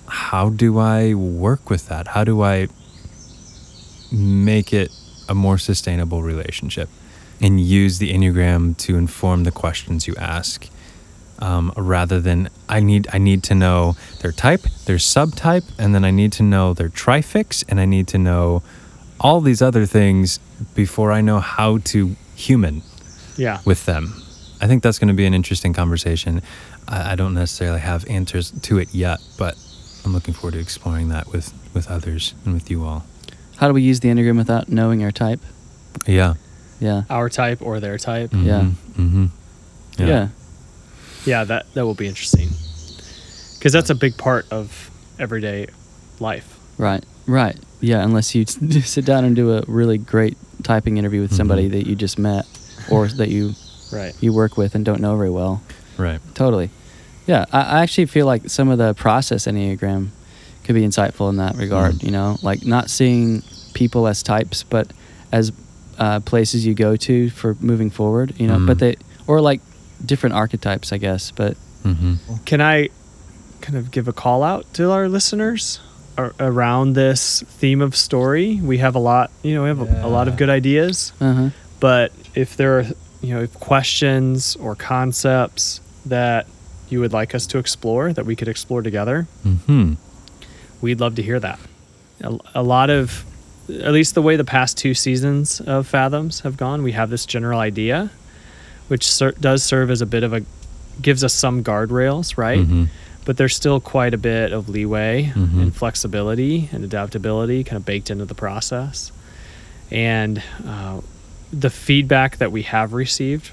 how 0.07 0.51
do 0.51 0.79
I 0.79 1.15
work 1.15 1.71
with 1.71 1.89
that? 1.89 2.09
How 2.09 2.25
do 2.25 2.43
I 2.43 2.69
make 4.13 4.73
it 4.73 4.91
a 5.29 5.35
more 5.35 5.59
sustainable 5.59 6.23
relationship 6.23 6.89
and 7.41 7.61
use 7.61 7.99
the 7.99 8.13
Enneagram 8.13 8.77
to 8.79 8.97
inform 8.97 9.45
the 9.45 9.53
questions 9.53 10.07
you 10.07 10.15
ask? 10.17 10.69
Um, 11.41 11.73
rather 11.75 12.21
than 12.21 12.51
I 12.69 12.81
need 12.81 13.09
I 13.15 13.19
need 13.19 13.43
to 13.45 13.55
know 13.55 13.97
their 14.21 14.33
type, 14.33 14.63
their 14.85 14.99
subtype, 14.99 15.65
and 15.79 15.95
then 15.95 16.05
I 16.05 16.11
need 16.11 16.33
to 16.33 16.43
know 16.43 16.75
their 16.75 16.91
trifix, 16.91 17.65
and 17.67 17.81
I 17.81 17.87
need 17.87 18.09
to 18.09 18.19
know 18.19 18.63
all 19.19 19.41
these 19.41 19.63
other 19.63 19.87
things 19.87 20.39
before 20.75 21.13
I 21.13 21.21
know 21.21 21.41
how 21.41 21.79
to 21.79 22.17
human 22.35 22.83
yeah. 23.37 23.61
with 23.65 23.87
them. 23.87 24.23
I 24.61 24.67
think 24.67 24.83
that's 24.83 24.99
going 24.99 25.09
to 25.09 25.15
be 25.15 25.27
an 25.27 25.35
interesting 25.35 25.73
conversation. 25.73 26.43
I, 26.89 27.13
I 27.13 27.15
don't 27.15 27.35
necessarily 27.35 27.81
have 27.81 28.07
answers 28.09 28.51
to 28.51 28.79
it 28.79 28.95
yet, 28.95 29.21
but 29.39 29.57
I'm 30.05 30.13
looking 30.13 30.35
forward 30.35 30.53
to 30.53 30.61
exploring 30.61 31.09
that 31.09 31.29
with, 31.29 31.53
with 31.75 31.91
others 31.91 32.35
and 32.45 32.55
with 32.55 32.71
you 32.71 32.85
all. 32.85 33.05
How 33.57 33.69
do 33.69 33.75
we 33.75 33.83
use 33.83 34.01
the 34.01 34.09
Enneagram 34.09 34.37
without 34.39 34.69
knowing 34.69 35.03
our 35.05 35.11
type? 35.11 35.41
Yeah. 36.07 36.35
Yeah. 36.81 37.03
Our 37.11 37.29
type 37.29 37.61
or 37.61 37.79
their 37.79 37.99
type. 37.99 38.31
Yeah. 38.33 38.71
Mm-hmm. 38.97 39.27
Yeah. 39.99 40.07
Yeah, 40.07 40.29
that 41.25 41.73
that 41.75 41.85
will 41.85 41.95
be 41.95 42.07
interesting. 42.07 42.49
Because 43.59 43.73
that's 43.73 43.91
a 43.91 43.95
big 43.95 44.17
part 44.17 44.47
of 44.51 44.91
everyday 45.19 45.67
life. 46.19 46.59
Right. 46.79 47.05
Right. 47.27 47.57
Yeah. 47.81 48.03
Unless 48.03 48.35
you 48.35 48.47
sit 48.47 49.05
down 49.05 49.25
and 49.25 49.37
do 49.37 49.53
a 49.53 49.63
really 49.67 49.99
great 49.99 50.37
typing 50.63 50.97
interview 50.97 51.21
with 51.21 51.35
somebody 51.35 51.69
Mhm. 51.69 51.73
that 51.73 51.87
you 51.87 51.95
just 51.95 52.19
met 52.19 52.47
or 52.91 53.09
that 53.09 53.29
you 53.29 53.55
Right. 53.93 54.15
you 54.21 54.33
work 54.33 54.57
with 54.57 54.75
and 54.75 54.85
don't 54.85 55.01
know 55.01 55.17
very 55.17 55.31
well. 55.31 55.63
Right. 55.99 56.21
Totally. 56.35 56.71
Yeah. 57.27 57.45
I, 57.53 57.61
I 57.61 57.83
actually 57.83 58.07
feel 58.07 58.25
like 58.27 58.49
some 58.49 58.69
of 58.71 58.79
the 58.79 58.95
process 58.95 59.47
Enneagram 59.47 60.09
could 60.65 60.75
be 60.75 60.83
insightful 60.83 61.29
in 61.29 61.37
that 61.37 61.57
regard. 61.57 61.97
Mm. 61.97 62.05
You 62.05 62.11
know, 62.13 62.39
like 62.43 62.65
not 62.65 62.89
seeing 62.89 63.43
people 63.75 64.07
as 64.07 64.23
types, 64.23 64.63
but 64.63 64.93
as 65.33 65.53
uh, 65.99 66.21
places 66.21 66.65
you 66.65 66.73
go 66.75 66.97
to 66.97 67.29
for 67.31 67.57
moving 67.61 67.91
forward. 67.91 68.33
You 68.39 68.47
know, 68.47 68.57
Mm. 68.59 68.67
but 68.67 68.79
they 68.79 68.97
or 69.27 69.41
like 69.43 69.61
different 70.05 70.35
archetypes, 70.35 70.93
I 70.93 70.99
guess. 70.99 71.31
But 71.31 71.57
Mm-hmm. 71.85 72.15
Can 72.45 72.61
I 72.61 72.91
kind 73.63 73.79
of 73.79 73.91
give 73.91 74.07
a 74.07 74.13
call 74.13 74.43
out 74.43 74.67
to 74.75 74.91
our 74.91 75.09
listeners 75.09 75.81
around 76.39 76.93
this 76.93 77.43
theme 77.47 77.81
of 77.81 77.97
story? 77.97 78.61
We 78.63 78.79
have 78.79 78.95
a 78.95 78.99
lot, 78.99 79.31
you 79.43 79.55
know, 79.55 79.63
we 79.63 79.69
have 79.69 79.81
a, 79.81 80.07
a 80.07 80.09
lot 80.09 80.29
of 80.29 80.37
good 80.37 80.51
ideas, 80.51 81.13
uh 81.23 81.33
huh. 81.35 81.51
but 81.81 82.13
if 82.35 82.55
there 82.59 82.79
are, 82.81 82.85
you 83.23 83.35
know, 83.35 83.41
if 83.41 83.55
questions 83.61 84.57
or 84.57 84.77
concepts 84.77 85.81
that 86.05 86.47
you 86.91 87.01
would 87.01 87.15
like 87.15 87.35
us 87.35 87.47
to 87.47 87.59
explore 87.59 88.13
that 88.13 88.27
we 88.27 88.37
could 88.37 88.49
explore 88.49 88.83
together, 88.83 89.27
Mm-hmm. 89.47 89.95
we'd 90.83 91.01
love 91.01 91.15
to 91.17 91.23
hear 91.23 91.41
that. 91.41 91.59
A, 92.23 92.39
a 92.57 92.63
lot 92.63 92.91
of, 92.91 93.25
at 93.71 93.93
least 93.93 94.15
the 94.15 94.23
way 94.23 94.37
the 94.37 94.45
past 94.45 94.77
two 94.77 94.93
seasons 94.93 95.61
of 95.63 95.87
Fathoms 95.87 96.41
have 96.41 96.57
gone, 96.59 96.83
we 96.83 96.93
have 96.93 97.09
this 97.09 97.25
general 97.25 97.59
idea, 97.61 98.11
which 98.91 99.11
ser- 99.11 99.33
does 99.41 99.63
serve 99.63 99.91
as 99.91 100.01
a 100.03 100.07
bit 100.07 100.23
of 100.23 100.33
a, 100.33 100.43
gives 101.01 101.23
us 101.25 101.33
some 101.33 101.63
guardrails, 101.65 102.37
right? 102.37 102.59
Mm-hmm. 102.61 102.85
But 103.25 103.37
there's 103.37 103.55
still 103.55 103.81
quite 103.81 104.15
a 104.15 104.19
bit 104.19 104.53
of 104.53 104.69
leeway 104.69 105.31
Mhm. 105.35 105.63
and 105.63 105.75
flexibility 105.77 106.69
and 106.73 106.83
adaptability 106.85 107.63
kind 107.65 107.77
of 107.77 107.85
baked 107.85 108.11
into 108.11 108.25
the 108.25 108.35
process. 108.35 109.13
And 109.91 110.43
uh, 110.67 111.01
the 111.53 111.71
feedback 111.71 112.39
that 112.39 112.51
we 112.51 112.63
have 112.63 112.93
received 112.93 113.51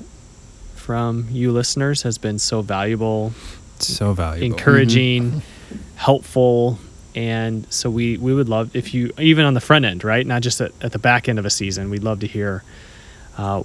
from 0.76 1.28
you 1.32 1.52
listeners 1.52 2.02
has 2.04 2.18
been 2.18 2.40
so 2.40 2.62
valuable 2.62 3.34
So 3.80 4.14
valuable. 4.14 4.46
encouraging, 4.46 5.42
helpful, 5.96 6.80
and 7.16 7.66
so 7.72 7.90
we 7.90 8.18
we 8.18 8.34
would 8.34 8.48
love 8.50 8.76
if 8.76 8.94
you 8.94 9.12
even 9.20 9.46
on 9.46 9.54
the 9.54 9.60
front 9.62 9.86
end, 9.86 10.04
right? 10.04 10.26
Not 10.26 10.42
just 10.44 10.62
at, 10.62 10.72
at 10.82 10.92
the 10.92 11.00
back 11.00 11.28
end 11.28 11.40
of 11.40 11.46
a 11.46 11.50
season. 11.50 11.90
We'd 11.90 12.04
love 12.04 12.20
to 12.22 12.28
hear 12.28 12.64
uh, 13.38 13.64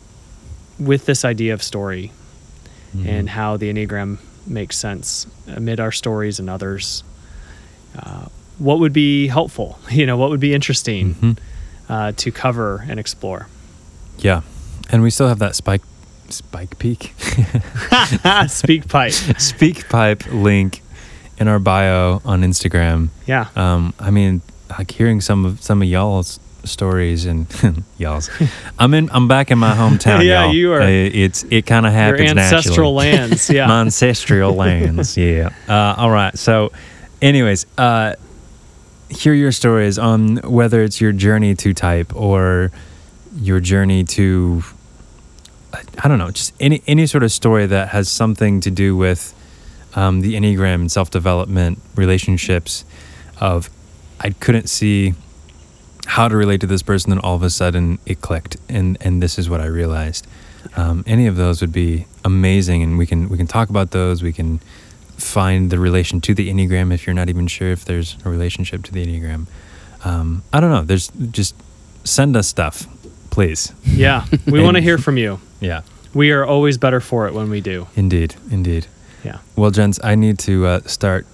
with 0.78 1.06
this 1.06 1.24
idea 1.24 1.54
of 1.54 1.62
story 1.62 2.12
Mhm. 2.96 3.06
and 3.08 3.28
how 3.30 3.56
the 3.56 3.72
enneagram 3.72 4.18
makes 4.46 4.76
sense 4.76 5.26
amid 5.46 5.80
our 5.80 5.92
stories 5.92 6.38
and 6.40 6.50
others. 6.50 7.04
Uh, 7.98 8.26
what 8.58 8.78
would 8.80 8.92
be 8.92 9.26
helpful? 9.28 9.78
You 9.90 10.06
know, 10.06 10.16
what 10.16 10.30
would 10.30 10.40
be 10.40 10.52
interesting 10.54 11.14
Mhm. 11.14 11.36
uh, 11.88 12.12
to 12.16 12.30
cover 12.32 12.84
and 12.88 12.98
explore? 13.00 13.46
Yeah. 14.18 14.40
And 14.90 15.02
we 15.02 15.10
still 15.10 15.28
have 15.28 15.38
that 15.38 15.54
spike 15.56 15.82
spike 16.28 16.78
peak 16.78 17.12
SpeakPipe. 17.18 19.12
SpeakPipe 19.36 20.42
link 20.42 20.82
in 21.38 21.48
our 21.48 21.58
bio 21.58 22.20
on 22.24 22.42
Instagram. 22.42 23.08
Yeah. 23.26 23.46
Um, 23.56 23.92
I 23.98 24.10
mean, 24.10 24.42
like 24.70 24.90
hearing 24.90 25.20
some 25.20 25.44
of 25.44 25.62
some 25.62 25.82
of 25.82 25.88
y'all's 25.88 26.40
stories 26.64 27.24
and 27.26 27.46
y'all's. 27.98 28.30
I'm 28.78 28.94
in. 28.94 29.08
I'm 29.12 29.28
back 29.28 29.50
in 29.50 29.58
my 29.58 29.74
hometown. 29.74 30.24
Yeah, 30.24 30.44
y'all. 30.44 30.54
you 30.54 30.72
are. 30.72 30.82
Uh, 30.82 30.86
It's 30.88 31.44
it 31.50 31.66
kind 31.66 31.86
of 31.86 31.92
Your 31.92 32.00
happens 32.02 32.30
ancestral 32.32 32.94
naturally. 32.94 33.18
lands. 33.18 33.50
Yeah. 33.50 33.66
my 33.66 33.80
ancestral 33.82 34.54
lands. 34.54 35.16
Yeah. 35.16 35.50
Uh, 35.68 35.94
all 35.96 36.10
right. 36.10 36.36
So, 36.38 36.72
anyways, 37.20 37.66
uh, 37.78 38.14
hear 39.10 39.34
your 39.34 39.52
stories 39.52 39.98
on 39.98 40.36
whether 40.38 40.82
it's 40.82 41.00
your 41.00 41.12
journey 41.12 41.54
to 41.56 41.74
type 41.74 42.14
or 42.16 42.70
your 43.36 43.60
journey 43.60 44.04
to 44.04 44.62
I 46.02 46.08
don't 46.08 46.18
know, 46.18 46.30
just 46.30 46.52
any 46.60 46.82
any 46.86 47.06
sort 47.06 47.22
of 47.24 47.32
story 47.32 47.66
that 47.66 47.88
has 47.88 48.08
something 48.10 48.60
to 48.60 48.70
do 48.70 48.96
with 48.96 49.34
um, 49.94 50.20
the 50.20 50.34
enneagram 50.34 50.74
and 50.76 50.92
self 50.92 51.10
development 51.10 51.78
relationships. 51.96 52.84
Of 53.40 53.70
I 54.20 54.30
couldn't 54.30 54.68
see 54.68 55.14
how 56.06 56.28
to 56.28 56.36
relate 56.36 56.60
to 56.60 56.66
this 56.66 56.82
person, 56.82 57.10
then 57.10 57.18
all 57.18 57.36
of 57.36 57.42
a 57.42 57.50
sudden 57.50 57.98
it 58.06 58.20
clicked, 58.20 58.56
and 58.68 58.96
and 59.00 59.22
this 59.22 59.38
is 59.38 59.48
what 59.48 59.60
I 59.60 59.66
realized. 59.66 60.26
Um, 60.76 61.04
any 61.06 61.26
of 61.26 61.36
those 61.36 61.60
would 61.60 61.72
be 61.72 62.06
amazing, 62.24 62.82
and 62.82 62.98
we 62.98 63.06
can 63.06 63.28
we 63.28 63.36
can 63.36 63.46
talk 63.46 63.70
about 63.70 63.90
those. 63.90 64.22
We 64.22 64.32
can 64.32 64.60
find 65.16 65.70
the 65.70 65.78
relation 65.78 66.20
to 66.20 66.34
the 66.34 66.50
enneagram 66.50 66.92
if 66.92 67.06
you're 67.06 67.14
not 67.14 67.28
even 67.28 67.46
sure 67.46 67.70
if 67.70 67.84
there's 67.84 68.16
a 68.24 68.28
relationship 68.28 68.82
to 68.84 68.92
the 68.92 69.04
enneagram. 69.04 69.46
Um, 70.04 70.42
I 70.52 70.60
don't 70.60 70.70
know. 70.70 70.82
There's 70.82 71.08
just 71.30 71.54
send 72.04 72.36
us 72.36 72.48
stuff, 72.48 72.86
please. 73.30 73.72
Yeah. 73.84 74.26
We 74.46 74.62
want 74.62 74.76
to 74.76 74.82
hear 74.82 74.98
from 74.98 75.16
you. 75.16 75.40
Yeah. 75.60 75.82
We 76.14 76.32
are 76.32 76.44
always 76.44 76.76
better 76.76 77.00
for 77.00 77.26
it 77.26 77.34
when 77.34 77.48
we 77.50 77.60
do. 77.60 77.86
Indeed, 77.96 78.34
indeed. 78.50 78.86
Yeah. 79.24 79.38
Well, 79.56 79.70
gents, 79.70 80.00
I 80.02 80.16
need 80.16 80.38
to 80.40 80.66
uh, 80.66 80.80
start 80.80 81.26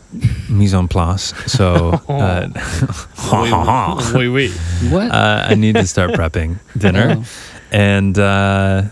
mise 0.48 0.74
en 0.74 0.88
place. 0.88 1.34
So 1.46 2.00
uh, 2.08 2.48
oui, 3.32 4.28
oui. 4.32 4.50
What? 4.90 5.10
uh, 5.10 5.46
I 5.48 5.54
need 5.54 5.74
to 5.74 5.86
start 5.86 6.12
prepping 6.12 6.58
dinner. 6.78 7.16
Oh. 7.18 7.24
And 7.70 8.18
uh, 8.18 8.84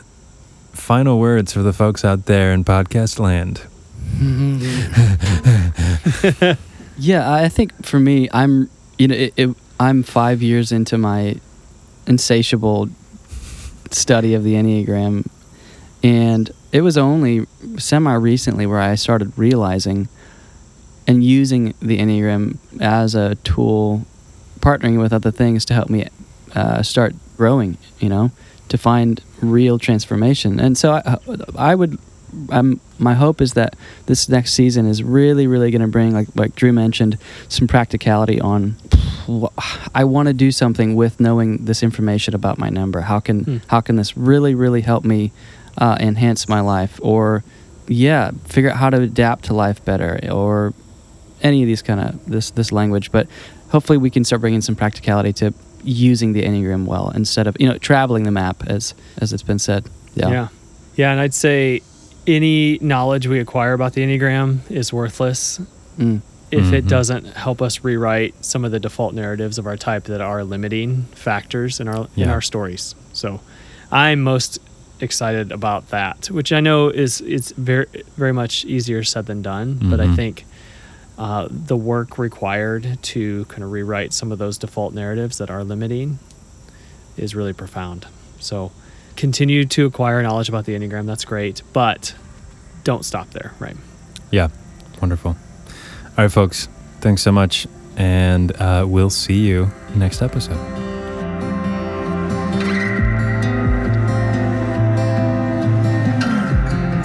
final 0.73 1.19
words 1.19 1.53
for 1.53 1.63
the 1.63 1.73
folks 1.73 2.05
out 2.05 2.27
there 2.27 2.53
in 2.53 2.65
podcast 2.65 3.19
land. 3.19 3.63
yeah, 6.99 7.33
I 7.33 7.49
think 7.49 7.85
for 7.85 7.99
me, 7.99 8.29
I'm 8.33 8.71
you 8.99 9.09
know 9.09 9.15
it, 9.15 9.33
it, 9.37 9.57
I'm 9.81 10.03
five 10.03 10.43
years 10.43 10.73
into 10.73 10.97
my 10.97 11.37
insatiable 12.07 12.89
study 13.91 14.35
of 14.35 14.45
the 14.45 14.55
enneagram, 14.55 15.27
and 16.03 16.51
it 16.73 16.83
was 16.83 16.97
only 16.97 17.47
semi 17.79 18.15
recently 18.15 18.67
where 18.67 18.81
I 18.81 18.95
started 18.95 19.33
realizing 19.37 20.09
and 21.07 21.23
using 21.23 21.75
the 21.81 21.99
enneagram 21.99 22.59
as 22.81 23.15
a 23.15 23.35
tool, 23.37 24.05
partnering 24.67 24.99
with 25.03 25.13
other 25.13 25.31
things 25.43 25.65
to 25.67 25.75
help 25.75 25.89
me 25.89 26.01
uh, 26.55 26.83
start 26.83 27.15
growing. 27.37 27.77
You 28.01 28.09
know, 28.09 28.31
to 28.69 28.77
find 28.79 29.23
real 29.41 29.79
transformation. 29.79 30.61
And 30.61 30.77
so 30.77 30.87
I, 30.93 31.17
I 31.73 31.75
would. 31.75 31.99
Um, 32.51 32.81
my 32.99 33.15
hope 33.15 33.41
is 33.41 33.53
that 33.55 33.77
this 34.07 34.29
next 34.29 34.53
season 34.53 34.87
is 34.87 35.03
really, 35.03 35.47
really 35.47 35.71
going 35.71 35.87
to 35.91 35.93
bring, 35.99 36.13
like 36.13 36.29
like 36.35 36.55
Drew 36.61 36.73
mentioned, 36.73 37.17
some 37.49 37.67
practicality 37.69 38.41
on. 38.41 38.77
I 39.95 40.05
want 40.05 40.29
to 40.29 40.35
do 40.35 40.51
something 40.53 40.97
with 40.97 41.19
knowing 41.19 41.65
this 41.65 41.83
information 41.83 42.35
about 42.35 42.59
my 42.59 42.69
number. 42.69 43.01
How 43.01 43.21
can 43.21 43.45
Hmm. 43.45 43.57
how 43.69 43.81
can 43.81 43.97
this 43.97 44.17
really, 44.17 44.55
really 44.55 44.83
help 44.83 45.05
me 45.05 45.33
uh, 45.79 45.97
enhance 46.01 46.49
my 46.49 46.61
life, 46.61 47.01
or 47.03 47.43
yeah, 47.89 48.33
figure 48.45 48.71
out 48.71 48.77
how 48.77 48.91
to 48.91 49.01
adapt 49.01 49.45
to 49.47 49.55
life 49.55 49.81
better, 49.85 50.19
or 50.31 50.73
any 51.43 51.63
of 51.63 51.69
these 51.69 51.83
kind 51.83 52.01
of 52.01 52.09
this 52.27 52.51
this 52.51 52.71
language. 52.73 53.11
But 53.13 53.27
hopefully, 53.71 53.99
we 53.99 54.11
can 54.11 54.25
start 54.25 54.41
bringing 54.41 54.61
some 54.61 54.75
practicality 54.77 55.33
to 55.35 55.53
using 55.85 56.33
the 56.33 56.43
enneagram 56.43 56.85
well 56.85 57.11
instead 57.15 57.47
of 57.47 57.57
you 57.61 57.69
know 57.69 57.79
traveling 57.79 58.25
the 58.25 58.31
map 58.31 58.65
as 58.67 58.95
as 59.21 59.33
it's 59.33 59.43
been 59.43 59.59
said. 59.59 59.89
Yeah. 60.15 60.29
Yeah. 60.31 60.49
Yeah. 60.97 61.11
And 61.13 61.21
I'd 61.21 61.35
say 61.35 61.83
any 62.27 62.79
knowledge 62.81 63.27
we 63.29 63.39
acquire 63.39 63.73
about 63.73 63.93
the 63.93 64.01
Enneagram 64.03 64.69
is 64.71 64.93
worthless 64.93 65.61
Mm. 65.99 66.21
if 66.51 66.73
it 66.73 66.85
Mhm. 66.85 66.89
doesn't 66.89 67.27
help 67.37 67.63
us 67.63 67.85
rewrite 67.85 68.35
some 68.45 68.65
of 68.65 68.73
the 68.73 68.81
default 68.81 69.15
narratives 69.15 69.59
of 69.59 69.67
our 69.67 69.77
type 69.77 70.05
that 70.05 70.21
are 70.21 70.43
limiting 70.45 71.07
factors 71.15 71.79
in 71.81 71.87
our 71.89 72.09
in 72.17 72.29
our 72.29 72.41
stories. 72.41 72.95
So 73.13 73.41
I'm 73.93 74.23
most 74.23 74.59
excited 75.01 75.53
about 75.53 75.91
that, 75.91 76.27
which 76.31 76.53
I 76.53 76.61
know 76.61 76.89
is 76.89 77.21
it's 77.21 77.53
very 77.53 77.87
very 78.17 78.33
much 78.33 78.65
easier 78.65 79.05
said 79.05 79.27
than 79.27 79.41
done, 79.43 79.79
but 79.83 80.01
I 80.01 80.07
Mhm. 80.07 80.17
think 80.17 80.45
uh, 81.19 81.49
the 81.51 81.77
work 81.77 82.19
required 82.19 82.99
to 83.03 83.45
kind 83.47 83.63
of 83.63 83.71
rewrite 83.71 84.13
some 84.13 84.33
of 84.33 84.39
those 84.39 84.59
default 84.59 84.93
narratives 84.93 85.39
that 85.39 85.51
are 85.51 85.65
limiting 85.65 86.19
is 87.17 87.35
really 87.35 87.53
profound. 87.53 88.07
So 88.39 88.73
continue 89.17 89.65
to 89.65 89.87
acquire 89.87 90.23
knowledge 90.23 90.49
about 90.49 90.67
the 90.67 90.75
Enneagram. 90.75 91.07
That's 91.07 91.25
great, 91.25 91.63
but 91.73 92.15
don't 92.85 93.05
stop 93.05 93.31
there, 93.31 93.53
right? 93.59 93.77
Yeah, 94.31 94.49
wonderful. 95.01 95.31
All 95.31 96.25
right, 96.25 96.31
folks, 96.31 96.69
thanks 97.01 97.23
so 97.23 97.33
much, 97.33 97.67
and 97.97 98.53
uh, 98.61 98.85
we'll 98.87 99.11
see 99.11 99.47
you 99.47 99.71
next 99.95 100.23
episode. 100.23 100.59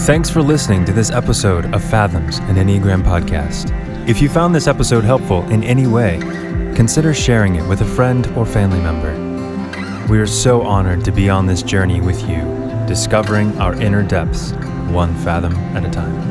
Thanks 0.01 0.29
for 0.29 0.41
listening 0.41 0.83
to 0.85 0.91
this 0.91 1.11
episode 1.11 1.73
of 1.73 1.81
Fathoms, 1.81 2.39
an 2.49 2.55
Enneagram 2.55 3.03
podcast. 3.03 3.80
If 4.11 4.21
you 4.21 4.27
found 4.27 4.53
this 4.53 4.67
episode 4.67 5.05
helpful 5.05 5.49
in 5.49 5.63
any 5.63 5.87
way, 5.87 6.19
consider 6.75 7.13
sharing 7.13 7.55
it 7.55 7.65
with 7.65 7.79
a 7.79 7.85
friend 7.85 8.27
or 8.35 8.45
family 8.45 8.81
member. 8.81 9.13
We 10.09 10.19
are 10.19 10.27
so 10.27 10.63
honored 10.63 11.05
to 11.05 11.13
be 11.13 11.29
on 11.29 11.45
this 11.45 11.63
journey 11.63 12.01
with 12.01 12.19
you, 12.27 12.41
discovering 12.85 13.57
our 13.57 13.73
inner 13.81 14.03
depths, 14.03 14.51
one 14.91 15.15
fathom 15.23 15.55
at 15.77 15.85
a 15.85 15.89
time. 15.89 16.30